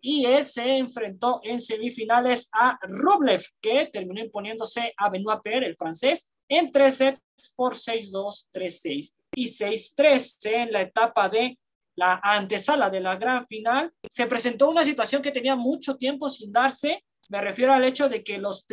Y 0.00 0.26
él 0.26 0.46
se 0.46 0.76
enfrentó 0.76 1.40
en 1.42 1.58
semifinales 1.58 2.48
a 2.52 2.78
Rublev, 2.82 3.42
que 3.60 3.86
terminó 3.86 4.20
imponiéndose 4.20 4.92
a 4.96 5.10
Benoit 5.10 5.40
Paire, 5.42 5.66
el 5.66 5.76
francés, 5.76 6.30
en 6.48 6.70
tres 6.70 6.96
sets 6.96 7.20
por 7.56 7.74
6-2, 7.74 8.48
3-6 8.52 9.14
y 9.34 9.46
6-3 9.46 10.50
en 10.52 10.72
la 10.72 10.82
etapa 10.82 11.28
de 11.28 11.58
la 11.96 12.20
antesala 12.22 12.90
de 12.90 13.00
la 13.00 13.16
gran 13.16 13.46
final. 13.46 13.92
Se 14.08 14.26
presentó 14.26 14.70
una 14.70 14.84
situación 14.84 15.22
que 15.22 15.32
tenía 15.32 15.56
mucho 15.56 15.96
tiempo 15.96 16.28
sin 16.28 16.52
darse. 16.52 17.04
Me 17.30 17.40
refiero 17.40 17.72
al 17.72 17.84
hecho 17.84 18.08
de 18.08 18.22
que 18.22 18.38
los, 18.38 18.66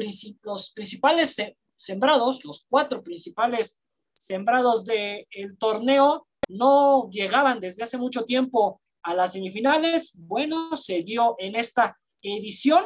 los 0.44 0.72
principales 0.72 1.42
sembrados, 1.78 2.44
los 2.46 2.66
cuatro 2.70 3.04
principales 3.04 3.82
sembrados 4.14 4.86
del 4.86 5.58
torneo, 5.58 6.28
no 6.48 7.10
llegaban 7.10 7.60
desde 7.60 7.84
hace 7.84 7.98
mucho 7.98 8.26
tiempo 8.26 8.82
a 9.04 9.14
las 9.14 9.34
semifinales. 9.34 10.14
Bueno, 10.18 10.76
se 10.78 11.04
dio 11.04 11.36
en 11.40 11.56
esta 11.56 11.98
edición 12.22 12.86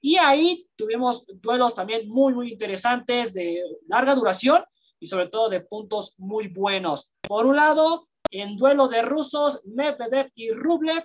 y 0.00 0.16
ahí 0.16 0.66
tuvimos 0.76 1.24
duelos 1.26 1.74
también 1.74 2.08
muy, 2.08 2.32
muy 2.34 2.52
interesantes 2.52 3.32
de 3.34 3.62
larga 3.86 4.14
duración 4.14 4.64
y 5.00 5.06
sobre 5.06 5.28
todo 5.28 5.48
de 5.48 5.60
puntos 5.60 6.14
muy 6.18 6.48
buenos. 6.48 7.12
Por 7.22 7.46
un 7.46 7.56
lado, 7.56 8.08
en 8.30 8.56
duelo 8.56 8.88
de 8.88 9.02
rusos, 9.02 9.62
Medvedev 9.64 10.30
y 10.34 10.50
Rublev 10.50 11.04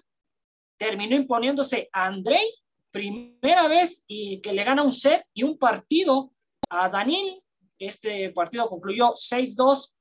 terminó 0.78 1.16
imponiéndose 1.16 1.90
Andrei, 1.92 2.46
primera 2.92 3.68
vez 3.68 4.04
y 4.08 4.42
que 4.42 4.54
le 4.54 4.64
gana 4.64 4.84
un 4.84 4.92
set 4.92 5.26
y 5.34 5.44
un 5.44 5.58
partido 5.58 6.33
a 6.74 6.90
Danil. 6.90 7.42
Este 7.78 8.32
partido 8.32 8.68
concluyó 8.68 9.14
6-2, 9.14 9.94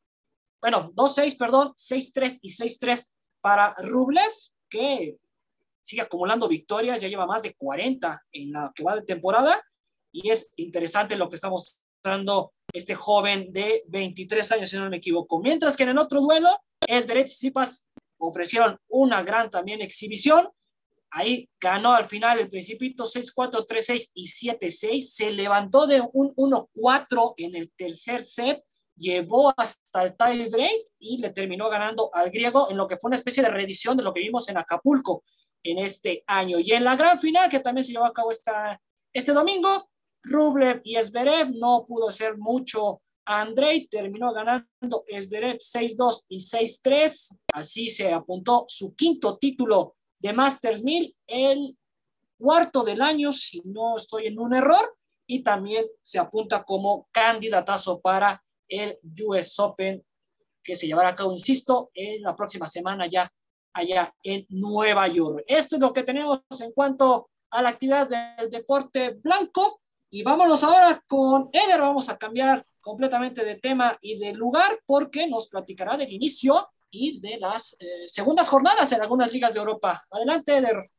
bueno, 0.60 0.92
2-6, 0.94 1.36
perdón, 1.36 1.72
6-3 1.74 2.38
y 2.40 2.48
6-3 2.48 3.10
para 3.40 3.74
Rublev, 3.78 4.30
que 4.70 5.16
sigue 5.82 6.02
acumulando 6.02 6.48
victorias, 6.48 7.00
ya 7.00 7.08
lleva 7.08 7.26
más 7.26 7.42
de 7.42 7.54
40 7.54 8.22
en 8.32 8.52
la 8.52 8.72
que 8.74 8.84
va 8.84 8.94
de 8.94 9.02
temporada 9.02 9.60
y 10.12 10.30
es 10.30 10.50
interesante 10.56 11.16
lo 11.16 11.28
que 11.28 11.34
está 11.34 11.50
mostrando 11.50 12.52
este 12.72 12.94
joven 12.94 13.52
de 13.52 13.82
23 13.88 14.52
años, 14.52 14.70
si 14.70 14.76
no 14.76 14.88
me 14.88 14.98
equivoco. 14.98 15.40
Mientras 15.40 15.76
que 15.76 15.82
en 15.82 15.90
el 15.90 15.98
otro 15.98 16.20
duelo, 16.20 16.48
Esberet 16.86 17.26
y 17.26 17.32
Sipas 17.32 17.88
ofrecieron 18.18 18.78
una 18.88 19.22
gran 19.22 19.50
también 19.50 19.80
exhibición. 19.80 20.48
Ahí 21.14 21.46
ganó 21.60 21.92
al 21.92 22.06
final 22.08 22.38
el 22.38 22.48
Principito 22.48 23.04
6-4, 23.04 23.66
3-6 23.66 24.12
y 24.14 24.24
7-6. 24.24 25.02
Se 25.02 25.30
levantó 25.30 25.86
de 25.86 26.02
un 26.14 26.34
1-4 26.34 27.34
en 27.36 27.54
el 27.54 27.70
tercer 27.76 28.22
set, 28.22 28.64
llevó 28.96 29.52
hasta 29.54 30.04
el 30.04 30.16
tie 30.16 30.48
break 30.48 30.86
y 30.98 31.18
le 31.18 31.28
terminó 31.30 31.68
ganando 31.68 32.08
al 32.14 32.30
griego 32.30 32.70
en 32.70 32.78
lo 32.78 32.88
que 32.88 32.96
fue 32.96 33.08
una 33.08 33.16
especie 33.16 33.42
de 33.42 33.50
reedición 33.50 33.94
de 33.98 34.04
lo 34.04 34.14
que 34.14 34.20
vimos 34.20 34.48
en 34.48 34.56
Acapulco 34.56 35.22
en 35.62 35.80
este 35.80 36.24
año. 36.26 36.58
Y 36.58 36.72
en 36.72 36.84
la 36.84 36.96
gran 36.96 37.20
final, 37.20 37.50
que 37.50 37.60
también 37.60 37.84
se 37.84 37.92
llevó 37.92 38.06
a 38.06 38.14
cabo 38.14 38.30
esta, 38.30 38.80
este 39.12 39.32
domingo, 39.32 39.90
Rublev 40.22 40.80
y 40.82 40.96
Esberev 40.96 41.50
no 41.54 41.84
pudo 41.86 42.08
hacer 42.08 42.38
mucho. 42.38 43.02
Andrei 43.26 43.86
terminó 43.86 44.32
ganando 44.32 45.04
Esberev 45.06 45.58
6-2 45.58 46.24
y 46.28 46.38
6-3. 46.38 47.36
Así 47.52 47.88
se 47.88 48.10
apuntó 48.10 48.64
su 48.66 48.94
quinto 48.94 49.36
título 49.36 49.96
de 50.22 50.32
Masters 50.32 50.82
1000, 50.82 51.16
el 51.26 51.76
cuarto 52.38 52.84
del 52.84 53.02
año, 53.02 53.32
si 53.32 53.60
no 53.64 53.96
estoy 53.96 54.28
en 54.28 54.38
un 54.38 54.54
error, 54.54 54.96
y 55.26 55.42
también 55.42 55.84
se 56.00 56.18
apunta 56.18 56.62
como 56.64 57.08
candidatazo 57.10 58.00
para 58.00 58.42
el 58.68 58.98
US 59.24 59.58
Open 59.58 60.04
que 60.62 60.74
se 60.76 60.86
llevará 60.86 61.10
a 61.10 61.16
cabo, 61.16 61.32
insisto, 61.32 61.90
en 61.94 62.22
la 62.22 62.36
próxima 62.36 62.66
semana 62.66 63.06
ya 63.06 63.30
allá 63.72 64.14
en 64.22 64.46
Nueva 64.50 65.08
York. 65.08 65.44
Esto 65.46 65.76
es 65.76 65.80
lo 65.80 65.92
que 65.92 66.04
tenemos 66.04 66.42
en 66.60 66.72
cuanto 66.72 67.30
a 67.50 67.62
la 67.62 67.70
actividad 67.70 68.08
del 68.08 68.50
deporte 68.50 69.10
blanco. 69.22 69.80
Y 70.10 70.22
vámonos 70.22 70.62
ahora 70.62 71.02
con 71.08 71.48
Eder. 71.52 71.80
Vamos 71.80 72.08
a 72.08 72.18
cambiar 72.18 72.64
completamente 72.80 73.44
de 73.44 73.56
tema 73.56 73.98
y 74.00 74.18
de 74.18 74.34
lugar 74.34 74.78
porque 74.86 75.26
nos 75.26 75.48
platicará 75.48 75.96
del 75.96 76.12
inicio 76.12 76.68
y 76.92 77.20
de 77.20 77.38
las 77.38 77.74
eh, 77.80 78.06
segundas 78.06 78.48
jornadas 78.48 78.92
en 78.92 79.00
algunas 79.00 79.32
ligas 79.32 79.54
de 79.54 79.58
Europa. 79.58 80.06
Adelante, 80.10 80.56
Eder. 80.56 80.90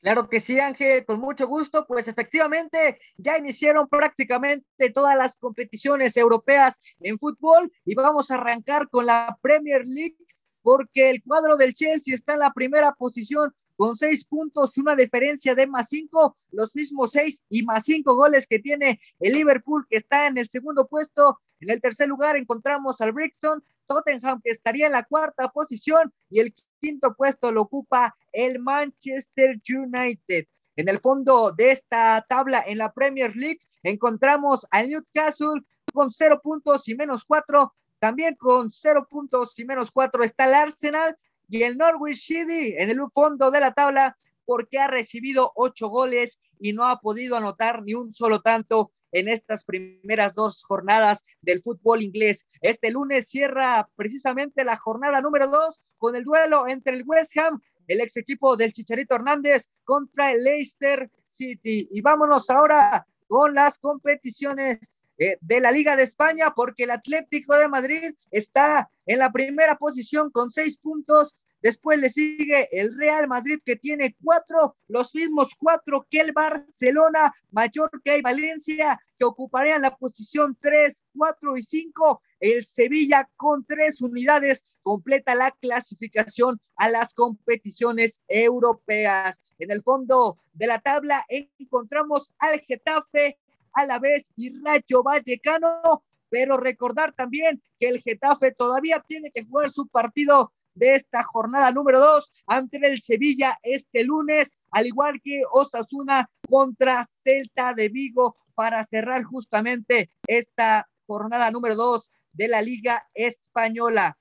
Claro 0.00 0.28
que 0.28 0.40
sí, 0.40 0.58
Ángel, 0.58 1.04
con 1.04 1.20
mucho 1.20 1.46
gusto. 1.46 1.84
Pues 1.86 2.08
efectivamente 2.08 2.98
ya 3.16 3.36
iniciaron 3.36 3.88
prácticamente 3.88 4.90
todas 4.90 5.16
las 5.16 5.36
competiciones 5.36 6.16
europeas 6.16 6.80
en 7.00 7.18
fútbol 7.18 7.70
y 7.84 7.94
vamos 7.94 8.30
a 8.30 8.34
arrancar 8.34 8.88
con 8.88 9.06
la 9.06 9.36
Premier 9.42 9.84
League 9.86 10.16
porque 10.62 11.10
el 11.10 11.22
cuadro 11.22 11.56
del 11.56 11.74
Chelsea 11.74 12.14
está 12.14 12.34
en 12.34 12.40
la 12.40 12.52
primera 12.52 12.92
posición 12.92 13.52
con 13.76 13.96
seis 13.96 14.24
puntos, 14.24 14.78
una 14.78 14.94
diferencia 14.94 15.54
de 15.54 15.66
más 15.66 15.88
cinco, 15.88 16.36
los 16.50 16.74
mismos 16.74 17.12
seis 17.12 17.42
y 17.48 17.64
más 17.64 17.84
cinco 17.84 18.14
goles 18.14 18.46
que 18.46 18.60
tiene 18.60 19.00
el 19.18 19.34
Liverpool, 19.34 19.86
que 19.88 19.96
está 19.96 20.26
en 20.28 20.38
el 20.38 20.48
segundo 20.48 20.86
puesto. 20.86 21.40
En 21.60 21.70
el 21.70 21.80
tercer 21.80 22.08
lugar 22.08 22.36
encontramos 22.36 23.00
al 23.00 23.12
Brixton, 23.12 23.62
Tottenham, 23.92 24.40
que 24.42 24.50
estaría 24.50 24.86
en 24.86 24.92
la 24.92 25.04
cuarta 25.04 25.48
posición, 25.48 26.12
y 26.30 26.40
el 26.40 26.54
quinto 26.80 27.14
puesto 27.14 27.52
lo 27.52 27.62
ocupa 27.62 28.16
el 28.32 28.58
Manchester 28.58 29.60
United. 29.68 30.46
En 30.76 30.88
el 30.88 30.98
fondo 31.00 31.52
de 31.52 31.72
esta 31.72 32.24
tabla 32.28 32.64
en 32.66 32.78
la 32.78 32.92
Premier 32.92 33.36
League 33.36 33.60
encontramos 33.82 34.66
al 34.70 34.88
Newcastle 34.88 35.62
con 35.92 36.10
cero 36.10 36.40
puntos 36.42 36.88
y 36.88 36.94
menos 36.94 37.24
cuatro, 37.24 37.74
también 37.98 38.34
con 38.36 38.72
cero 38.72 39.06
puntos 39.08 39.58
y 39.58 39.64
menos 39.66 39.90
cuatro 39.90 40.24
está 40.24 40.46
el 40.46 40.54
Arsenal 40.54 41.16
y 41.48 41.62
el 41.62 41.76
Norwich 41.76 42.24
City 42.24 42.74
en 42.78 42.88
el 42.88 43.00
fondo 43.12 43.50
de 43.50 43.60
la 43.60 43.74
tabla 43.74 44.16
porque 44.46 44.78
ha 44.78 44.88
recibido 44.88 45.52
ocho 45.54 45.88
goles 45.88 46.38
y 46.58 46.72
no 46.72 46.86
ha 46.86 47.00
podido 47.00 47.36
anotar 47.36 47.82
ni 47.82 47.94
un 47.94 48.14
solo 48.14 48.40
tanto 48.40 48.92
en 49.12 49.28
estas 49.28 49.64
primeras 49.64 50.34
dos 50.34 50.64
jornadas 50.64 51.24
del 51.40 51.62
fútbol 51.62 52.02
inglés. 52.02 52.46
Este 52.60 52.90
lunes 52.90 53.28
cierra 53.28 53.88
precisamente 53.94 54.64
la 54.64 54.76
jornada 54.76 55.20
número 55.20 55.48
dos 55.48 55.80
con 55.98 56.16
el 56.16 56.24
duelo 56.24 56.66
entre 56.66 56.96
el 56.96 57.04
West 57.06 57.36
Ham, 57.38 57.60
el 57.86 58.00
ex 58.00 58.16
equipo 58.16 58.56
del 58.56 58.72
Chicharito 58.72 59.14
Hernández, 59.14 59.68
contra 59.84 60.32
el 60.32 60.42
Leicester 60.42 61.10
City. 61.28 61.88
Y 61.90 62.00
vámonos 62.00 62.48
ahora 62.50 63.06
con 63.28 63.54
las 63.54 63.78
competiciones 63.78 64.78
eh, 65.18 65.36
de 65.40 65.60
la 65.60 65.70
Liga 65.70 65.94
de 65.94 66.02
España, 66.02 66.52
porque 66.54 66.84
el 66.84 66.90
Atlético 66.90 67.54
de 67.54 67.68
Madrid 67.68 68.14
está 68.30 68.90
en 69.06 69.18
la 69.18 69.30
primera 69.30 69.76
posición 69.76 70.30
con 70.30 70.50
seis 70.50 70.78
puntos, 70.78 71.36
Después 71.62 71.98
le 72.00 72.10
sigue 72.10 72.68
el 72.72 72.96
Real 72.96 73.28
Madrid 73.28 73.60
que 73.64 73.76
tiene 73.76 74.16
cuatro, 74.22 74.74
los 74.88 75.14
mismos 75.14 75.54
cuatro 75.56 76.06
que 76.10 76.20
el 76.20 76.32
Barcelona, 76.32 77.32
Mallorca 77.52 78.16
y 78.16 78.20
Valencia 78.20 79.00
que 79.16 79.24
ocuparían 79.24 79.82
la 79.82 79.96
posición 79.96 80.56
3, 80.60 81.04
4 81.16 81.56
y 81.56 81.62
5. 81.62 82.22
El 82.40 82.64
Sevilla 82.64 83.30
con 83.36 83.64
tres 83.64 84.02
unidades 84.02 84.66
completa 84.82 85.36
la 85.36 85.52
clasificación 85.52 86.60
a 86.74 86.90
las 86.90 87.14
competiciones 87.14 88.20
europeas. 88.26 89.40
En 89.60 89.70
el 89.70 89.82
fondo 89.82 90.38
de 90.54 90.66
la 90.66 90.80
tabla 90.80 91.24
encontramos 91.28 92.34
al 92.38 92.58
Getafe, 92.60 93.38
a 93.74 93.86
la 93.86 94.00
vez 94.00 94.32
y 94.34 94.52
Rayo 94.60 95.04
Vallecano, 95.04 96.02
pero 96.28 96.56
recordar 96.56 97.12
también 97.12 97.62
que 97.78 97.88
el 97.88 98.02
Getafe 98.02 98.52
todavía 98.52 99.04
tiene 99.06 99.30
que 99.30 99.44
jugar 99.44 99.70
su 99.70 99.86
partido 99.86 100.50
de 100.74 100.94
esta 100.94 101.22
jornada 101.22 101.70
número 101.70 102.00
dos 102.00 102.32
ante 102.46 102.78
el 102.86 103.02
Sevilla 103.02 103.58
este 103.62 104.04
lunes, 104.04 104.50
al 104.70 104.86
igual 104.86 105.20
que 105.22 105.42
Osasuna 105.52 106.28
contra 106.48 107.06
Celta 107.22 107.74
de 107.74 107.88
Vigo 107.88 108.36
para 108.54 108.84
cerrar 108.84 109.24
justamente 109.24 110.10
esta 110.26 110.88
jornada 111.06 111.50
número 111.50 111.74
dos 111.74 112.10
de 112.32 112.48
la 112.48 112.62
Liga 112.62 113.06
Española. 113.14 114.16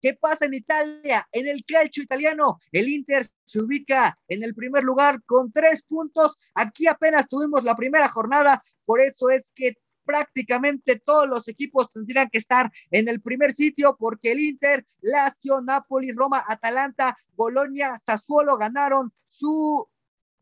¿Qué 0.00 0.12
pasa 0.12 0.44
en 0.44 0.54
Italia? 0.54 1.26
En 1.32 1.48
el 1.48 1.64
calcio 1.64 2.02
italiano, 2.02 2.58
el 2.72 2.88
Inter 2.88 3.26
se 3.46 3.60
ubica 3.60 4.18
en 4.28 4.42
el 4.42 4.54
primer 4.54 4.84
lugar 4.84 5.22
con 5.24 5.50
tres 5.50 5.82
puntos. 5.82 6.36
Aquí 6.54 6.86
apenas 6.86 7.26
tuvimos 7.26 7.64
la 7.64 7.74
primera 7.74 8.08
jornada, 8.08 8.62
por 8.84 9.00
eso 9.00 9.30
es 9.30 9.50
que 9.54 9.78
prácticamente 10.04 11.00
todos 11.04 11.28
los 11.28 11.48
equipos 11.48 11.90
tendrían 11.92 12.28
que 12.30 12.38
estar 12.38 12.70
en 12.90 13.08
el 13.08 13.20
primer 13.20 13.52
sitio 13.52 13.96
porque 13.98 14.32
el 14.32 14.40
Inter, 14.40 14.84
Lazio, 15.00 15.60
Napoli, 15.60 16.12
Roma, 16.12 16.44
Atalanta, 16.46 17.16
Bolonia, 17.34 18.00
Sassuolo 18.04 18.56
ganaron 18.56 19.12
su 19.28 19.88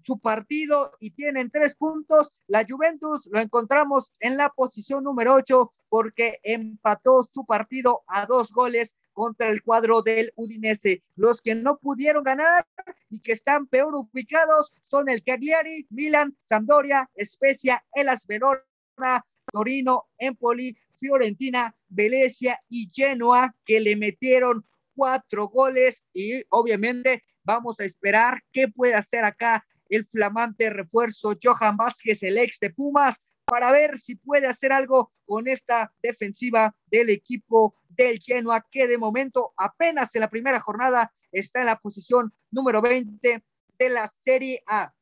su 0.05 0.19
partido 0.19 0.93
y 1.01 1.11
tienen 1.11 1.51
tres 1.51 1.75
puntos. 1.75 2.33
La 2.47 2.65
Juventus 2.69 3.29
lo 3.33 3.41
encontramos 3.41 4.13
en 4.21 4.37
la 4.37 4.51
posición 4.51 5.05
número 5.05 5.35
ocho 5.35 5.73
porque 5.89 6.41
empató 6.43 7.23
su 7.23 7.45
partido 7.45 8.03
a 8.07 8.27
dos 8.27 8.53
goles 8.53 8.97
contra 9.13 9.49
el 9.51 9.63
cuadro 9.63 10.03
del 10.03 10.33
Udinese. 10.37 11.03
Los 11.17 11.41
que 11.41 11.55
no 11.55 11.79
pudieron 11.79 12.25
ganar 12.25 12.67
y 13.11 13.21
que 13.21 13.33
están 13.33 13.67
peor 13.67 13.95
ubicados 13.95 14.73
son 14.89 15.09
el 15.09 15.23
Cagliari, 15.23 15.87
Milan, 15.91 16.37
Sampdoria, 16.41 17.11
Spezia, 17.23 17.85
Elas 17.93 18.27
Verona, 18.27 18.65
Torino, 19.51 20.09
Empoli, 20.19 20.77
Fiorentina, 20.99 21.75
Venecia 21.89 22.63
y 22.69 22.91
Genoa, 22.93 23.55
que 23.65 23.81
le 23.81 23.97
metieron 23.97 24.65
cuatro 24.95 25.49
goles 25.49 26.05
y 26.13 26.45
obviamente 26.51 27.25
vamos 27.45 27.81
a 27.81 27.85
esperar 27.85 28.43
qué 28.53 28.69
puede 28.69 28.95
hacer 28.95 29.25
acá 29.25 29.67
el 29.89 30.07
flamante 30.07 30.71
refuerzo 30.71 31.35
Johan 31.43 31.77
Vázquez, 31.77 32.23
el 32.23 32.39
ex 32.39 32.59
de 32.61 32.71
Pumas, 32.71 33.17
para 33.45 33.73
ver 33.73 33.99
si 33.99 34.15
puede 34.15 34.47
hacer 34.47 34.73
algo 34.73 35.13
con 35.27 35.49
esta 35.49 35.93
defensiva 36.03 36.75
del 36.87 37.11
equipo 37.11 37.75
del 37.89 38.19
Genoa, 38.21 38.67
que 38.71 38.87
de 38.87 38.97
momento 38.97 39.53
apenas 39.57 40.15
en 40.15 40.23
la 40.23 40.31
primera 40.31 40.61
jornada 40.61 41.13
está 41.31 41.61
en 41.61 41.67
la 41.67 41.77
posición 41.77 42.33
número 42.51 42.81
20 42.81 43.45
de 43.79 43.91
la 43.91 44.11
Serie 44.25 44.63
A. 44.67 44.95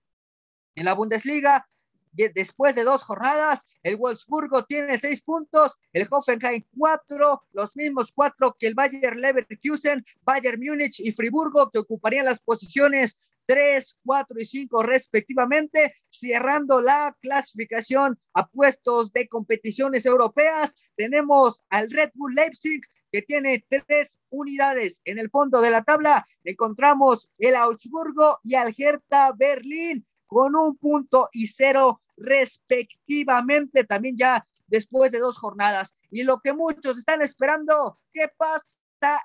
En 0.75 0.85
la 0.85 0.95
Bundesliga, 0.95 1.69
después 2.13 2.75
de 2.75 2.85
dos 2.85 3.03
jornadas, 3.03 3.61
el 3.83 3.97
Wolfsburgo 3.97 4.65
tiene 4.65 4.99
seis 4.99 5.23
puntos, 5.23 5.79
el 5.93 6.07
Hoffenheim 6.11 6.65
cuatro, 6.77 7.43
los 7.53 7.75
mismos 7.77 8.13
cuatro 8.13 8.57
que 8.59 8.67
el 8.67 8.75
Bayer 8.75 9.17
Leverkusen, 9.17 10.05
Bayern 10.23 10.61
Múnich 10.61 11.01
y 11.01 11.13
Friburgo, 11.13 11.71
que 11.71 11.79
ocuparían 11.79 12.27
las 12.27 12.41
posiciones 12.41 13.17
tres, 13.47 13.99
cuatro 14.05 14.39
y 14.39 14.45
cinco 14.45 14.83
respectivamente, 14.83 15.95
cerrando 16.09 16.81
la 16.81 17.17
clasificación 17.21 18.19
a 18.35 18.47
puestos 18.47 19.13
de 19.13 19.27
competiciones 19.27 20.07
europeas. 20.07 20.73
Tenemos 20.95 21.65
al 21.69 21.91
Red 21.91 22.11
Bull 22.15 22.35
Leipzig 22.35 22.81
que 23.11 23.23
tiene 23.23 23.65
tres 23.69 24.19
unidades. 24.29 25.01
En 25.05 25.19
el 25.19 25.31
fondo 25.31 25.61
de 25.61 25.71
la 25.71 25.83
tabla 25.83 26.29
encontramos 26.45 27.29
el 27.39 27.57
Augsburgo 27.57 28.39
y 28.45 28.55
al 28.55 28.73
Hertha 28.77 29.33
Berlín 29.37 30.07
con 30.31 30.55
un 30.55 30.77
punto 30.77 31.29
y 31.33 31.49
cero 31.49 32.01
respectivamente, 32.17 33.85
también 33.85 34.17
ya 34.17 34.47
después 34.69 35.11
de 35.11 35.19
dos 35.19 35.37
jornadas. 35.37 35.97
Y 36.11 36.23
lo 36.23 36.41
que 36.41 36.53
muchos 36.53 36.97
están 36.97 37.21
esperando, 37.21 37.99
¿qué 38.13 38.29
pasa 38.37 38.63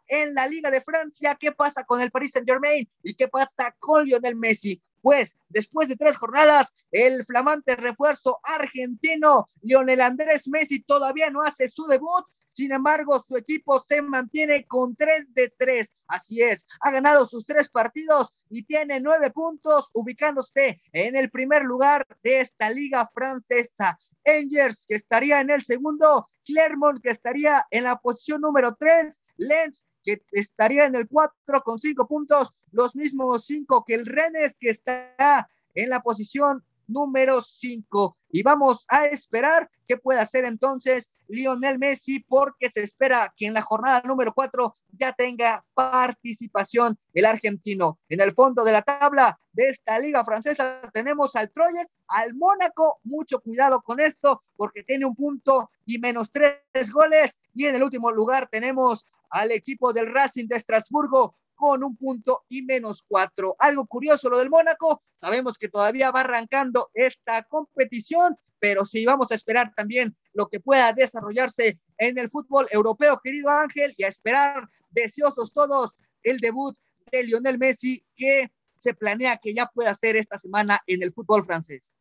en 0.08 0.34
la 0.34 0.47
Liga 0.47 0.72
de 0.72 0.82
Francia? 0.82 1.36
¿Qué 1.36 1.51
pasa 1.51 1.84
con 1.84 2.01
el 2.01 2.10
Paris 2.10 2.32
Saint 2.32 2.49
Germain? 2.49 2.89
¿Y 3.03 3.14
qué 3.14 3.28
pasa 3.28 3.76
con 3.78 4.06
Lionel 4.06 4.36
Messi? 4.36 4.82
Pues 5.01 5.36
después 5.49 5.89
de 5.89 5.95
tres 5.95 6.18
jornadas, 6.18 6.74
el 6.91 7.24
flamante 7.26 7.76
refuerzo 7.76 8.39
argentino 8.41 9.47
Lionel 9.62 10.01
Andrés 10.01 10.47
Messi 10.47 10.82
todavía 10.82 11.30
no 11.30 11.43
hace 11.43 11.70
su 11.70 11.86
debut 11.86 12.26
sin 12.56 12.72
embargo, 12.72 13.22
su 13.28 13.36
equipo 13.36 13.84
se 13.86 14.01
mantiene 14.01 14.66
con 14.66 14.95
3 14.95 15.34
de 15.34 15.53
3. 15.58 15.93
Así 16.08 16.41
es, 16.41 16.66
ha 16.80 16.89
ganado 16.89 17.26
sus 17.26 17.45
tres 17.45 17.68
partidos 17.70 18.34
y 18.49 18.64
tiene 18.64 19.01
nueve 19.01 19.30
puntos, 19.32 19.89
ubicándose 19.93 20.82
en 20.93 21.18
el 21.18 21.30
primer 21.30 21.64
lugar 21.64 22.08
de 22.24 22.39
esta 22.39 22.70
liga 22.70 23.12
francesa. 23.14 23.99
Angers, 24.26 24.86
que 24.88 24.95
estaría 24.95 25.41
en 25.41 25.51
el 25.51 25.66
segundo, 25.66 26.30
Clermont, 26.45 27.01
que 27.03 27.10
estaría 27.10 27.66
en 27.72 27.84
la 27.84 27.97
posición 27.97 28.39
número 28.39 28.74
3, 28.80 29.22
Lens, 29.36 29.86
que 30.01 30.24
estaría 30.32 30.86
en 30.86 30.95
el 30.95 31.10
4 31.10 31.62
con 31.62 31.82
5 31.82 32.08
puntos, 32.08 32.53
los 32.72 32.95
mismos 32.95 33.45
5 33.47 33.84
que 33.86 33.95
el 33.95 34.06
Rennes, 34.06 34.58
que 34.58 34.70
está 34.70 35.49
en 35.74 35.89
la 35.89 36.01
posición 36.01 36.64
número 36.88 37.42
5. 37.42 38.18
Y 38.32 38.44
vamos 38.44 38.86
a 38.90 39.06
esperar 39.06 39.70
qué 39.88 39.98
puede 39.98 40.20
hacer 40.20 40.46
entonces 40.46 41.10
Lionel 41.28 41.80
Messi, 41.80 42.20
porque 42.20 42.70
se 42.70 42.84
espera 42.84 43.34
que 43.36 43.48
en 43.48 43.54
la 43.54 43.62
jornada 43.62 44.02
número 44.06 44.34
4 44.34 44.76
ya 44.92 45.14
tenga 45.14 45.66
participación 45.74 46.98
el 47.14 47.26
argentino. 47.26 48.00
En 48.10 48.22
el 48.22 48.34
fondo 48.34 48.64
de 48.64 48.72
la 48.72 48.82
tabla 48.82 49.40
de 49.54 49.70
esta 49.70 49.98
liga 50.00 50.24
francesa 50.24 50.82
tenemos 50.94 51.36
al 51.36 51.52
Troyes, 51.52 52.02
al 52.08 52.36
Mónaco, 52.36 53.00
mucho 53.04 53.40
cuidado 53.40 53.82
con 53.82 54.00
esto, 54.00 54.42
porque 54.56 54.84
tiene 54.84 55.06
un 55.06 55.16
punto 55.16 55.72
y 55.86 56.00
menos 56.00 56.32
tres 56.32 56.92
goles. 56.92 57.38
Y 57.54 57.66
en 57.66 57.76
el 57.76 57.84
último 57.84 58.12
lugar 58.12 58.48
tenemos 58.48 59.06
al 59.30 59.52
equipo 59.52 59.94
del 59.94 60.14
Racing 60.14 60.48
de 60.48 60.58
Estrasburgo 60.58 61.36
con 61.56 61.84
un 61.84 61.95
punto 61.95 62.43
y 62.49 62.62
menos 62.62 63.03
cuatro. 63.08 63.56
Algo 63.60 63.86
curioso 63.88 64.30
lo 64.30 64.39
del 64.39 64.49
Mónaco, 64.49 65.01
sabemos 65.16 65.58
que 65.58 65.70
todavía 65.70 66.12
va 66.12 66.22
arrancando 66.22 66.91
esta 66.93 67.43
competición, 67.43 68.38
pero 68.60 68.86
sí 68.86 69.06
vamos 69.06 69.32
a 69.32 69.36
esperar 69.36 69.74
también 69.76 70.16
lo 70.34 70.47
que 70.47 70.60
pueda 70.60 70.93
desarrollarse 70.93 71.80
en 71.97 72.18
el 72.18 72.30
fútbol 72.30 72.68
europeo, 72.72 73.20
querido 73.24 73.49
Ángel, 73.49 73.93
y 73.97 74.03
a 74.03 74.08
esperar 74.08 74.70
deseosos 74.89 75.53
todos 75.53 75.95
el 76.24 76.39
debut 76.39 76.78
de 77.12 77.24
Lionel 77.24 77.58
Messi 77.58 78.06
que 78.16 78.51
se 78.78 78.93
planea 78.93 79.38
que 79.38 79.53
ya 79.53 79.68
pueda 79.68 79.91
hacer 79.91 80.16
esta 80.16 80.38
semana 80.38 80.80
en 80.88 81.01
el 81.01 81.14
fútbol 81.14 81.45
francés. 81.45 81.95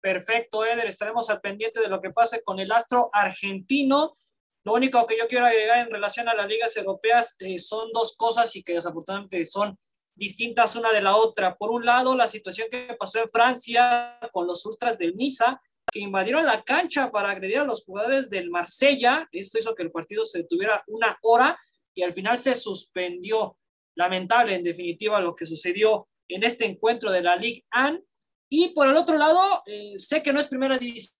Perfecto, 0.00 0.64
Eder, 0.66 0.86
estaremos 0.86 1.30
al 1.30 1.40
pendiente 1.40 1.80
de 1.80 1.88
lo 1.88 2.00
que 2.00 2.10
pase 2.10 2.42
con 2.42 2.58
el 2.58 2.70
astro 2.72 3.08
argentino 3.12 4.14
lo 4.64 4.72
único 4.72 5.06
que 5.06 5.18
yo 5.18 5.28
quiero 5.28 5.44
agregar 5.44 5.86
en 5.86 5.92
relación 5.92 6.26
a 6.28 6.34
las 6.34 6.48
ligas 6.48 6.74
europeas 6.76 7.36
eh, 7.38 7.58
son 7.58 7.92
dos 7.92 8.16
cosas 8.16 8.56
y 8.56 8.62
que 8.62 8.74
desafortunadamente 8.74 9.44
son 9.44 9.78
distintas 10.14 10.74
una 10.76 10.90
de 10.90 11.02
la 11.02 11.16
otra. 11.16 11.56
Por 11.56 11.70
un 11.70 11.84
lado, 11.84 12.14
la 12.14 12.26
situación 12.26 12.68
que 12.70 12.96
pasó 12.98 13.20
en 13.20 13.28
Francia 13.28 14.18
con 14.32 14.46
los 14.46 14.64
ultras 14.64 14.96
del 14.96 15.16
Niza, 15.16 15.60
que 15.92 16.00
invadieron 16.00 16.46
la 16.46 16.62
cancha 16.62 17.10
para 17.10 17.30
agredir 17.30 17.58
a 17.58 17.64
los 17.64 17.84
jugadores 17.84 18.30
del 18.30 18.48
Marsella. 18.48 19.28
Esto 19.32 19.58
hizo 19.58 19.74
que 19.74 19.82
el 19.82 19.90
partido 19.90 20.24
se 20.24 20.38
detuviera 20.38 20.82
una 20.86 21.18
hora 21.20 21.58
y 21.94 22.02
al 22.02 22.14
final 22.14 22.38
se 22.38 22.54
suspendió. 22.54 23.58
Lamentable, 23.96 24.54
en 24.54 24.62
definitiva, 24.62 25.20
lo 25.20 25.36
que 25.36 25.46
sucedió 25.46 26.08
en 26.26 26.42
este 26.42 26.64
encuentro 26.64 27.10
de 27.10 27.22
la 27.22 27.36
Ligue 27.36 27.66
1. 27.76 28.00
Y 28.48 28.68
por 28.70 28.88
el 28.88 28.96
otro 28.96 29.18
lado, 29.18 29.62
eh, 29.66 29.94
sé 29.98 30.22
que 30.22 30.32
no 30.32 30.40
es 30.40 30.48
primera 30.48 30.78
división 30.78 31.18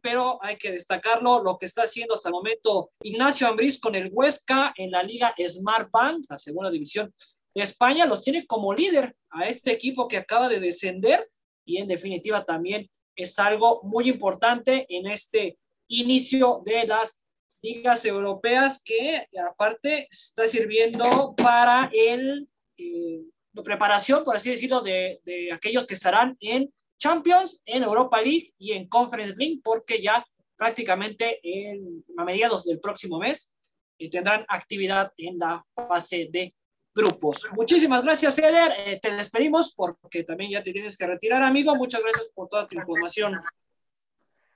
pero 0.00 0.38
hay 0.42 0.56
que 0.56 0.72
destacarlo 0.72 1.42
lo 1.42 1.56
que 1.58 1.66
está 1.66 1.82
haciendo 1.82 2.14
hasta 2.14 2.28
el 2.28 2.34
momento 2.34 2.90
Ignacio 3.02 3.48
Ambriz 3.48 3.80
con 3.80 3.94
el 3.94 4.10
Huesca 4.12 4.74
en 4.76 4.90
la 4.90 5.02
Liga 5.02 5.34
Smart 5.46 5.88
Bank, 5.90 6.26
la 6.28 6.38
segunda 6.38 6.70
división 6.70 7.14
de 7.54 7.62
España, 7.62 8.06
los 8.06 8.22
tiene 8.22 8.46
como 8.46 8.74
líder 8.74 9.16
a 9.30 9.46
este 9.46 9.72
equipo 9.72 10.06
que 10.06 10.18
acaba 10.18 10.48
de 10.48 10.60
descender 10.60 11.30
y 11.64 11.78
en 11.78 11.88
definitiva 11.88 12.44
también 12.44 12.90
es 13.16 13.38
algo 13.38 13.80
muy 13.84 14.08
importante 14.08 14.86
en 14.88 15.06
este 15.06 15.58
inicio 15.88 16.62
de 16.64 16.86
las 16.86 17.20
ligas 17.62 18.04
europeas 18.04 18.82
que 18.84 19.26
aparte 19.48 20.08
está 20.10 20.46
sirviendo 20.46 21.34
para 21.36 21.90
el 21.94 22.48
eh, 22.76 23.22
preparación, 23.64 24.24
por 24.24 24.36
así 24.36 24.50
decirlo, 24.50 24.80
de, 24.80 25.20
de 25.24 25.52
aquellos 25.52 25.86
que 25.86 25.94
estarán 25.94 26.36
en 26.40 26.72
Champions, 26.98 27.62
en 27.66 27.82
Europa 27.82 28.20
League 28.20 28.54
y 28.58 28.72
en 28.72 28.88
Conference 28.88 29.34
League, 29.36 29.60
porque 29.62 30.02
ya 30.02 30.24
prácticamente 30.56 31.40
en, 31.42 32.04
a 32.16 32.24
mediados 32.24 32.64
del 32.64 32.80
próximo 32.80 33.18
mes 33.18 33.54
eh, 33.98 34.08
tendrán 34.08 34.44
actividad 34.48 35.12
en 35.16 35.38
la 35.38 35.64
fase 35.74 36.28
de 36.30 36.54
grupos. 36.94 37.46
Muchísimas 37.52 38.04
gracias, 38.04 38.38
Eder. 38.38 38.72
Eh, 38.78 39.00
te 39.02 39.14
despedimos 39.14 39.74
porque 39.74 40.22
también 40.22 40.52
ya 40.52 40.62
te 40.62 40.72
tienes 40.72 40.96
que 40.96 41.06
retirar, 41.06 41.42
amigo. 41.42 41.74
Muchas 41.74 42.02
gracias 42.02 42.30
por 42.34 42.48
toda 42.48 42.66
tu 42.66 42.76
información. 42.76 43.40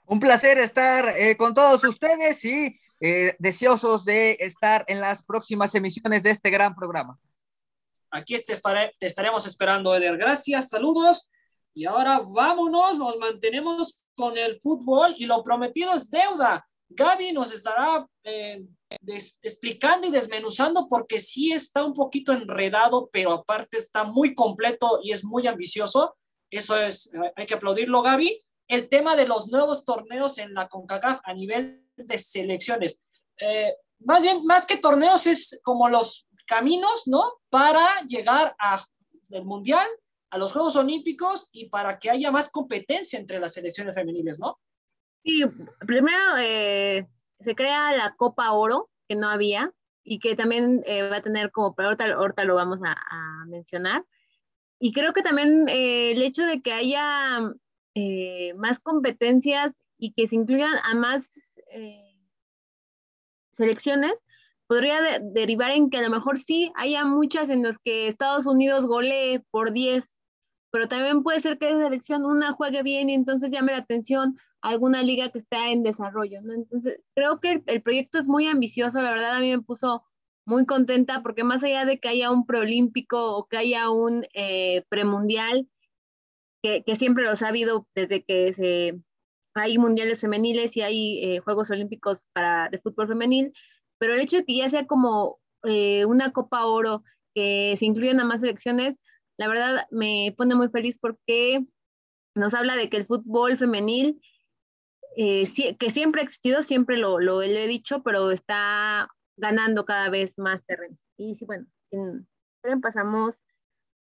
Un 0.07 0.21
placer 0.21 0.59
estar 0.59 1.09
eh, 1.19 1.37
con 1.37 1.53
todos 1.53 1.85
ustedes 1.85 2.45
y 2.45 2.75
deseosos 3.39 4.05
de 4.05 4.37
estar 4.41 4.85
en 4.89 5.01
las 5.01 5.23
próximas 5.23 5.73
emisiones 5.77 6.25
de 6.25 6.31
este 6.31 6.51
gran 6.51 6.75
programa. 6.75 7.17
Aquí 8.11 8.35
te, 8.43 8.55
te 8.99 9.07
estaremos 9.07 9.47
esperando, 9.47 9.95
Eder. 9.95 10.17
Gracias, 10.17 10.71
saludos. 10.71 11.31
Y 11.79 11.85
ahora 11.85 12.19
vámonos, 12.19 12.99
nos 12.99 13.19
mantenemos 13.19 14.01
con 14.17 14.37
el 14.37 14.59
fútbol 14.61 15.15
y 15.17 15.27
lo 15.27 15.45
prometido 15.45 15.95
es 15.95 16.11
deuda. 16.11 16.67
Gaby 16.89 17.31
nos 17.31 17.53
estará 17.53 18.05
eh, 18.25 18.65
explicando 19.43 20.09
y 20.09 20.11
desmenuzando 20.11 20.89
porque 20.89 21.21
sí 21.21 21.53
está 21.53 21.85
un 21.85 21.95
poquito 21.95 22.33
enredado, 22.33 23.09
pero 23.13 23.31
aparte 23.31 23.77
está 23.77 24.03
muy 24.03 24.35
completo 24.35 24.99
y 25.05 25.13
es 25.13 25.23
muy 25.23 25.47
ambicioso. 25.47 26.17
Eso 26.51 26.77
es, 26.77 27.13
hay 27.37 27.47
que 27.47 27.55
aplaudirlo, 27.55 28.03
Gaby. 28.03 28.41
El 28.67 28.89
tema 28.89 29.15
de 29.15 29.29
los 29.29 29.47
nuevos 29.47 29.85
torneos 29.85 30.39
en 30.39 30.55
la 30.55 30.67
CONCACAF 30.67 31.21
a 31.23 31.33
nivel 31.33 31.87
de 31.97 32.19
selecciones. 32.19 33.05
Eh, 33.41 33.73
más 34.01 34.21
bien, 34.21 34.45
más 34.45 34.67
que 34.67 34.79
torneos, 34.79 35.29
es 35.29 35.61
como 35.63 35.89
los 35.89 36.27
caminos, 36.45 37.05
¿no? 37.07 37.35
Para 37.51 38.03
llegar 38.09 38.57
al 38.59 38.81
Mundial, 39.45 39.87
a 40.31 40.39
los 40.39 40.53
Juegos 40.53 40.77
Olímpicos 40.77 41.49
y 41.53 41.69
para 41.69 41.99
que 41.99 42.11
haya 42.11 42.31
más 42.31 42.51
competencia 42.51 43.19
entre 43.19 43.41
las 43.41 43.55
selecciones 43.55 43.95
femeniles, 43.95 44.39
¿no? 44.39 44.59
Sí, 45.25 45.45
primero 45.81 46.37
eh, 46.39 47.07
se 47.41 47.55
crea 47.55 47.93
la 47.93 48.15
Copa 48.17 48.53
Oro, 48.53 48.91
que 49.09 49.17
no 49.17 49.29
había, 49.29 49.73
y 50.05 50.21
que 50.21 50.37
también 50.37 50.83
eh, 50.87 51.03
va 51.03 51.17
a 51.17 51.23
tener 51.23 51.51
como, 51.51 51.75
pero 51.75 51.89
ahorita, 51.89 52.45
lo 52.45 52.55
vamos 52.55 52.81
a, 52.85 52.97
mencionar. 53.47 54.05
Y 54.79 54.93
creo 54.93 55.13
que 55.13 55.23
también 55.23 55.69
eh, 55.69 56.13
el 56.13 56.23
hecho 56.23 56.45
de 56.45 56.61
que 56.63 56.73
haya 56.73 57.53
más 58.55 58.79
competencias 58.79 59.89
y 59.99 60.13
que 60.13 60.29
se 60.29 60.37
incluyan 60.37 60.73
a 60.85 60.95
más 60.95 61.33
selecciones, 63.51 64.23
podría 64.69 65.19
derivar 65.21 65.73
en 65.73 65.91
que 65.91 65.99
a 65.99 66.03
lo 66.03 66.11
mejor 66.11 66.39
sí 66.39 66.71
haya 66.77 67.05
muchas 67.05 67.51
en 67.51 67.65
las 67.65 67.79
que 67.79 68.07
Estados 68.07 68.47
Unidos 68.47 68.87
golee 68.87 69.43
por 69.51 69.73
10 69.73 70.18
pero 70.71 70.89
también 70.89 71.23
puede 71.23 71.41
ser 71.41 71.59
que 71.59 71.71
esa 71.71 71.85
selección 71.85 72.25
una 72.25 72.53
juegue 72.53 72.83
bien 72.83 73.09
y 73.11 73.15
entonces 73.15 73.51
llame 73.51 73.73
la 73.73 73.79
atención 73.79 74.37
a 74.61 74.71
alguna 74.71 75.03
liga 75.03 75.31
que 75.31 75.39
está 75.39 75.71
en 75.71 75.83
desarrollo. 75.83 76.39
Entonces, 76.39 77.01
creo 77.15 77.41
que 77.41 77.63
el, 77.67 77.83
proyecto 77.83 78.19
es 78.19 78.29
muy 78.29 78.47
ambicioso, 78.47 79.01
la 79.01 79.13
verdad 79.13 79.37
a 79.37 79.41
mí 79.41 79.51
me 79.51 79.63
puso 79.63 80.03
muy 80.45 80.67
contenta 80.67 81.23
porque 81.23 81.45
más 81.45 81.63
allá 81.63 81.85
de 81.85 81.99
que 81.99 82.09
haya 82.09 82.31
un 82.31 82.47
preolímpico 82.47 83.37
o 83.37 83.47
que 83.47 83.59
haya 83.59 83.91
un 83.91 84.27
eh, 84.35 84.85
premundial, 84.89 85.69
que, 86.63 86.83
que, 86.85 86.97
siempre 86.97 87.25
los 87.25 87.43
ha 87.43 87.49
habido 87.49 87.87
desde 87.95 88.25
que 88.25 88.53
hay 89.55 89.79
mundiales 89.79 90.21
femeniles 90.21 90.77
y 90.77 90.83
hay 90.83 91.25
eh, 91.25 91.39
Juegos 91.41 91.71
Olímpicos 91.71 92.27
para, 92.33 92.69
de 92.69 92.79
fútbol 92.79 93.09
femenil, 93.09 93.53
pero 93.99 94.15
el 94.15 94.21
hecho 94.21 94.39
de 94.39 94.45
que 94.45 94.57
ya 94.57 94.71
sea 94.71 94.87
como 94.87 95.41
eh, 95.65 96.05
una 96.05 96.33
Copa 96.33 96.67
Oro, 96.67 97.03
que 97.35 97.77
se 97.79 97.87
incluyan 97.87 98.21
a 98.21 98.25
más 98.25 98.41
selecciones, 98.41 98.99
la 99.39 99.49
verdad 99.49 99.87
me 99.91 100.35
pone 100.37 100.55
muy 100.55 100.69
feliz 100.69 100.99
porque 100.99 101.65
nos 102.35 102.55
habla 102.55 102.77
de 102.77 102.91
que 102.91 102.99
el 102.99 103.07
fútbol 103.07 103.57
femenil, 103.57 104.21
eh, 105.17 105.49
que 105.79 105.91
siempre 105.91 106.21
ha 106.21 106.25
existido, 106.25 106.63
siempre 106.63 106.97
lo, 106.97 107.43
he 107.43 107.67
dicho, 107.67 108.03
pero 108.03 108.31
está 108.31 109.09
ganando 109.37 109.85
cada 109.85 110.11
vez 110.11 110.39
más 110.39 110.65
terreno. 110.67 110.97
Y 111.17 111.37
sí, 111.37 111.47
bueno, 111.47 111.67
pasamos 112.83 113.37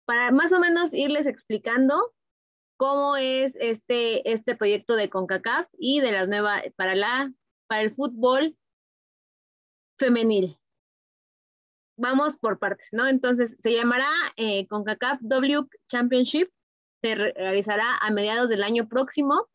para 0.06 0.32
más 0.32 0.52
o 0.54 0.60
menos 0.60 0.94
irles 0.94 1.28
explicando 1.28 2.14
cómo 2.78 3.16
es 3.16 3.56
este, 3.60 4.32
este 4.32 4.56
proyecto 4.56 4.96
de 4.96 5.10
CONCACAF 5.10 5.68
y 5.78 6.00
de 6.00 6.12
las 6.12 6.28
nuevas, 6.28 6.64
para, 6.76 6.96
la, 6.96 7.32
para 7.68 7.82
el 7.82 7.92
fútbol 7.92 8.56
femenil 10.00 10.58
vamos 11.98 12.38
por 12.38 12.60
partes, 12.60 12.88
¿no? 12.92 13.08
Entonces, 13.08 13.58
se 13.60 13.74
llamará 13.74 14.10
eh, 14.38 14.68
CONCACAF 14.68 15.20
W 15.22 15.66
Championship, 15.90 16.50
se 17.02 17.16
realizará 17.16 17.98
a 17.98 18.12
mediados 18.12 18.50
del 18.50 18.64
año 18.64 18.88
próximo 18.88 19.48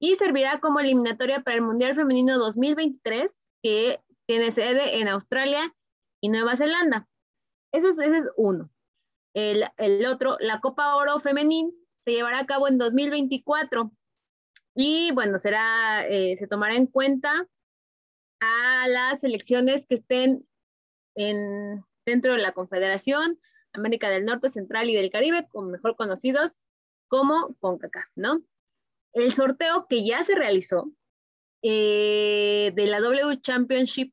y 0.00 0.16
servirá 0.16 0.60
como 0.60 0.80
eliminatoria 0.80 1.42
para 1.42 1.56
el 1.56 1.62
Mundial 1.62 1.94
Femenino 1.94 2.38
2023, 2.38 3.30
que 3.62 4.00
tiene 4.26 4.50
sede 4.50 5.00
en 5.00 5.08
Australia 5.08 5.74
y 6.20 6.28
Nueva 6.28 6.56
Zelanda. 6.56 7.08
Ese 7.72 7.88
es, 7.88 7.98
ese 7.98 8.18
es 8.18 8.30
uno. 8.36 8.70
El, 9.34 9.64
el, 9.76 10.06
otro, 10.06 10.36
la 10.40 10.60
Copa 10.60 10.96
Oro 10.96 11.18
Femenil, 11.20 11.72
se 12.00 12.12
llevará 12.12 12.40
a 12.40 12.46
cabo 12.46 12.68
en 12.68 12.78
2024 12.78 13.92
y 14.74 15.10
bueno, 15.12 15.38
será, 15.38 16.06
eh, 16.06 16.36
se 16.36 16.46
tomará 16.46 16.76
en 16.76 16.86
cuenta 16.86 17.48
a 18.40 18.88
las 18.88 19.20
selecciones 19.20 19.86
que 19.86 19.96
estén 19.96 20.46
en, 21.18 21.84
dentro 22.06 22.32
de 22.32 22.38
la 22.38 22.52
Confederación 22.52 23.40
América 23.72 24.08
del 24.08 24.24
Norte, 24.24 24.48
Central 24.50 24.88
y 24.88 24.94
del 24.94 25.10
Caribe, 25.10 25.46
como 25.50 25.68
mejor 25.68 25.96
conocidos 25.96 26.52
como 27.08 27.54
CONCACAF, 27.60 28.08
¿no? 28.14 28.42
El 29.12 29.32
sorteo 29.32 29.86
que 29.88 30.06
ya 30.06 30.22
se 30.22 30.34
realizó 30.34 30.92
eh, 31.62 32.72
de 32.74 32.86
la 32.86 33.00
W 33.00 33.40
Championship 33.40 34.12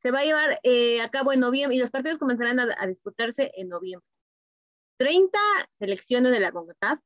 se 0.00 0.10
va 0.10 0.20
a 0.20 0.24
llevar 0.24 0.60
eh, 0.64 1.00
a 1.00 1.10
cabo 1.10 1.32
en 1.32 1.40
noviembre 1.40 1.76
y 1.76 1.78
los 1.78 1.90
partidos 1.90 2.18
comenzarán 2.18 2.58
a, 2.58 2.74
a, 2.76 2.86
disputarse 2.86 3.52
en 3.56 3.68
noviembre. 3.68 4.06
30 4.98 5.38
selecciones 5.70 6.32
de 6.32 6.40
la 6.40 6.50
CONCACAF 6.50 6.98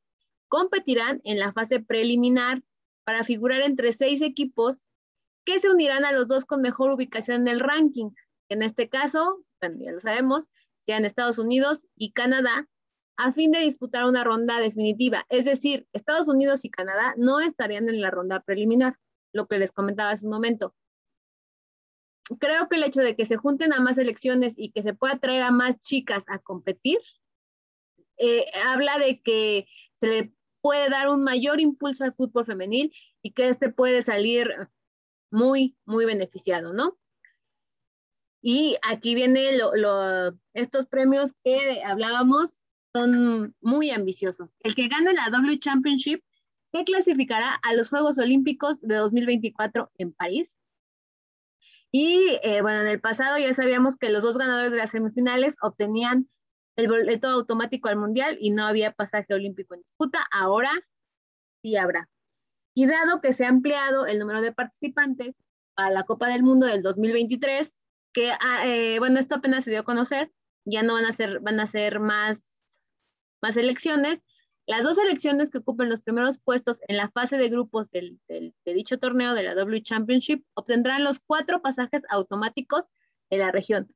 competirán 0.48 1.20
en 1.24 1.38
la 1.38 1.52
fase 1.52 1.80
preliminar 1.80 2.62
para 3.04 3.22
figurar 3.22 3.60
entre 3.62 3.92
seis 3.92 4.22
equipos 4.22 4.86
que 5.44 5.60
se 5.60 5.70
unirán 5.70 6.04
a 6.04 6.12
los 6.12 6.26
dos 6.26 6.46
con 6.46 6.62
mejor 6.62 6.90
ubicación 6.90 7.42
en 7.42 7.48
el 7.48 7.60
ranking 7.60 8.10
en 8.48 8.62
este 8.62 8.88
caso, 8.88 9.44
ya 9.60 9.92
lo 9.92 10.00
sabemos, 10.00 10.48
sean 10.78 11.04
Estados 11.04 11.38
Unidos 11.38 11.86
y 11.96 12.12
Canadá, 12.12 12.68
a 13.16 13.32
fin 13.32 13.50
de 13.50 13.60
disputar 13.60 14.04
una 14.04 14.24
ronda 14.24 14.60
definitiva. 14.60 15.24
Es 15.28 15.44
decir, 15.44 15.86
Estados 15.92 16.28
Unidos 16.28 16.64
y 16.64 16.70
Canadá 16.70 17.14
no 17.16 17.40
estarían 17.40 17.88
en 17.88 18.00
la 18.00 18.10
ronda 18.10 18.40
preliminar, 18.40 18.98
lo 19.32 19.46
que 19.46 19.58
les 19.58 19.72
comentaba 19.72 20.10
hace 20.10 20.26
un 20.26 20.32
momento. 20.32 20.74
Creo 22.38 22.68
que 22.68 22.76
el 22.76 22.84
hecho 22.84 23.00
de 23.00 23.16
que 23.16 23.24
se 23.24 23.36
junten 23.36 23.72
a 23.72 23.80
más 23.80 23.98
elecciones 23.98 24.54
y 24.58 24.70
que 24.70 24.82
se 24.82 24.94
pueda 24.94 25.18
traer 25.18 25.42
a 25.42 25.50
más 25.50 25.80
chicas 25.80 26.24
a 26.28 26.38
competir, 26.38 26.98
eh, 28.18 28.46
habla 28.64 28.98
de 28.98 29.20
que 29.22 29.66
se 29.94 30.06
le 30.06 30.32
puede 30.60 30.88
dar 30.88 31.08
un 31.08 31.22
mayor 31.22 31.60
impulso 31.60 32.04
al 32.04 32.12
fútbol 32.12 32.44
femenil 32.44 32.92
y 33.22 33.32
que 33.32 33.48
este 33.48 33.70
puede 33.70 34.02
salir 34.02 34.50
muy, 35.30 35.76
muy 35.84 36.04
beneficiado, 36.04 36.72
¿no? 36.72 36.98
Y 38.48 38.76
aquí 38.82 39.16
viene 39.16 39.58
estos 40.54 40.86
premios 40.86 41.32
que 41.42 41.82
hablábamos, 41.82 42.62
son 42.92 43.56
muy 43.60 43.90
ambiciosos. 43.90 44.50
El 44.60 44.76
que 44.76 44.86
gane 44.86 45.14
la 45.14 45.30
W 45.30 45.58
Championship 45.58 46.22
se 46.72 46.84
clasificará 46.84 47.56
a 47.56 47.74
los 47.74 47.90
Juegos 47.90 48.18
Olímpicos 48.18 48.80
de 48.82 48.94
2024 48.94 49.90
en 49.98 50.12
París. 50.12 50.56
Y 51.90 52.38
eh, 52.44 52.62
bueno, 52.62 52.82
en 52.82 52.86
el 52.86 53.00
pasado 53.00 53.36
ya 53.36 53.52
sabíamos 53.52 53.96
que 53.96 54.10
los 54.10 54.22
dos 54.22 54.38
ganadores 54.38 54.70
de 54.70 54.78
las 54.78 54.92
semifinales 54.92 55.56
obtenían 55.60 56.28
el 56.76 56.86
boleto 56.86 57.26
automático 57.26 57.88
al 57.88 57.96
Mundial 57.96 58.38
y 58.40 58.50
no 58.50 58.64
había 58.64 58.92
pasaje 58.92 59.34
olímpico 59.34 59.74
en 59.74 59.80
disputa. 59.80 60.24
Ahora 60.30 60.70
sí 61.62 61.74
habrá. 61.76 62.08
Y 62.76 62.86
dado 62.86 63.20
que 63.20 63.32
se 63.32 63.44
ha 63.44 63.48
ampliado 63.48 64.06
el 64.06 64.20
número 64.20 64.40
de 64.40 64.52
participantes 64.52 65.34
a 65.74 65.90
la 65.90 66.04
Copa 66.04 66.28
del 66.28 66.44
Mundo 66.44 66.66
del 66.66 66.84
2023, 66.84 67.75
que, 68.16 68.32
ah, 68.32 68.66
eh, 68.66 68.98
bueno, 68.98 69.20
esto 69.20 69.34
apenas 69.34 69.64
se 69.64 69.70
dio 69.70 69.80
a 69.80 69.84
conocer, 69.84 70.32
ya 70.64 70.82
no 70.82 70.94
van 70.94 71.04
a 71.04 71.12
ser, 71.12 71.40
van 71.40 71.60
a 71.60 71.66
ser 71.66 72.00
más, 72.00 72.50
más 73.42 73.58
elecciones. 73.58 74.22
Las 74.66 74.82
dos 74.82 74.96
elecciones 74.96 75.50
que 75.50 75.58
ocupen 75.58 75.90
los 75.90 76.00
primeros 76.00 76.38
puestos 76.38 76.80
en 76.88 76.96
la 76.96 77.10
fase 77.10 77.36
de 77.36 77.50
grupos 77.50 77.90
del, 77.90 78.18
de 78.26 78.54
dicho 78.64 78.98
torneo 78.98 79.34
de 79.34 79.42
la 79.42 79.54
W 79.54 79.82
Championship 79.82 80.46
obtendrán 80.54 81.04
los 81.04 81.20
cuatro 81.20 81.60
pasajes 81.60 82.04
automáticos 82.08 82.86
de 83.28 83.36
la 83.36 83.52
región. 83.52 83.94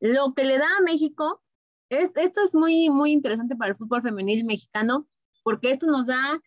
Lo 0.00 0.34
que 0.34 0.42
le 0.42 0.58
da 0.58 0.66
a 0.78 0.82
México, 0.82 1.40
es, 1.88 2.10
esto 2.16 2.42
es 2.42 2.56
muy, 2.56 2.90
muy 2.90 3.12
interesante 3.12 3.54
para 3.54 3.70
el 3.70 3.76
fútbol 3.76 4.02
femenil 4.02 4.44
mexicano, 4.44 5.06
porque 5.44 5.70
esto 5.70 5.86
nos 5.86 6.06
da 6.06 6.42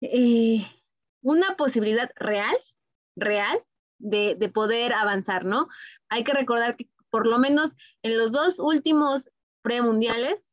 eh, 0.00 0.64
una 1.22 1.56
posibilidad 1.56 2.08
real, 2.14 2.56
real, 3.16 3.64
de, 4.00 4.50
poder 4.52 4.92
avanzar, 4.92 5.44
¿no? 5.44 5.68
Hay 6.08 6.24
que 6.24 6.32
recordar 6.32 6.76
que 6.76 6.88
por 7.10 7.26
lo 7.26 7.38
menos 7.38 7.72
en 8.02 8.18
los 8.18 8.32
dos 8.32 8.58
últimos 8.58 9.28
premundiales, 9.62 10.50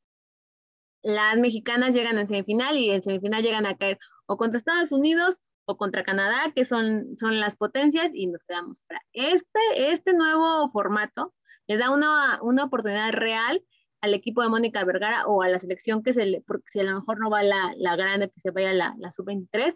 las 1.04 1.38
mexicanas 1.38 1.94
llegan 1.94 2.18
en 2.18 2.28
semifinal 2.28 2.78
y 2.78 2.92
en 2.92 3.04
semifinal 3.04 3.44
llegan 3.44 3.66
a 3.66 3.78
caer 3.78 3.98
o 4.26 4.38
contra 4.38 4.58
Estados 4.58 4.92
Unidos 4.92 5.38
o 5.66 5.78
contra 5.78 6.04
Canadá, 6.04 6.52
que 6.56 6.66
son, 6.66 7.18
son 7.18 7.40
las 7.40 7.56
potencias, 7.56 8.12
y 8.14 8.28
nos 8.28 8.44
quedamos 8.44 8.82
para 8.88 9.02
este, 9.14 9.60
este 9.92 10.14
nuevo 10.14 10.70
formato 10.72 11.34
le 11.68 11.78
da 11.78 11.92
una, 11.92 12.42
una 12.42 12.64
oportunidad 12.64 13.12
real 13.12 13.64
al 14.02 14.14
equipo 14.14 14.42
de 14.42 14.50
Mónica 14.50 14.84
Vergara 14.86 15.28
o 15.28 15.42
a 15.42 15.50
la 15.50 15.60
selección 15.60 16.04
que 16.04 16.14
se 16.14 16.26
le, 16.26 16.42
porque 16.42 16.66
si 16.72 16.80
a 16.80 16.84
lo 16.84 17.00
mejor 17.00 17.20
no 17.20 17.30
va 17.30 17.44
la, 17.44 17.74
la 17.78 17.96
grande, 17.96 18.30
que 18.30 18.40
se 18.40 18.52
vaya 18.52 18.74
la, 18.74 18.96
la 18.98 19.12
sub-23, 19.12 19.76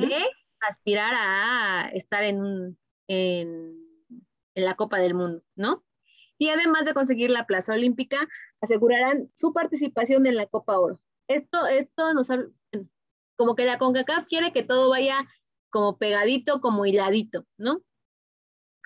de 0.00 0.26
aspirar 0.60 1.12
a 1.14 1.88
estar 1.94 2.24
en, 2.24 2.76
en, 3.08 3.82
la 4.54 4.74
Copa 4.76 4.98
del 4.98 5.14
Mundo, 5.14 5.42
¿no? 5.56 5.84
Y 6.38 6.48
además 6.48 6.84
de 6.84 6.94
conseguir 6.94 7.30
la 7.30 7.46
plaza 7.46 7.74
olímpica, 7.74 8.28
asegurarán 8.60 9.30
su 9.34 9.52
participación 9.52 10.26
en 10.26 10.36
la 10.36 10.46
Copa 10.46 10.78
Oro. 10.78 11.00
Esto, 11.26 11.66
esto 11.66 12.14
nos 12.14 12.28
como 13.36 13.56
que 13.56 13.64
la 13.64 13.78
CONCACAF 13.78 14.28
quiere 14.28 14.52
que 14.52 14.62
todo 14.62 14.90
vaya 14.90 15.26
como 15.70 15.98
pegadito, 15.98 16.60
como 16.60 16.86
hiladito, 16.86 17.46
¿no? 17.56 17.82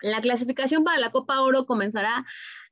La 0.00 0.20
clasificación 0.20 0.84
para 0.84 0.98
la 0.98 1.10
Copa 1.10 1.42
Oro 1.42 1.66
comenzará 1.66 2.24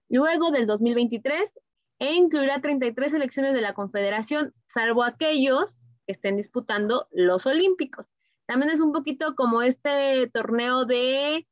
luego 0.08 0.50
del 0.50 0.66
2023 0.66 1.58
e 1.98 2.14
incluirá 2.14 2.60
33 2.60 3.12
selecciones 3.12 3.52
de 3.52 3.60
la 3.60 3.74
Confederación, 3.74 4.54
salvo 4.66 5.02
aquellos 5.02 5.84
que 6.06 6.12
estén 6.12 6.36
disputando 6.36 7.08
los 7.10 7.46
Olímpicos. 7.46 8.06
También 8.46 8.70
es 8.70 8.80
un 8.80 8.92
poquito 8.92 9.34
como 9.34 9.62
este 9.62 10.28
torneo 10.32 10.84
de, 10.84 11.46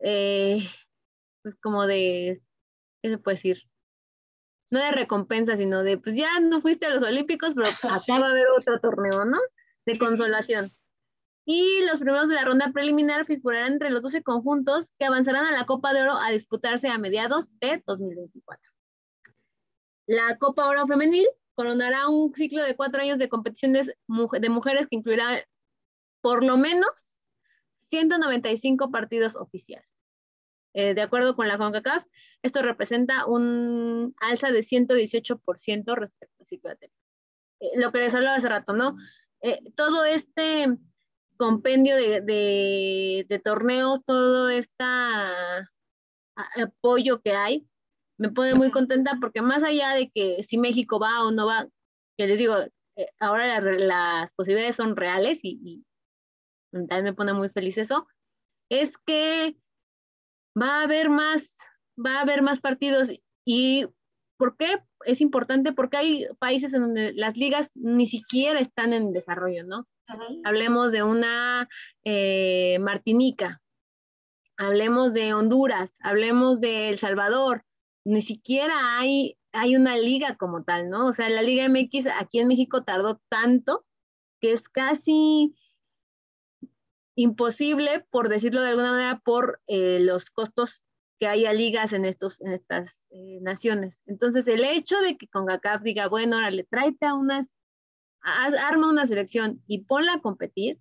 eh, 0.00 0.68
pues 1.42 1.56
como 1.56 1.86
de, 1.86 2.40
¿qué 3.02 3.10
se 3.10 3.18
puede 3.18 3.36
decir? 3.36 3.62
No 4.70 4.78
de 4.80 4.92
recompensa, 4.92 5.56
sino 5.56 5.82
de, 5.82 5.98
pues 5.98 6.16
ya 6.16 6.40
no 6.40 6.60
fuiste 6.60 6.86
a 6.86 6.90
los 6.90 7.02
Olímpicos, 7.02 7.54
pero 7.54 7.66
acá 7.82 8.20
va 8.20 8.28
a 8.28 8.30
haber 8.30 8.46
otro 8.56 8.80
torneo, 8.80 9.24
¿no? 9.24 9.38
De 9.86 9.98
consolación. 9.98 10.70
Y 11.46 11.84
los 11.84 12.00
primeros 12.00 12.28
de 12.28 12.36
la 12.36 12.44
ronda 12.44 12.70
preliminar 12.72 13.26
figurarán 13.26 13.74
entre 13.74 13.90
los 13.90 14.00
12 14.02 14.22
conjuntos 14.22 14.92
que 14.98 15.04
avanzarán 15.04 15.44
a 15.44 15.52
la 15.52 15.66
Copa 15.66 15.92
de 15.92 16.02
Oro 16.02 16.16
a 16.16 16.30
disputarse 16.30 16.88
a 16.88 16.96
mediados 16.96 17.58
de 17.58 17.82
2024. 17.86 18.72
La 20.06 20.38
Copa 20.38 20.66
Oro 20.66 20.86
Femenil 20.86 21.26
coronará 21.54 22.08
un 22.08 22.34
ciclo 22.34 22.62
de 22.62 22.76
cuatro 22.76 23.02
años 23.02 23.18
de 23.18 23.28
competiciones 23.28 23.86
de 23.86 24.48
mujeres 24.48 24.86
que 24.86 24.96
incluirá 24.96 25.44
por 26.24 26.42
lo 26.42 26.56
menos 26.56 27.18
195 27.76 28.90
partidos 28.90 29.36
oficiales. 29.36 29.86
Eh, 30.72 30.94
de 30.94 31.02
acuerdo 31.02 31.36
con 31.36 31.48
la 31.48 31.58
CONCACAF, 31.58 32.06
esto 32.42 32.62
representa 32.62 33.26
un 33.26 34.14
alza 34.22 34.50
de 34.50 34.60
118% 34.60 35.94
respecto 35.94 36.34
al 36.40 36.46
ciclo 36.46 36.70
de 36.70 36.90
eh, 37.60 37.72
lo 37.76 37.92
que 37.92 37.98
les 37.98 38.14
hablaba 38.14 38.36
hace 38.36 38.48
rato, 38.48 38.72
¿no? 38.72 38.96
Eh, 39.42 39.60
todo 39.76 40.06
este 40.06 40.66
compendio 41.36 41.94
de, 41.94 42.22
de, 43.28 43.38
torneos, 43.40 44.02
todo 44.06 44.48
este 44.48 44.84
apoyo 46.34 47.20
que 47.20 47.32
hay, 47.32 47.68
me 48.16 48.30
pone 48.30 48.54
muy 48.54 48.70
contenta 48.70 49.18
porque 49.20 49.42
más 49.42 49.62
allá 49.62 49.90
de 49.90 50.10
que 50.10 50.42
si 50.42 50.56
México 50.56 50.98
va 50.98 51.22
o 51.22 51.32
no 51.32 51.44
va, 51.44 51.68
que 52.16 52.26
les 52.28 52.38
digo, 52.38 52.54
ahora 53.20 53.60
las, 53.60 53.64
las, 53.78 54.32
posibilidades 54.32 54.76
son 54.76 54.96
reales 54.96 55.40
y, 55.42 55.84
también 56.74 57.04
me 57.04 57.14
pone 57.14 57.32
muy 57.32 57.48
feliz 57.48 57.78
eso, 57.78 58.06
es 58.68 58.98
que 58.98 59.56
va 60.60 60.80
a 60.80 60.82
haber 60.82 61.08
más, 61.08 61.58
va 62.04 62.18
a 62.18 62.22
haber 62.22 62.42
más 62.42 62.60
partidos. 62.60 63.08
¿Y 63.44 63.86
por 64.36 64.56
qué 64.56 64.78
es 65.06 65.20
importante? 65.20 65.72
Porque 65.72 65.96
hay 65.96 66.26
países 66.38 66.72
en 66.74 66.82
donde 66.82 67.12
las 67.14 67.36
ligas 67.36 67.70
ni 67.74 68.06
siquiera 68.06 68.60
están 68.60 68.92
en 68.92 69.12
desarrollo, 69.12 69.64
¿no? 69.64 69.86
Hablemos 70.44 70.92
de 70.92 71.02
una 71.02 71.68
eh, 72.04 72.78
Martinica, 72.80 73.62
hablemos 74.56 75.14
de 75.14 75.32
Honduras, 75.32 75.96
hablemos 76.00 76.60
de 76.60 76.90
El 76.90 76.98
Salvador, 76.98 77.64
ni 78.04 78.20
siquiera 78.20 78.98
hay, 78.98 79.38
hay 79.52 79.76
una 79.76 79.96
liga 79.96 80.36
como 80.36 80.62
tal, 80.62 80.90
¿no? 80.90 81.06
O 81.06 81.12
sea, 81.12 81.30
la 81.30 81.42
Liga 81.42 81.66
MX 81.68 82.06
aquí 82.18 82.40
en 82.40 82.48
México 82.48 82.84
tardó 82.84 83.20
tanto 83.30 83.86
que 84.40 84.52
es 84.52 84.68
casi 84.68 85.54
imposible, 87.16 88.04
por 88.10 88.28
decirlo 88.28 88.62
de 88.62 88.70
alguna 88.70 88.92
manera, 88.92 89.20
por 89.24 89.60
eh, 89.66 89.98
los 90.00 90.30
costos 90.30 90.84
que 91.18 91.26
haya 91.26 91.52
ligas 91.52 91.92
en, 91.92 92.04
estos, 92.04 92.40
en 92.40 92.52
estas 92.52 93.06
eh, 93.10 93.38
naciones. 93.40 94.02
Entonces, 94.06 94.48
el 94.48 94.64
hecho 94.64 95.00
de 95.00 95.16
que 95.16 95.28
CONCACAF 95.28 95.82
diga, 95.82 96.08
bueno, 96.08 96.36
ahora 96.36 96.50
le 96.50 96.64
tráete 96.64 97.06
a 97.06 97.14
unas, 97.14 97.48
arma 98.20 98.88
una 98.88 99.06
selección 99.06 99.62
y 99.66 99.84
ponla 99.84 100.14
a 100.14 100.20
competir, 100.20 100.80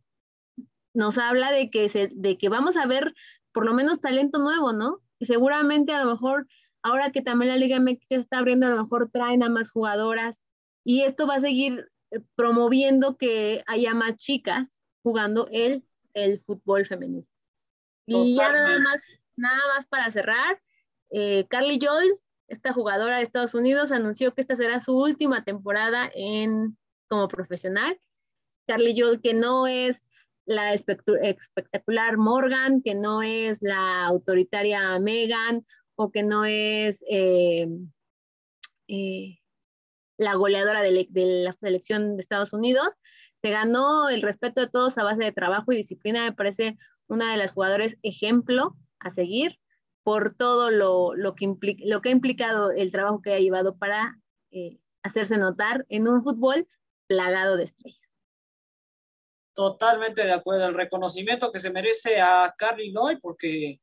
nos 0.94 1.18
habla 1.18 1.52
de 1.52 1.70
que, 1.70 1.90
se, 1.90 2.10
de 2.14 2.38
que 2.38 2.50
vamos 2.50 2.78
a 2.78 2.86
ver 2.86 3.14
por 3.52 3.66
lo 3.66 3.74
menos 3.74 4.02
talento 4.02 4.40
nuevo, 4.40 4.74
¿no? 4.74 5.00
Seguramente 5.20 5.94
a 5.94 6.04
lo 6.04 6.12
mejor, 6.12 6.48
ahora 6.82 7.12
que 7.12 7.22
también 7.22 7.50
la 7.50 7.58
Liga 7.58 7.80
MX 7.80 8.08
se 8.08 8.16
está 8.16 8.40
abriendo, 8.40 8.66
a 8.66 8.70
lo 8.70 8.84
mejor 8.84 9.10
traen 9.12 9.44
a 9.44 9.50
más 9.50 9.72
jugadoras 9.72 10.40
y 10.84 11.02
esto 11.02 11.28
va 11.28 11.36
a 11.36 11.40
seguir 11.40 11.90
eh, 12.12 12.20
promoviendo 12.36 13.18
que 13.18 13.64
haya 13.68 13.94
más 13.94 14.18
chicas 14.18 14.74
jugando 15.04 15.48
el 15.52 15.84
el 16.14 16.40
fútbol 16.40 16.86
femenino. 16.86 17.26
Y 18.06 18.36
ya 18.36 18.52
nada 18.52 18.80
más, 18.80 19.02
nada 19.36 19.62
más 19.76 19.86
para 19.86 20.12
cerrar, 20.12 20.62
eh, 21.10 21.46
Carly 21.50 21.80
Joy, 21.80 22.14
esta 22.48 22.74
jugadora 22.74 23.18
de 23.18 23.24
Estados 23.24 23.54
Unidos, 23.54 23.92
anunció 23.92 24.34
que 24.34 24.42
esta 24.42 24.56
será 24.56 24.80
su 24.80 24.98
última 24.98 25.44
temporada 25.44 26.12
en, 26.14 26.78
como 27.08 27.28
profesional. 27.28 28.00
Carly 28.68 28.96
Joy, 29.00 29.22
que 29.22 29.34
no 29.34 29.68
es 29.68 30.08
la 30.46 30.74
espectacular 30.74 32.18
Morgan, 32.18 32.82
que 32.82 32.96
no 32.96 33.22
es 33.22 33.62
la 33.62 34.06
autoritaria 34.06 35.00
Megan, 35.00 35.66
o 35.96 36.12
que 36.12 36.24
no 36.24 36.46
es 36.46 37.04
eh, 37.10 37.68
eh, 38.88 39.40
la 40.18 40.36
goleadora 40.36 40.82
de, 40.82 41.08
la 41.14 41.54
selección 41.60 42.16
de 42.16 42.22
Estados 42.22 42.54
Unidos, 42.54 42.90
se 43.44 43.50
ganó 43.50 44.08
el 44.08 44.22
respeto 44.22 44.62
de 44.62 44.70
todos 44.70 44.98
a 44.98 45.04
base 45.04 45.22
de 45.22 45.34
trabajo 45.34 45.74
y 45.74 45.76
disciplina. 45.76 46.24
Me 46.24 46.32
parece 46.32 46.78
una 47.08 47.32
de 47.32 47.38
las 47.38 47.52
jugadores 47.52 47.98
ejemplo 48.02 48.78
a 49.00 49.10
seguir 49.10 49.60
por 50.04 50.34
todo 50.34 50.72
lo, 50.72 51.14
lo, 51.14 51.36
que, 51.36 51.44
implica, 51.44 51.84
lo 51.86 52.00
que 52.00 52.08
ha 52.08 52.14
implicado 52.14 52.72
el 52.72 52.90
trabajo 52.92 53.22
que 53.22 53.34
ha 53.34 53.40
llevado 53.40 53.78
para 53.78 54.18
eh, 54.52 54.80
hacerse 55.04 55.36
notar 55.36 55.86
en 55.90 56.08
un 56.08 56.22
fútbol 56.22 56.70
plagado 57.08 57.58
de 57.58 57.66
estrellas. 57.66 58.00
Totalmente 59.54 60.24
de 60.24 60.32
acuerdo. 60.32 60.66
El 60.66 60.74
reconocimiento 60.74 61.52
que 61.52 61.60
se 61.60 61.70
merece 61.70 62.22
a 62.22 62.56
Carly 62.58 62.94
Lloyd 62.94 63.18
porque 63.22 63.82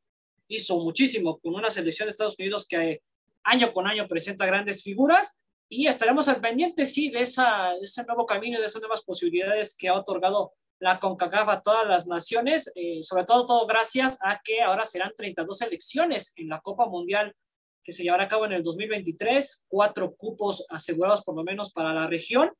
hizo 0.48 0.78
muchísimo 0.78 1.38
con 1.38 1.54
una 1.54 1.68
selección 1.68 2.06
de 2.06 2.10
Estados 2.10 2.36
Unidos 2.38 2.66
que 2.66 3.02
año 3.44 3.74
con 3.74 3.86
año 3.86 4.08
presenta 4.08 4.46
grandes 4.46 4.82
figuras 4.82 5.38
y 5.72 5.86
estaremos 5.86 6.26
al 6.26 6.40
pendiente, 6.40 6.84
sí, 6.84 7.10
de, 7.10 7.22
esa, 7.22 7.74
ese 7.80 8.04
nuevo 8.04 8.26
camino 8.26 8.58
de 8.58 8.66
esas 8.66 8.82
nuevas 8.82 9.04
posibilidades 9.04 9.76
que 9.76 9.88
ha 9.88 9.94
otorgado 9.94 10.52
la 10.80 10.98
CONCACAF 10.98 11.48
a 11.48 11.62
todas 11.62 11.86
las 11.86 12.08
naciones, 12.08 12.72
eh, 12.74 13.04
sobre 13.04 13.24
todo 13.24 13.46
todo 13.46 13.66
gracias 13.66 14.18
a 14.20 14.40
que 14.42 14.62
ahora 14.62 14.84
serán 14.84 15.12
32 15.16 15.62
elecciones 15.62 16.32
en 16.34 16.48
la 16.48 16.60
Copa 16.60 16.86
Mundial 16.86 17.36
que 17.84 17.92
se 17.92 18.02
llevará 18.02 18.24
a 18.24 18.28
cabo 18.28 18.46
en 18.46 18.52
el 18.52 18.64
2023, 18.64 19.66
cuatro 19.68 20.14
cupos 20.16 20.66
asegurados 20.70 21.22
por 21.22 21.36
lo 21.36 21.44
menos 21.44 21.72
para 21.72 21.94
la 21.94 22.08
región, 22.08 22.52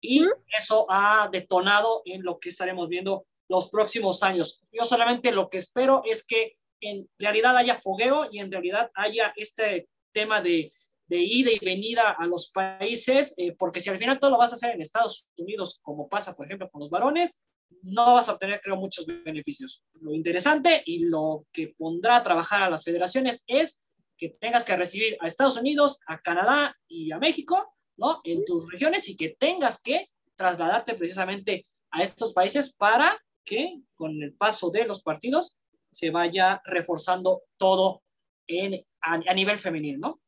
y 0.00 0.24
eso 0.56 0.86
ha 0.88 1.28
detonado 1.32 2.02
en 2.04 2.22
lo 2.22 2.38
que 2.38 2.50
estaremos 2.50 2.88
viendo 2.88 3.26
los 3.48 3.70
próximos 3.70 4.22
años. 4.22 4.62
Yo 4.70 4.84
solamente 4.84 5.32
lo 5.32 5.50
que 5.50 5.58
espero 5.58 6.02
es 6.04 6.24
que 6.24 6.56
en 6.80 7.08
realidad 7.18 7.56
haya 7.56 7.80
fogueo 7.80 8.28
y 8.30 8.38
en 8.38 8.50
realidad 8.50 8.90
haya 8.94 9.32
este 9.36 9.88
tema 10.12 10.40
de 10.40 10.72
de 11.12 11.22
ida 11.22 11.50
y 11.50 11.62
venida 11.62 12.16
a 12.18 12.26
los 12.26 12.50
países, 12.50 13.34
eh, 13.36 13.54
porque 13.58 13.80
si 13.80 13.90
al 13.90 13.98
final 13.98 14.18
todo 14.18 14.30
lo 14.30 14.38
vas 14.38 14.52
a 14.52 14.54
hacer 14.54 14.74
en 14.74 14.80
Estados 14.80 15.26
Unidos, 15.36 15.78
como 15.82 16.08
pasa, 16.08 16.34
por 16.34 16.46
ejemplo, 16.46 16.70
con 16.70 16.80
los 16.80 16.88
varones, 16.88 17.38
no 17.82 18.14
vas 18.14 18.30
a 18.30 18.32
obtener, 18.32 18.62
creo, 18.62 18.76
muchos 18.76 19.04
beneficios. 19.04 19.84
Lo 20.00 20.14
interesante 20.14 20.82
y 20.86 21.00
lo 21.00 21.44
que 21.52 21.74
pondrá 21.76 22.16
a 22.16 22.22
trabajar 22.22 22.62
a 22.62 22.70
las 22.70 22.82
federaciones 22.82 23.44
es 23.46 23.84
que 24.16 24.30
tengas 24.40 24.64
que 24.64 24.74
recibir 24.74 25.18
a 25.20 25.26
Estados 25.26 25.58
Unidos, 25.58 26.00
a 26.06 26.18
Canadá 26.18 26.74
y 26.88 27.12
a 27.12 27.18
México, 27.18 27.74
¿no? 27.98 28.22
En 28.24 28.46
tus 28.46 28.72
regiones 28.72 29.06
y 29.10 29.16
que 29.16 29.36
tengas 29.38 29.82
que 29.82 30.08
trasladarte 30.34 30.94
precisamente 30.94 31.62
a 31.90 32.02
estos 32.02 32.32
países 32.32 32.74
para 32.74 33.22
que 33.44 33.82
con 33.94 34.22
el 34.22 34.34
paso 34.34 34.70
de 34.70 34.86
los 34.86 35.02
partidos 35.02 35.58
se 35.90 36.08
vaya 36.08 36.62
reforzando 36.64 37.42
todo 37.58 38.02
en, 38.46 38.82
a, 39.02 39.20
a 39.28 39.34
nivel 39.34 39.58
femenil, 39.58 40.00
¿no? 40.00 40.21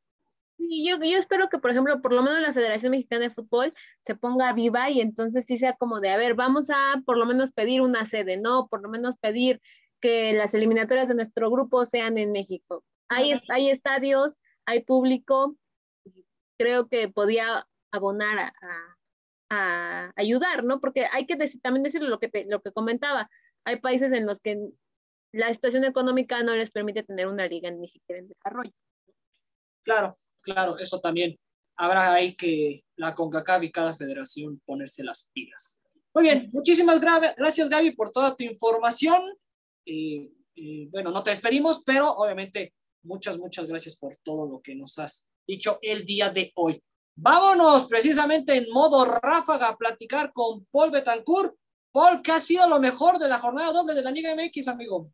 Yo, 0.69 0.97
yo 0.99 1.19
espero 1.19 1.49
que, 1.49 1.59
por 1.59 1.71
ejemplo, 1.71 2.01
por 2.01 2.13
lo 2.13 2.23
menos 2.23 2.41
la 2.41 2.53
Federación 2.53 2.91
Mexicana 2.93 3.25
de 3.25 3.31
Fútbol 3.31 3.75
se 4.07 4.15
ponga 4.15 4.53
viva 4.53 4.91
y 4.91 5.01
entonces 5.01 5.47
sí 5.47 5.59
sea 5.59 5.75
como 5.75 6.01
de, 6.01 6.11
a 6.11 6.17
ver, 6.17 6.35
vamos 6.35 6.71
a 6.71 7.03
por 7.05 7.17
lo 7.17 7.27
menos 7.27 7.53
pedir 7.53 7.81
una 7.81 8.05
sede, 8.05 8.37
¿no? 8.37 8.69
Por 8.69 8.83
lo 8.83 8.89
menos 8.89 9.17
pedir 9.19 9.61
que 10.01 10.33
las 10.33 10.55
eliminatorias 10.55 11.09
de 11.09 11.15
nuestro 11.15 11.51
grupo 11.51 11.85
sean 11.85 12.19
en 12.19 12.33
México. 12.33 12.85
Hay, 13.09 13.33
hay 13.49 13.71
estadios, 13.71 14.37
hay 14.67 14.85
público, 14.85 15.57
creo 16.59 16.89
que 16.89 17.09
podía 17.09 17.67
abonar 17.91 18.39
a, 18.39 18.53
a, 19.51 20.13
ayudar, 20.17 20.65
¿no? 20.65 20.81
Porque 20.81 21.07
hay 21.13 21.27
que 21.27 21.37
también 21.63 21.83
decirlo 21.83 22.09
lo 22.09 22.19
que, 22.19 22.47
lo 22.49 22.61
que 22.61 22.73
comentaba, 22.73 23.31
hay 23.65 23.81
países 23.81 24.13
en 24.13 24.27
los 24.27 24.41
que 24.41 24.59
la 25.33 25.53
situación 25.53 25.85
económica 25.85 26.43
no 26.43 26.55
les 26.55 26.71
permite 26.71 27.03
tener 27.03 27.27
una 27.27 27.47
liga 27.47 27.71
ni 27.71 27.89
siquiera 27.89 28.21
en 28.21 28.29
desarrollo. 28.29 28.73
Claro, 29.85 30.19
claro, 30.45 30.79
eso 30.79 31.01
también 31.01 31.37
habrá 31.77 32.13
ahí 32.15 32.37
que 32.37 32.85
la 32.97 33.15
CONCACAF 33.15 33.63
y 33.65 33.73
cada 33.73 33.95
federación 33.95 34.61
ponerse 34.65 35.03
las 35.03 35.31
pilas. 35.33 35.81
Muy 36.15 36.25
bien, 36.25 36.49
muchísimas 36.53 37.01
gracias 37.01 37.69
Gaby 37.69 37.93
por 37.93 38.13
toda 38.13 38.37
tu 38.37 38.45
información. 38.45 39.23
Eh, 39.85 40.31
eh, 40.55 40.89
bueno, 40.91 41.11
no 41.11 41.23
te 41.23 41.31
despedimos, 41.31 41.83
pero 41.85 42.11
obviamente 42.11 42.73
muchas, 43.03 43.39
muchas 43.39 43.67
gracias 43.67 43.97
por 43.97 44.17
todo 44.23 44.47
lo 44.47 44.63
que 44.63 44.77
nos 44.77 44.99
has 44.99 45.29
dicho 45.47 45.79
el 45.83 46.05
día 46.05 46.31
de 46.31 46.53
hoy. 46.55 46.81
Vámonos 47.17 47.87
precisamente 47.87 48.55
en 48.55 48.71
modo 48.71 49.05
ráfaga 49.05 49.69
a 49.69 49.77
platicar 49.77 50.33
con 50.33 50.67
Paul 50.71 50.91
Betancourt. 50.91 51.55
Paul, 51.93 52.23
¿qué 52.23 52.33
ha 52.33 52.41
sido 52.41 52.69
lo 52.69 52.81
mejor 52.81 53.19
de 53.19 53.29
la 53.29 53.39
jornada 53.39 53.73
doble 53.73 53.95
de 53.95 54.03
la 54.03 54.11
Liga 54.11 54.35
MX, 54.35 54.69
amigo? 54.69 55.13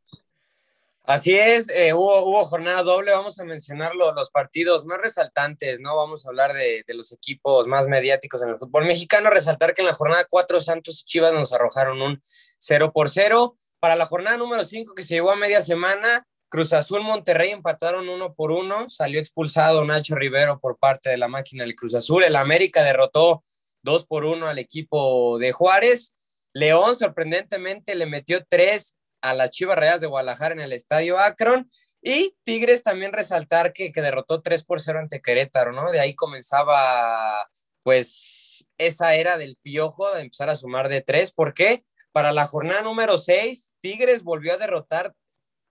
Así 1.05 1.34
es, 1.34 1.68
eh, 1.70 1.92
hubo, 1.92 2.24
hubo, 2.24 2.44
jornada 2.44 2.82
doble, 2.82 3.11
vamos 3.11 3.40
a 3.40 3.44
mencionar 3.44 3.94
los 3.94 4.30
partidos 4.30 4.84
más 4.84 4.98
resaltantes, 5.01 5.80
¿no? 5.80 5.96
Vamos 5.96 6.24
a 6.24 6.28
hablar 6.28 6.53
de, 6.53 6.84
de, 6.86 6.94
los 6.94 7.11
equipos 7.11 7.66
más 7.66 7.86
mediáticos 7.86 8.42
en 8.42 8.51
el 8.51 8.59
fútbol 8.59 8.84
mexicano, 8.84 9.30
resaltar 9.30 9.74
que 9.74 9.82
en 9.82 9.86
la 9.86 9.94
jornada 9.94 10.26
4 10.28 10.61
Santos 10.61 11.01
y 11.01 11.05
Chivas 11.07 11.32
nos 11.32 11.53
arrojaron 11.53 12.01
un 12.01 12.20
0 12.59 12.92
por 12.92 13.09
0. 13.09 13.57
Para 13.80 13.96
la 13.96 14.07
jornada 14.07 14.36
número 14.36 14.62
5 14.62 14.94
que 14.94 15.03
se 15.03 15.14
llevó 15.14 15.30
a 15.30 15.36
media 15.36 15.62
semana, 15.62 16.26
Cruz 16.51 16.72
Azul 16.72 17.03
Monterrey 17.03 17.51
empataron 17.51 18.09
uno 18.09 18.34
por 18.34 18.51
uno, 18.51 18.90
salió 18.90 19.20
expulsado 19.20 19.84
Nacho 19.84 20.16
Rivero 20.16 20.59
por 20.59 20.78
parte 20.78 21.09
de 21.09 21.16
la 21.16 21.28
máquina 21.28 21.62
del 21.64 21.76
Cruz 21.76 21.94
Azul, 21.94 22.24
el 22.24 22.34
América 22.34 22.82
derrotó 22.82 23.42
dos 23.82 24.05
por 24.05 24.24
uno 24.24 24.48
al 24.48 24.59
equipo 24.59 25.38
de 25.38 25.53
Juárez, 25.53 26.12
León 26.53 26.96
sorprendentemente 26.96 27.94
le 27.94 28.07
metió 28.07 28.44
tres 28.48 28.96
a 29.23 29.35
las 29.35 29.51
Chivas 29.51 29.79
Rayas 29.79 30.01
de 30.01 30.07
Guadalajara 30.07 30.55
en 30.55 30.61
el 30.61 30.73
estadio 30.73 31.18
Akron 31.18 31.71
y 32.03 32.35
Tigres 32.45 32.83
también 32.83 33.12
resaltar 33.12 33.73
que, 33.73 33.93
que 33.93 34.03
derrotó 34.03 34.43
tres 34.43 34.64
por 34.64 34.81
cero 34.81 34.99
ante 34.99 35.21
Querétaro, 35.21 35.73
¿no? 35.73 35.91
De 35.91 36.01
ahí 36.01 36.14
comenzaba 36.14 37.49
pues 37.83 38.66
esa 38.79 39.14
era 39.14 39.39
del 39.39 39.57
piojo 39.57 40.12
de 40.12 40.23
empezar 40.23 40.51
a 40.51 40.57
sumar 40.57 40.89
de 40.89 41.01
tres, 41.03 41.33
¿por 41.33 41.55
qué? 41.55 41.85
Para 42.12 42.33
la 42.33 42.47
jornada 42.47 42.83
número 42.83 43.18
6, 43.18 43.73
Tigres 43.81 44.25
volvió 44.25 44.55
a 44.55 44.59
derrotar 44.59 45.14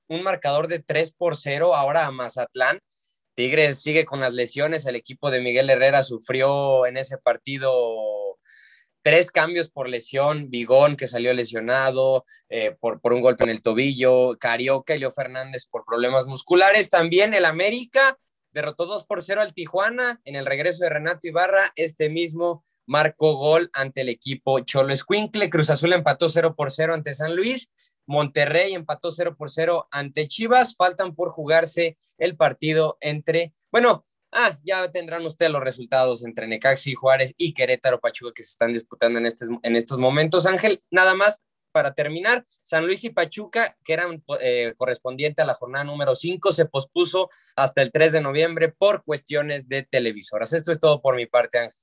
un 0.07 0.23
marcador 0.23 0.67
de 0.67 0.79
3 0.79 1.11
por 1.11 1.35
0 1.35 1.75
ahora 1.75 2.05
a 2.05 2.11
Mazatlán. 2.11 2.79
Tigres 3.35 3.81
sigue 3.81 4.05
con 4.05 4.19
las 4.19 4.33
lesiones, 4.33 4.85
el 4.85 4.95
equipo 4.95 5.31
de 5.31 5.41
Miguel 5.41 5.69
Herrera 5.69 6.03
sufrió 6.03 6.85
en 6.85 6.97
ese 6.97 7.17
partido 7.17 7.81
tres 9.01 9.31
cambios 9.31 9.69
por 9.69 9.89
lesión, 9.89 10.49
Bigón 10.49 10.95
que 10.95 11.07
salió 11.07 11.33
lesionado 11.33 12.25
eh, 12.49 12.75
por, 12.79 13.01
por 13.01 13.13
un 13.13 13.21
golpe 13.21 13.43
en 13.43 13.49
el 13.49 13.61
tobillo, 13.61 14.37
Carioca 14.39 14.95
y 14.95 14.99
Leo 14.99 15.11
Fernández 15.11 15.65
por 15.65 15.85
problemas 15.85 16.25
musculares, 16.25 16.89
también 16.89 17.33
el 17.33 17.45
América 17.45 18.17
derrotó 18.51 18.85
2 18.85 19.05
por 19.05 19.21
0 19.21 19.41
al 19.41 19.53
Tijuana 19.53 20.19
en 20.25 20.35
el 20.35 20.45
regreso 20.45 20.83
de 20.83 20.89
Renato 20.89 21.27
Ibarra, 21.27 21.71
este 21.75 22.09
mismo 22.09 22.63
marcó 22.85 23.35
gol 23.35 23.69
ante 23.73 24.01
el 24.01 24.09
equipo 24.09 24.59
Cholo 24.61 24.93
Escuincle, 24.93 25.49
Cruz 25.49 25.69
Azul 25.69 25.93
empató 25.93 26.29
0 26.29 26.55
por 26.55 26.71
0 26.71 26.95
ante 26.95 27.13
San 27.13 27.35
Luis 27.35 27.69
Monterrey 28.09 28.73
empató 28.73 29.11
0 29.11 29.35
por 29.37 29.51
0 29.51 29.87
ante 29.91 30.27
Chivas. 30.27 30.75
Faltan 30.75 31.13
por 31.13 31.29
jugarse 31.29 31.99
el 32.17 32.35
partido 32.35 32.97
entre, 33.01 33.53
bueno, 33.71 34.07
ah, 34.31 34.57
ya 34.63 34.89
tendrán 34.91 35.25
ustedes 35.25 35.51
los 35.51 35.63
resultados 35.63 36.23
entre 36.23 36.47
Necaxi, 36.47 36.93
Juárez 36.93 37.33
y 37.37 37.53
Querétaro 37.53 37.99
Pachuca 37.99 38.33
que 38.33 38.43
se 38.43 38.51
están 38.51 38.73
disputando 38.73 39.19
en, 39.19 39.27
en 39.63 39.75
estos 39.75 39.97
momentos. 39.97 40.45
Ángel, 40.45 40.83
nada 40.91 41.15
más 41.15 41.41
para 41.71 41.93
terminar, 41.93 42.43
San 42.63 42.85
Luis 42.85 43.03
y 43.03 43.09
Pachuca, 43.09 43.77
que 43.83 43.93
eran 43.93 44.23
eh, 44.41 44.73
correspondiente 44.75 45.41
a 45.41 45.45
la 45.45 45.53
jornada 45.53 45.85
número 45.85 46.15
5, 46.15 46.51
se 46.51 46.65
pospuso 46.65 47.29
hasta 47.55 47.81
el 47.81 47.91
3 47.91 48.11
de 48.13 48.21
noviembre 48.21 48.69
por 48.69 49.03
cuestiones 49.03 49.67
de 49.69 49.83
televisoras. 49.83 50.53
Esto 50.53 50.71
es 50.71 50.79
todo 50.79 51.01
por 51.01 51.15
mi 51.15 51.25
parte, 51.25 51.59
Ángel. 51.59 51.79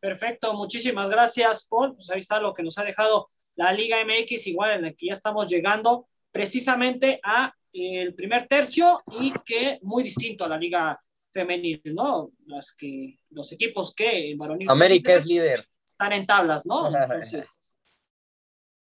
Perfecto, 0.00 0.54
muchísimas 0.54 1.10
gracias, 1.10 1.66
Paul. 1.68 1.94
Pues 1.94 2.10
ahí 2.10 2.20
está 2.20 2.40
lo 2.40 2.54
que 2.54 2.62
nos 2.62 2.78
ha 2.78 2.84
dejado 2.84 3.30
la 3.56 3.72
Liga 3.72 3.96
MX, 4.04 4.46
igual 4.46 4.74
en 4.74 4.82
la 4.82 4.92
que 4.92 5.06
ya 5.06 5.12
estamos 5.12 5.48
llegando 5.48 6.06
precisamente 6.30 7.20
a 7.24 7.52
eh, 7.72 8.02
el 8.02 8.14
primer 8.14 8.46
tercio 8.46 8.96
y 9.20 9.32
que 9.44 9.78
muy 9.82 10.04
distinto 10.04 10.44
a 10.44 10.48
la 10.48 10.56
Liga 10.56 11.00
Femenil, 11.38 11.80
¿no? 11.94 12.32
Las 12.46 12.74
que, 12.74 13.18
los 13.30 13.52
equipos 13.52 13.94
que 13.94 14.32
en 14.32 14.38
varonil 14.38 14.68
América 14.68 15.14
es 15.14 15.26
líder. 15.26 15.64
Están 15.86 16.12
en 16.12 16.26
tablas, 16.26 16.66
¿no? 16.66 16.88
Entonces, 16.88 17.58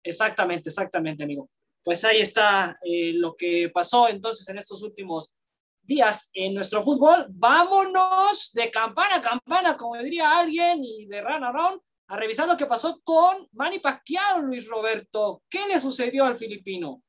exactamente, 0.03 0.69
exactamente, 0.69 1.23
amigo. 1.23 1.49
Pues 1.85 2.05
ahí 2.05 2.21
está 2.21 2.79
eh, 2.85 3.13
lo 3.15 3.37
que 3.37 3.71
pasó 3.73 4.09
entonces 4.09 4.49
en 4.49 4.59
estos 4.59 4.83
últimos 4.83 5.31
días 5.83 6.31
en 6.35 6.55
nuestro 6.55 6.83
fútbol. 6.83 7.27
Vámonos 7.31 8.51
de 8.53 8.71
campana 8.71 9.17
a 9.17 9.23
campana, 9.23 9.77
como 9.77 9.97
diría 9.97 10.39
alguien, 10.39 10.83
y 10.83 11.07
de 11.07 11.21
run 11.21 11.45
around 11.45 11.81
a 12.09 12.17
revisar 12.17 12.49
lo 12.49 12.57
que 12.57 12.67
pasó 12.67 13.01
con 13.05 13.49
Manny 13.53 13.79
Pacquiao, 13.79 14.43
Luis 14.43 14.67
Roberto. 14.67 15.43
¿Qué 15.49 15.67
le 15.69 15.79
sucedió 15.79 16.25
al 16.25 16.37
filipino? 16.37 17.03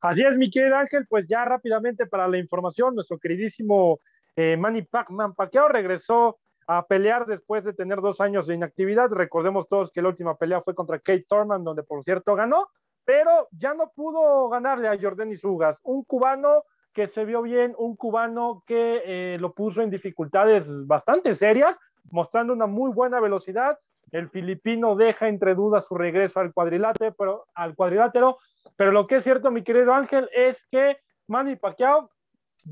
Así 0.00 0.22
es, 0.22 0.36
mi 0.36 0.50
querido 0.50 0.76
Ángel, 0.76 1.06
pues 1.08 1.26
ya 1.28 1.44
rápidamente 1.44 2.06
para 2.06 2.28
la 2.28 2.38
información, 2.38 2.94
nuestro 2.94 3.18
queridísimo 3.18 4.00
eh, 4.36 4.56
Manny 4.56 4.82
Pacquiao 4.82 5.68
regresó 5.68 6.38
a 6.66 6.86
pelear 6.86 7.26
después 7.26 7.64
de 7.64 7.72
tener 7.72 8.00
dos 8.00 8.20
años 8.20 8.46
de 8.46 8.54
inactividad. 8.54 9.10
Recordemos 9.10 9.68
todos 9.68 9.90
que 9.90 10.02
la 10.02 10.08
última 10.08 10.36
pelea 10.36 10.60
fue 10.60 10.74
contra 10.74 10.98
Kate 10.98 11.24
Thurman, 11.28 11.64
donde 11.64 11.82
por 11.82 12.02
cierto 12.02 12.34
ganó, 12.34 12.68
pero 13.04 13.48
ya 13.52 13.72
no 13.72 13.92
pudo 13.94 14.48
ganarle 14.48 14.88
a 14.88 14.98
Jordan 15.00 15.32
Ugas, 15.42 15.80
un 15.84 16.04
cubano 16.04 16.64
que 16.92 17.08
se 17.08 17.24
vio 17.24 17.42
bien, 17.42 17.74
un 17.78 17.94
cubano 17.94 18.62
que 18.66 19.02
eh, 19.04 19.38
lo 19.38 19.52
puso 19.52 19.82
en 19.82 19.90
dificultades 19.90 20.66
bastante 20.86 21.34
serias, 21.34 21.78
mostrando 22.10 22.52
una 22.52 22.66
muy 22.66 22.90
buena 22.90 23.20
velocidad. 23.20 23.78
El 24.10 24.28
filipino 24.28 24.96
deja 24.96 25.28
entre 25.28 25.54
dudas 25.54 25.86
su 25.86 25.94
regreso 25.94 26.40
al 26.40 26.52
cuadrilátero, 26.52 27.14
pero, 27.16 27.46
al 27.54 27.74
cuadrilátero, 27.74 28.38
pero 28.76 28.92
lo 28.92 29.06
que 29.06 29.16
es 29.16 29.24
cierto, 29.24 29.50
mi 29.50 29.62
querido 29.62 29.92
Ángel, 29.94 30.28
es 30.32 30.64
que 30.70 30.96
Manny 31.28 31.56
Pacquiao 31.56 32.10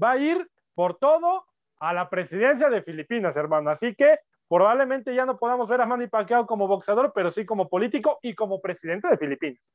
va 0.02 0.12
a 0.12 0.18
ir 0.18 0.50
por 0.74 0.98
todo 0.98 1.44
a 1.78 1.92
la 1.92 2.08
presidencia 2.08 2.68
de 2.68 2.82
Filipinas, 2.82 3.36
hermano. 3.36 3.70
Así 3.70 3.94
que 3.94 4.18
probablemente 4.48 5.14
ya 5.14 5.24
no 5.24 5.38
podamos 5.38 5.68
ver 5.68 5.80
a 5.80 5.86
Manny 5.86 6.08
Pacquiao 6.08 6.46
como 6.46 6.66
boxeador, 6.66 7.12
pero 7.14 7.30
sí 7.30 7.44
como 7.44 7.68
político 7.68 8.18
y 8.22 8.34
como 8.34 8.60
presidente 8.60 9.08
de 9.08 9.18
Filipinas. 9.18 9.72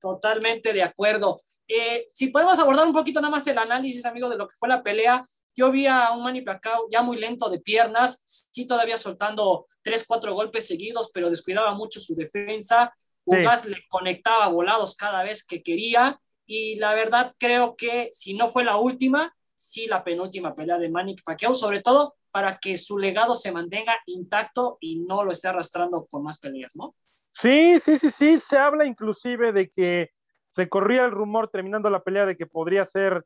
Totalmente 0.00 0.72
de 0.72 0.82
acuerdo. 0.82 1.40
Eh, 1.66 2.06
si 2.10 2.28
podemos 2.28 2.58
abordar 2.58 2.86
un 2.86 2.92
poquito 2.92 3.20
nada 3.20 3.30
más 3.30 3.46
el 3.46 3.58
análisis, 3.58 4.04
amigo, 4.04 4.28
de 4.28 4.36
lo 4.36 4.48
que 4.48 4.56
fue 4.56 4.68
la 4.68 4.82
pelea, 4.82 5.24
yo 5.56 5.70
vi 5.70 5.86
a 5.86 6.10
un 6.12 6.22
Manny 6.22 6.42
Pacquiao 6.42 6.88
ya 6.90 7.02
muy 7.02 7.16
lento 7.16 7.48
de 7.48 7.60
piernas, 7.60 8.22
sí 8.52 8.66
todavía 8.66 8.98
soltando 8.98 9.66
tres, 9.82 10.04
cuatro 10.06 10.34
golpes 10.34 10.66
seguidos, 10.66 11.10
pero 11.14 11.30
descuidaba 11.30 11.74
mucho 11.74 12.00
su 12.00 12.14
defensa. 12.14 12.92
Ugas 13.24 13.64
le 13.66 13.78
conectaba 13.88 14.48
volados 14.48 14.96
cada 14.96 15.22
vez 15.22 15.46
que 15.46 15.62
quería 15.62 16.20
y 16.46 16.76
la 16.76 16.94
verdad 16.94 17.34
creo 17.38 17.74
que 17.76 18.10
si 18.12 18.34
no 18.34 18.50
fue 18.50 18.64
la 18.64 18.76
última, 18.76 19.34
sí 19.54 19.86
la 19.86 20.04
penúltima 20.04 20.54
pelea 20.54 20.78
de 20.78 20.90
Manny 20.90 21.16
Pacquiao, 21.16 21.54
sobre 21.54 21.80
todo 21.80 22.14
para 22.30 22.58
que 22.58 22.76
su 22.76 22.98
legado 22.98 23.34
se 23.34 23.52
mantenga 23.52 23.96
intacto 24.06 24.76
y 24.80 25.00
no 25.00 25.24
lo 25.24 25.30
esté 25.30 25.48
arrastrando 25.48 26.04
con 26.06 26.24
más 26.24 26.38
peleas, 26.38 26.74
¿no? 26.76 26.94
Sí, 27.32 27.80
sí, 27.80 27.96
sí, 27.96 28.10
sí, 28.10 28.38
se 28.38 28.58
habla 28.58 28.84
inclusive 28.84 29.52
de 29.52 29.70
que 29.70 30.10
se 30.50 30.68
corría 30.68 31.04
el 31.04 31.10
rumor 31.10 31.48
terminando 31.48 31.90
la 31.90 32.02
pelea 32.02 32.26
de 32.26 32.36
que 32.36 32.46
podría 32.46 32.84
ser 32.84 33.24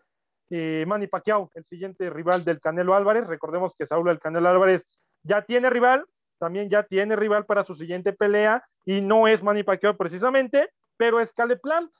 eh, 0.50 0.84
Manny 0.86 1.06
Pacquiao, 1.08 1.50
el 1.54 1.64
siguiente 1.64 2.08
rival 2.08 2.44
del 2.44 2.60
Canelo 2.60 2.94
Álvarez. 2.94 3.26
Recordemos 3.26 3.74
que 3.76 3.86
Saúl 3.86 4.08
el 4.08 4.18
Canelo 4.18 4.48
Álvarez 4.48 4.86
ya 5.22 5.42
tiene 5.42 5.68
rival, 5.68 6.06
también 6.38 6.70
ya 6.70 6.82
tiene 6.82 7.16
rival 7.16 7.44
para 7.46 7.64
su 7.64 7.74
siguiente 7.74 8.12
pelea 8.12 8.64
y 8.84 9.00
no 9.00 9.28
es 9.28 9.42
Manny 9.42 9.62
Pacquiao 9.62 9.96
precisamente, 9.96 10.70
pero 10.96 11.20
es 11.20 11.32
Caleb 11.32 11.60
Plant, 11.60 11.90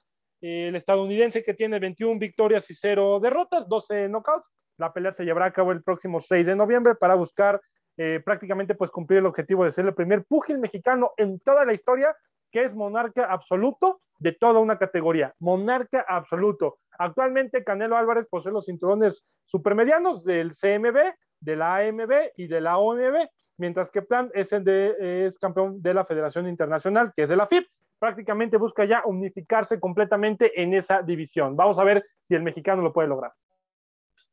el 0.41 0.77
estadounidense 0.77 1.43
que 1.43 1.55
tiene 1.55 1.79
21 1.79 2.19
victorias 2.19 2.71
y 2.71 2.75
0 2.75 3.21
derrotas, 3.21 3.69
12 3.69 4.09
knockouts. 4.09 4.47
La 4.77 4.93
pelea 4.93 5.13
se 5.13 5.25
llevará 5.25 5.47
a 5.47 5.53
cabo 5.53 5.73
el 5.73 5.83
próximo 5.83 6.21
6 6.21 6.47
de 6.47 6.57
noviembre 6.57 6.95
para 6.95 7.15
buscar 7.15 7.61
eh, 7.97 8.21
prácticamente 8.25 8.77
pues 8.77 8.93
cumplir 8.93 9.19
el 9.19 9.27
objetivo 9.27 9.65
de 9.65 9.73
ser 9.73 9.87
el 9.87 9.95
primer 9.95 10.25
púgil 10.25 10.59
mexicano 10.59 11.13
en 11.17 11.41
toda 11.41 11.65
la 11.65 11.75
historia 11.75 12.15
que 12.53 12.63
es 12.63 12.75
monarca 12.75 13.25
absoluto 13.25 14.01
de 14.21 14.33
toda 14.33 14.61
una 14.61 14.79
categoría, 14.79 15.35
monarca 15.39 16.05
absoluto. 16.09 16.79
Actualmente 16.99 17.65
Canelo 17.65 17.97
Álvarez 17.97 18.27
posee 18.31 18.53
los 18.53 18.67
cinturones 18.67 19.25
supermedianos 19.47 20.25
del 20.25 20.53
CMB, 20.53 21.15
de 21.41 21.57
la 21.57 21.77
AMB 21.77 22.13
y 22.37 22.47
de 22.47 22.61
la 22.61 22.79
OMB, 22.79 23.29
mientras 23.59 23.91
que 23.91 24.03
Plan 24.03 24.31
es, 24.35 24.53
el 24.53 24.65
de, 24.65 25.27
es 25.27 25.39
campeón 25.39 25.83
de 25.83 25.95
la 25.95 26.05
Federación 26.05 26.49
Internacional, 26.49 27.13
que 27.15 27.25
es 27.25 27.29
de 27.29 27.37
la 27.37 27.47
FIP. 27.47 27.67
Prácticamente 27.99 28.57
busca 28.57 28.85
ya 28.85 29.03
unificarse 29.05 29.79
completamente 29.81 30.61
en 30.61 30.73
esa 30.73 31.03
división. 31.03 31.57
Vamos 31.57 31.79
a 31.79 31.85
ver 31.85 32.05
si 32.23 32.35
el 32.35 32.43
mexicano 32.43 32.81
lo 32.81 32.93
puede 32.93 33.09
lograr. 33.09 33.33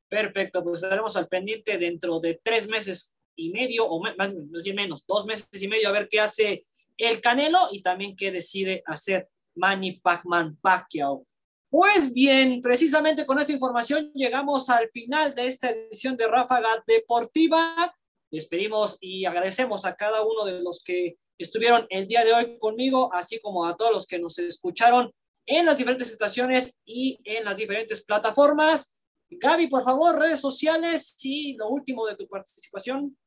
Perfecto, 0.08 0.64
pues 0.64 0.84
estaremos 0.84 1.18
al 1.18 1.28
pendiente 1.28 1.78
dentro 1.78 2.20
de 2.20 2.40
tres 2.42 2.70
meses 2.70 3.18
y 3.36 3.52
medio, 3.52 3.86
o 3.86 4.02
más, 4.02 4.34
bien 4.64 4.76
menos, 4.76 5.06
dos 5.08 5.26
meses 5.26 5.62
y 5.62 5.68
medio, 5.68 5.90
a 5.90 5.92
ver 5.92 6.08
qué 6.10 6.22
hace 6.22 6.64
el 6.98 7.20
Canelo 7.22 7.68
y 7.72 7.82
también 7.82 8.16
qué 8.16 8.32
decide 8.32 8.84
hacer 8.86 9.28
Manny 9.56 10.00
Pacman 10.00 10.58
Pacquiao. 10.58 11.26
Pues 11.70 12.14
bien, 12.14 12.62
precisamente 12.62 13.26
con 13.26 13.40
esta 13.40 13.52
información 13.52 14.12
llegamos 14.14 14.70
al 14.70 14.90
final 14.92 15.34
de 15.34 15.48
esta 15.48 15.72
edición 15.72 16.16
de 16.16 16.28
Ráfaga 16.28 16.70
Deportiva. 16.88 17.94
Despedimos 18.32 18.98
y 19.00 19.26
agradecemos 19.26 19.86
a 19.86 19.96
cada 19.96 20.26
uno 20.26 20.46
de 20.46 20.62
los 20.62 20.84
que 20.84 21.18
estuvieron 21.38 21.86
el 21.90 22.08
día 22.08 22.24
de 22.24 22.34
hoy 22.34 22.60
conmigo, 22.60 23.14
así 23.14 23.40
como 23.40 23.66
a 23.66 23.76
todos 23.76 23.92
los 23.92 24.08
que 24.08 24.20
nos 24.20 24.38
escucharon 24.40 25.12
en 25.46 25.66
las 25.66 25.78
diferentes 25.78 26.12
estaciones 26.12 26.80
y 26.86 27.20
en 27.24 27.46
las 27.46 27.58
diferentes 27.58 28.04
plataformas. 28.04 28.98
Gaby, 29.30 29.68
por 29.68 29.84
favor, 29.84 30.20
redes 30.20 30.40
sociales 30.40 31.16
y 31.22 31.56
lo 31.56 31.70
último 31.70 32.06
de 32.06 32.16
tu 32.16 32.28
participación. 32.28 33.18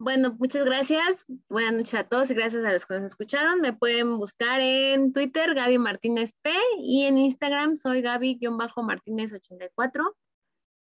Bueno, 0.00 0.36
muchas 0.38 0.64
gracias. 0.64 1.24
Buenas 1.48 1.72
noches 1.72 1.94
a 1.94 2.08
todos 2.08 2.30
y 2.30 2.34
gracias 2.34 2.64
a 2.64 2.72
los 2.72 2.86
que 2.86 2.94
nos 2.94 3.10
escucharon. 3.10 3.60
Me 3.60 3.72
pueden 3.72 4.16
buscar 4.16 4.60
en 4.60 5.12
Twitter, 5.12 5.54
Gaby 5.54 5.78
Martínez 5.78 6.32
P, 6.40 6.52
y 6.78 7.02
en 7.02 7.18
Instagram 7.18 7.76
soy 7.76 8.00
Gaby-Martínez84. 8.00 10.14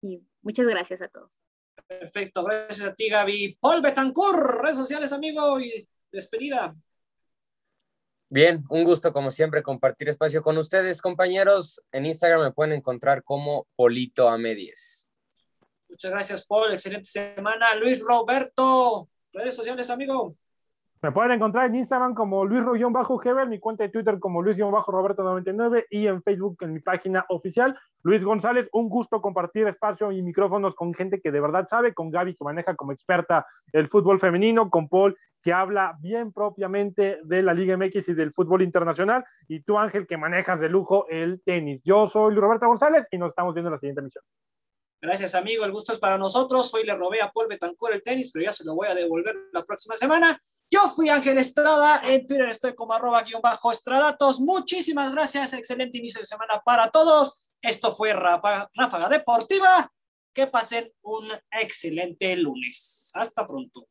Y 0.02 0.22
muchas 0.41 0.66
gracias 0.66 1.02
a 1.02 1.10
todos. 1.10 1.41
Perfecto, 1.88 2.43
gracias 2.43 2.88
a 2.88 2.95
ti, 2.95 3.09
Gaby. 3.09 3.57
Paul 3.59 3.82
Betancourt, 3.82 4.61
redes 4.61 4.78
sociales, 4.78 5.11
amigo, 5.11 5.59
y 5.59 5.88
despedida. 6.11 6.76
Bien, 8.30 8.63
un 8.69 8.86
gusto 8.86 9.11
como 9.11 9.30
siempre 9.30 9.61
compartir 9.61 10.07
espacio 10.07 10.41
con 10.41 10.57
ustedes, 10.57 11.01
compañeros. 11.01 11.82
En 11.91 12.05
Instagram 12.05 12.43
me 12.43 12.51
pueden 12.53 12.72
encontrar 12.72 13.24
como 13.24 13.67
Polito 13.76 14.30
a 14.30 14.38
Medies. 14.38 15.09
Muchas 15.89 16.11
gracias, 16.11 16.47
Paul. 16.47 16.72
Excelente 16.72 17.09
semana. 17.09 17.76
Luis 17.76 18.01
Roberto, 18.01 19.09
redes 19.34 19.53
sociales, 19.53 19.89
amigo. 19.89 20.38
Me 21.04 21.12
pueden 21.12 21.32
encontrar 21.32 21.66
en 21.66 21.76
Instagram 21.78 22.14
como 22.14 22.45
luis 22.45 22.64
Hebel, 23.26 23.49
mi 23.49 23.60
cuenta 23.60 23.84
de 23.84 23.89
Twitter 23.89 24.20
como 24.20 24.43
Luis-Roberto99 24.43 25.86
y 25.89 26.06
en 26.06 26.22
Facebook 26.22 26.58
en 26.62 26.74
mi 26.74 26.80
página 26.80 27.26
oficial. 27.30 27.76
Luis 28.04 28.24
González, 28.24 28.70
un 28.72 28.88
gusto 28.88 29.20
compartir 29.20 29.68
espacio 29.68 30.12
y 30.12 30.22
micrófonos 30.22 30.76
con 30.76 30.93
gente 30.93 31.20
que 31.20 31.32
de 31.32 31.41
verdad 31.41 31.66
sabe, 31.68 31.95
con 31.95 32.12
Gaby 32.12 32.36
que 32.36 32.43
maneja 32.43 32.76
como 32.76 32.91
experta 32.91 33.47
el 33.74 33.88
fútbol 33.88 34.20
femenino, 34.20 34.70
con 34.70 34.89
Paul 34.89 35.18
que 35.41 35.52
habla 35.52 35.97
bien 35.99 36.32
propiamente 36.32 37.18
de 37.24 37.41
la 37.41 37.56
Liga 37.56 37.76
MX 37.78 38.10
y 38.10 38.14
del 38.14 38.32
fútbol 38.32 38.62
internacional, 38.62 39.26
y 39.47 39.64
tú 39.64 39.80
Ángel 39.80 40.06
que 40.06 40.18
manejas 40.18 40.60
de 40.60 40.70
lujo 40.70 41.08
el 41.10 41.41
tenis. 41.43 41.82
Yo 41.84 42.08
soy 42.10 42.32
Luis 42.32 42.43
Roberto 42.43 42.68
González 42.68 43.08
y 43.10 43.18
nos 43.18 43.30
estamos 43.30 43.56
viendo 43.56 43.70
en 43.70 43.74
la 43.74 43.80
siguiente 43.80 44.02
emisión. 44.02 44.24
Gracias, 45.02 45.34
amigo. 45.34 45.66
El 45.66 45.72
gusto 45.72 45.93
es 45.93 45.97
para 45.97 46.20
nosotros. 46.20 46.72
Hoy 46.76 46.84
le 46.84 46.93
robé 46.93 47.24
a 47.24 47.32
Paul 47.32 47.47
Betancourt 47.47 47.95
el 47.95 48.04
tenis, 48.04 48.30
pero 48.32 48.45
ya 48.45 48.54
se 48.54 48.64
lo 48.64 48.76
voy 48.76 48.88
a 48.88 48.93
devolver 48.93 49.36
la 49.52 49.66
próxima 49.66 49.95
semana. 49.95 50.39
Yo 50.74 50.89
fui 50.89 51.09
Ángel 51.09 51.38
Estrada. 51.38 52.01
En 52.05 52.26
Twitter 52.26 52.49
estoy 52.49 52.74
como 52.74 52.93
arroba 52.93 53.24
guion 53.24 53.41
bajo 53.41 53.74
estradatos. 53.74 54.39
Muchísimas 54.39 55.11
gracias. 55.11 55.51
Excelente 55.51 55.97
inicio 55.97 56.22
de 56.22 56.26
semana 56.26 56.61
para 56.63 56.89
todos. 56.89 57.49
Esto 57.61 57.91
fue 57.91 58.13
Ráfaga 58.13 59.09
Deportiva. 59.09 59.91
Que 60.34 60.47
pasen 60.47 60.89
un 61.01 61.28
excelente 61.51 62.38
lunes. 62.38 63.11
Hasta 63.15 63.45
pronto. 63.45 63.86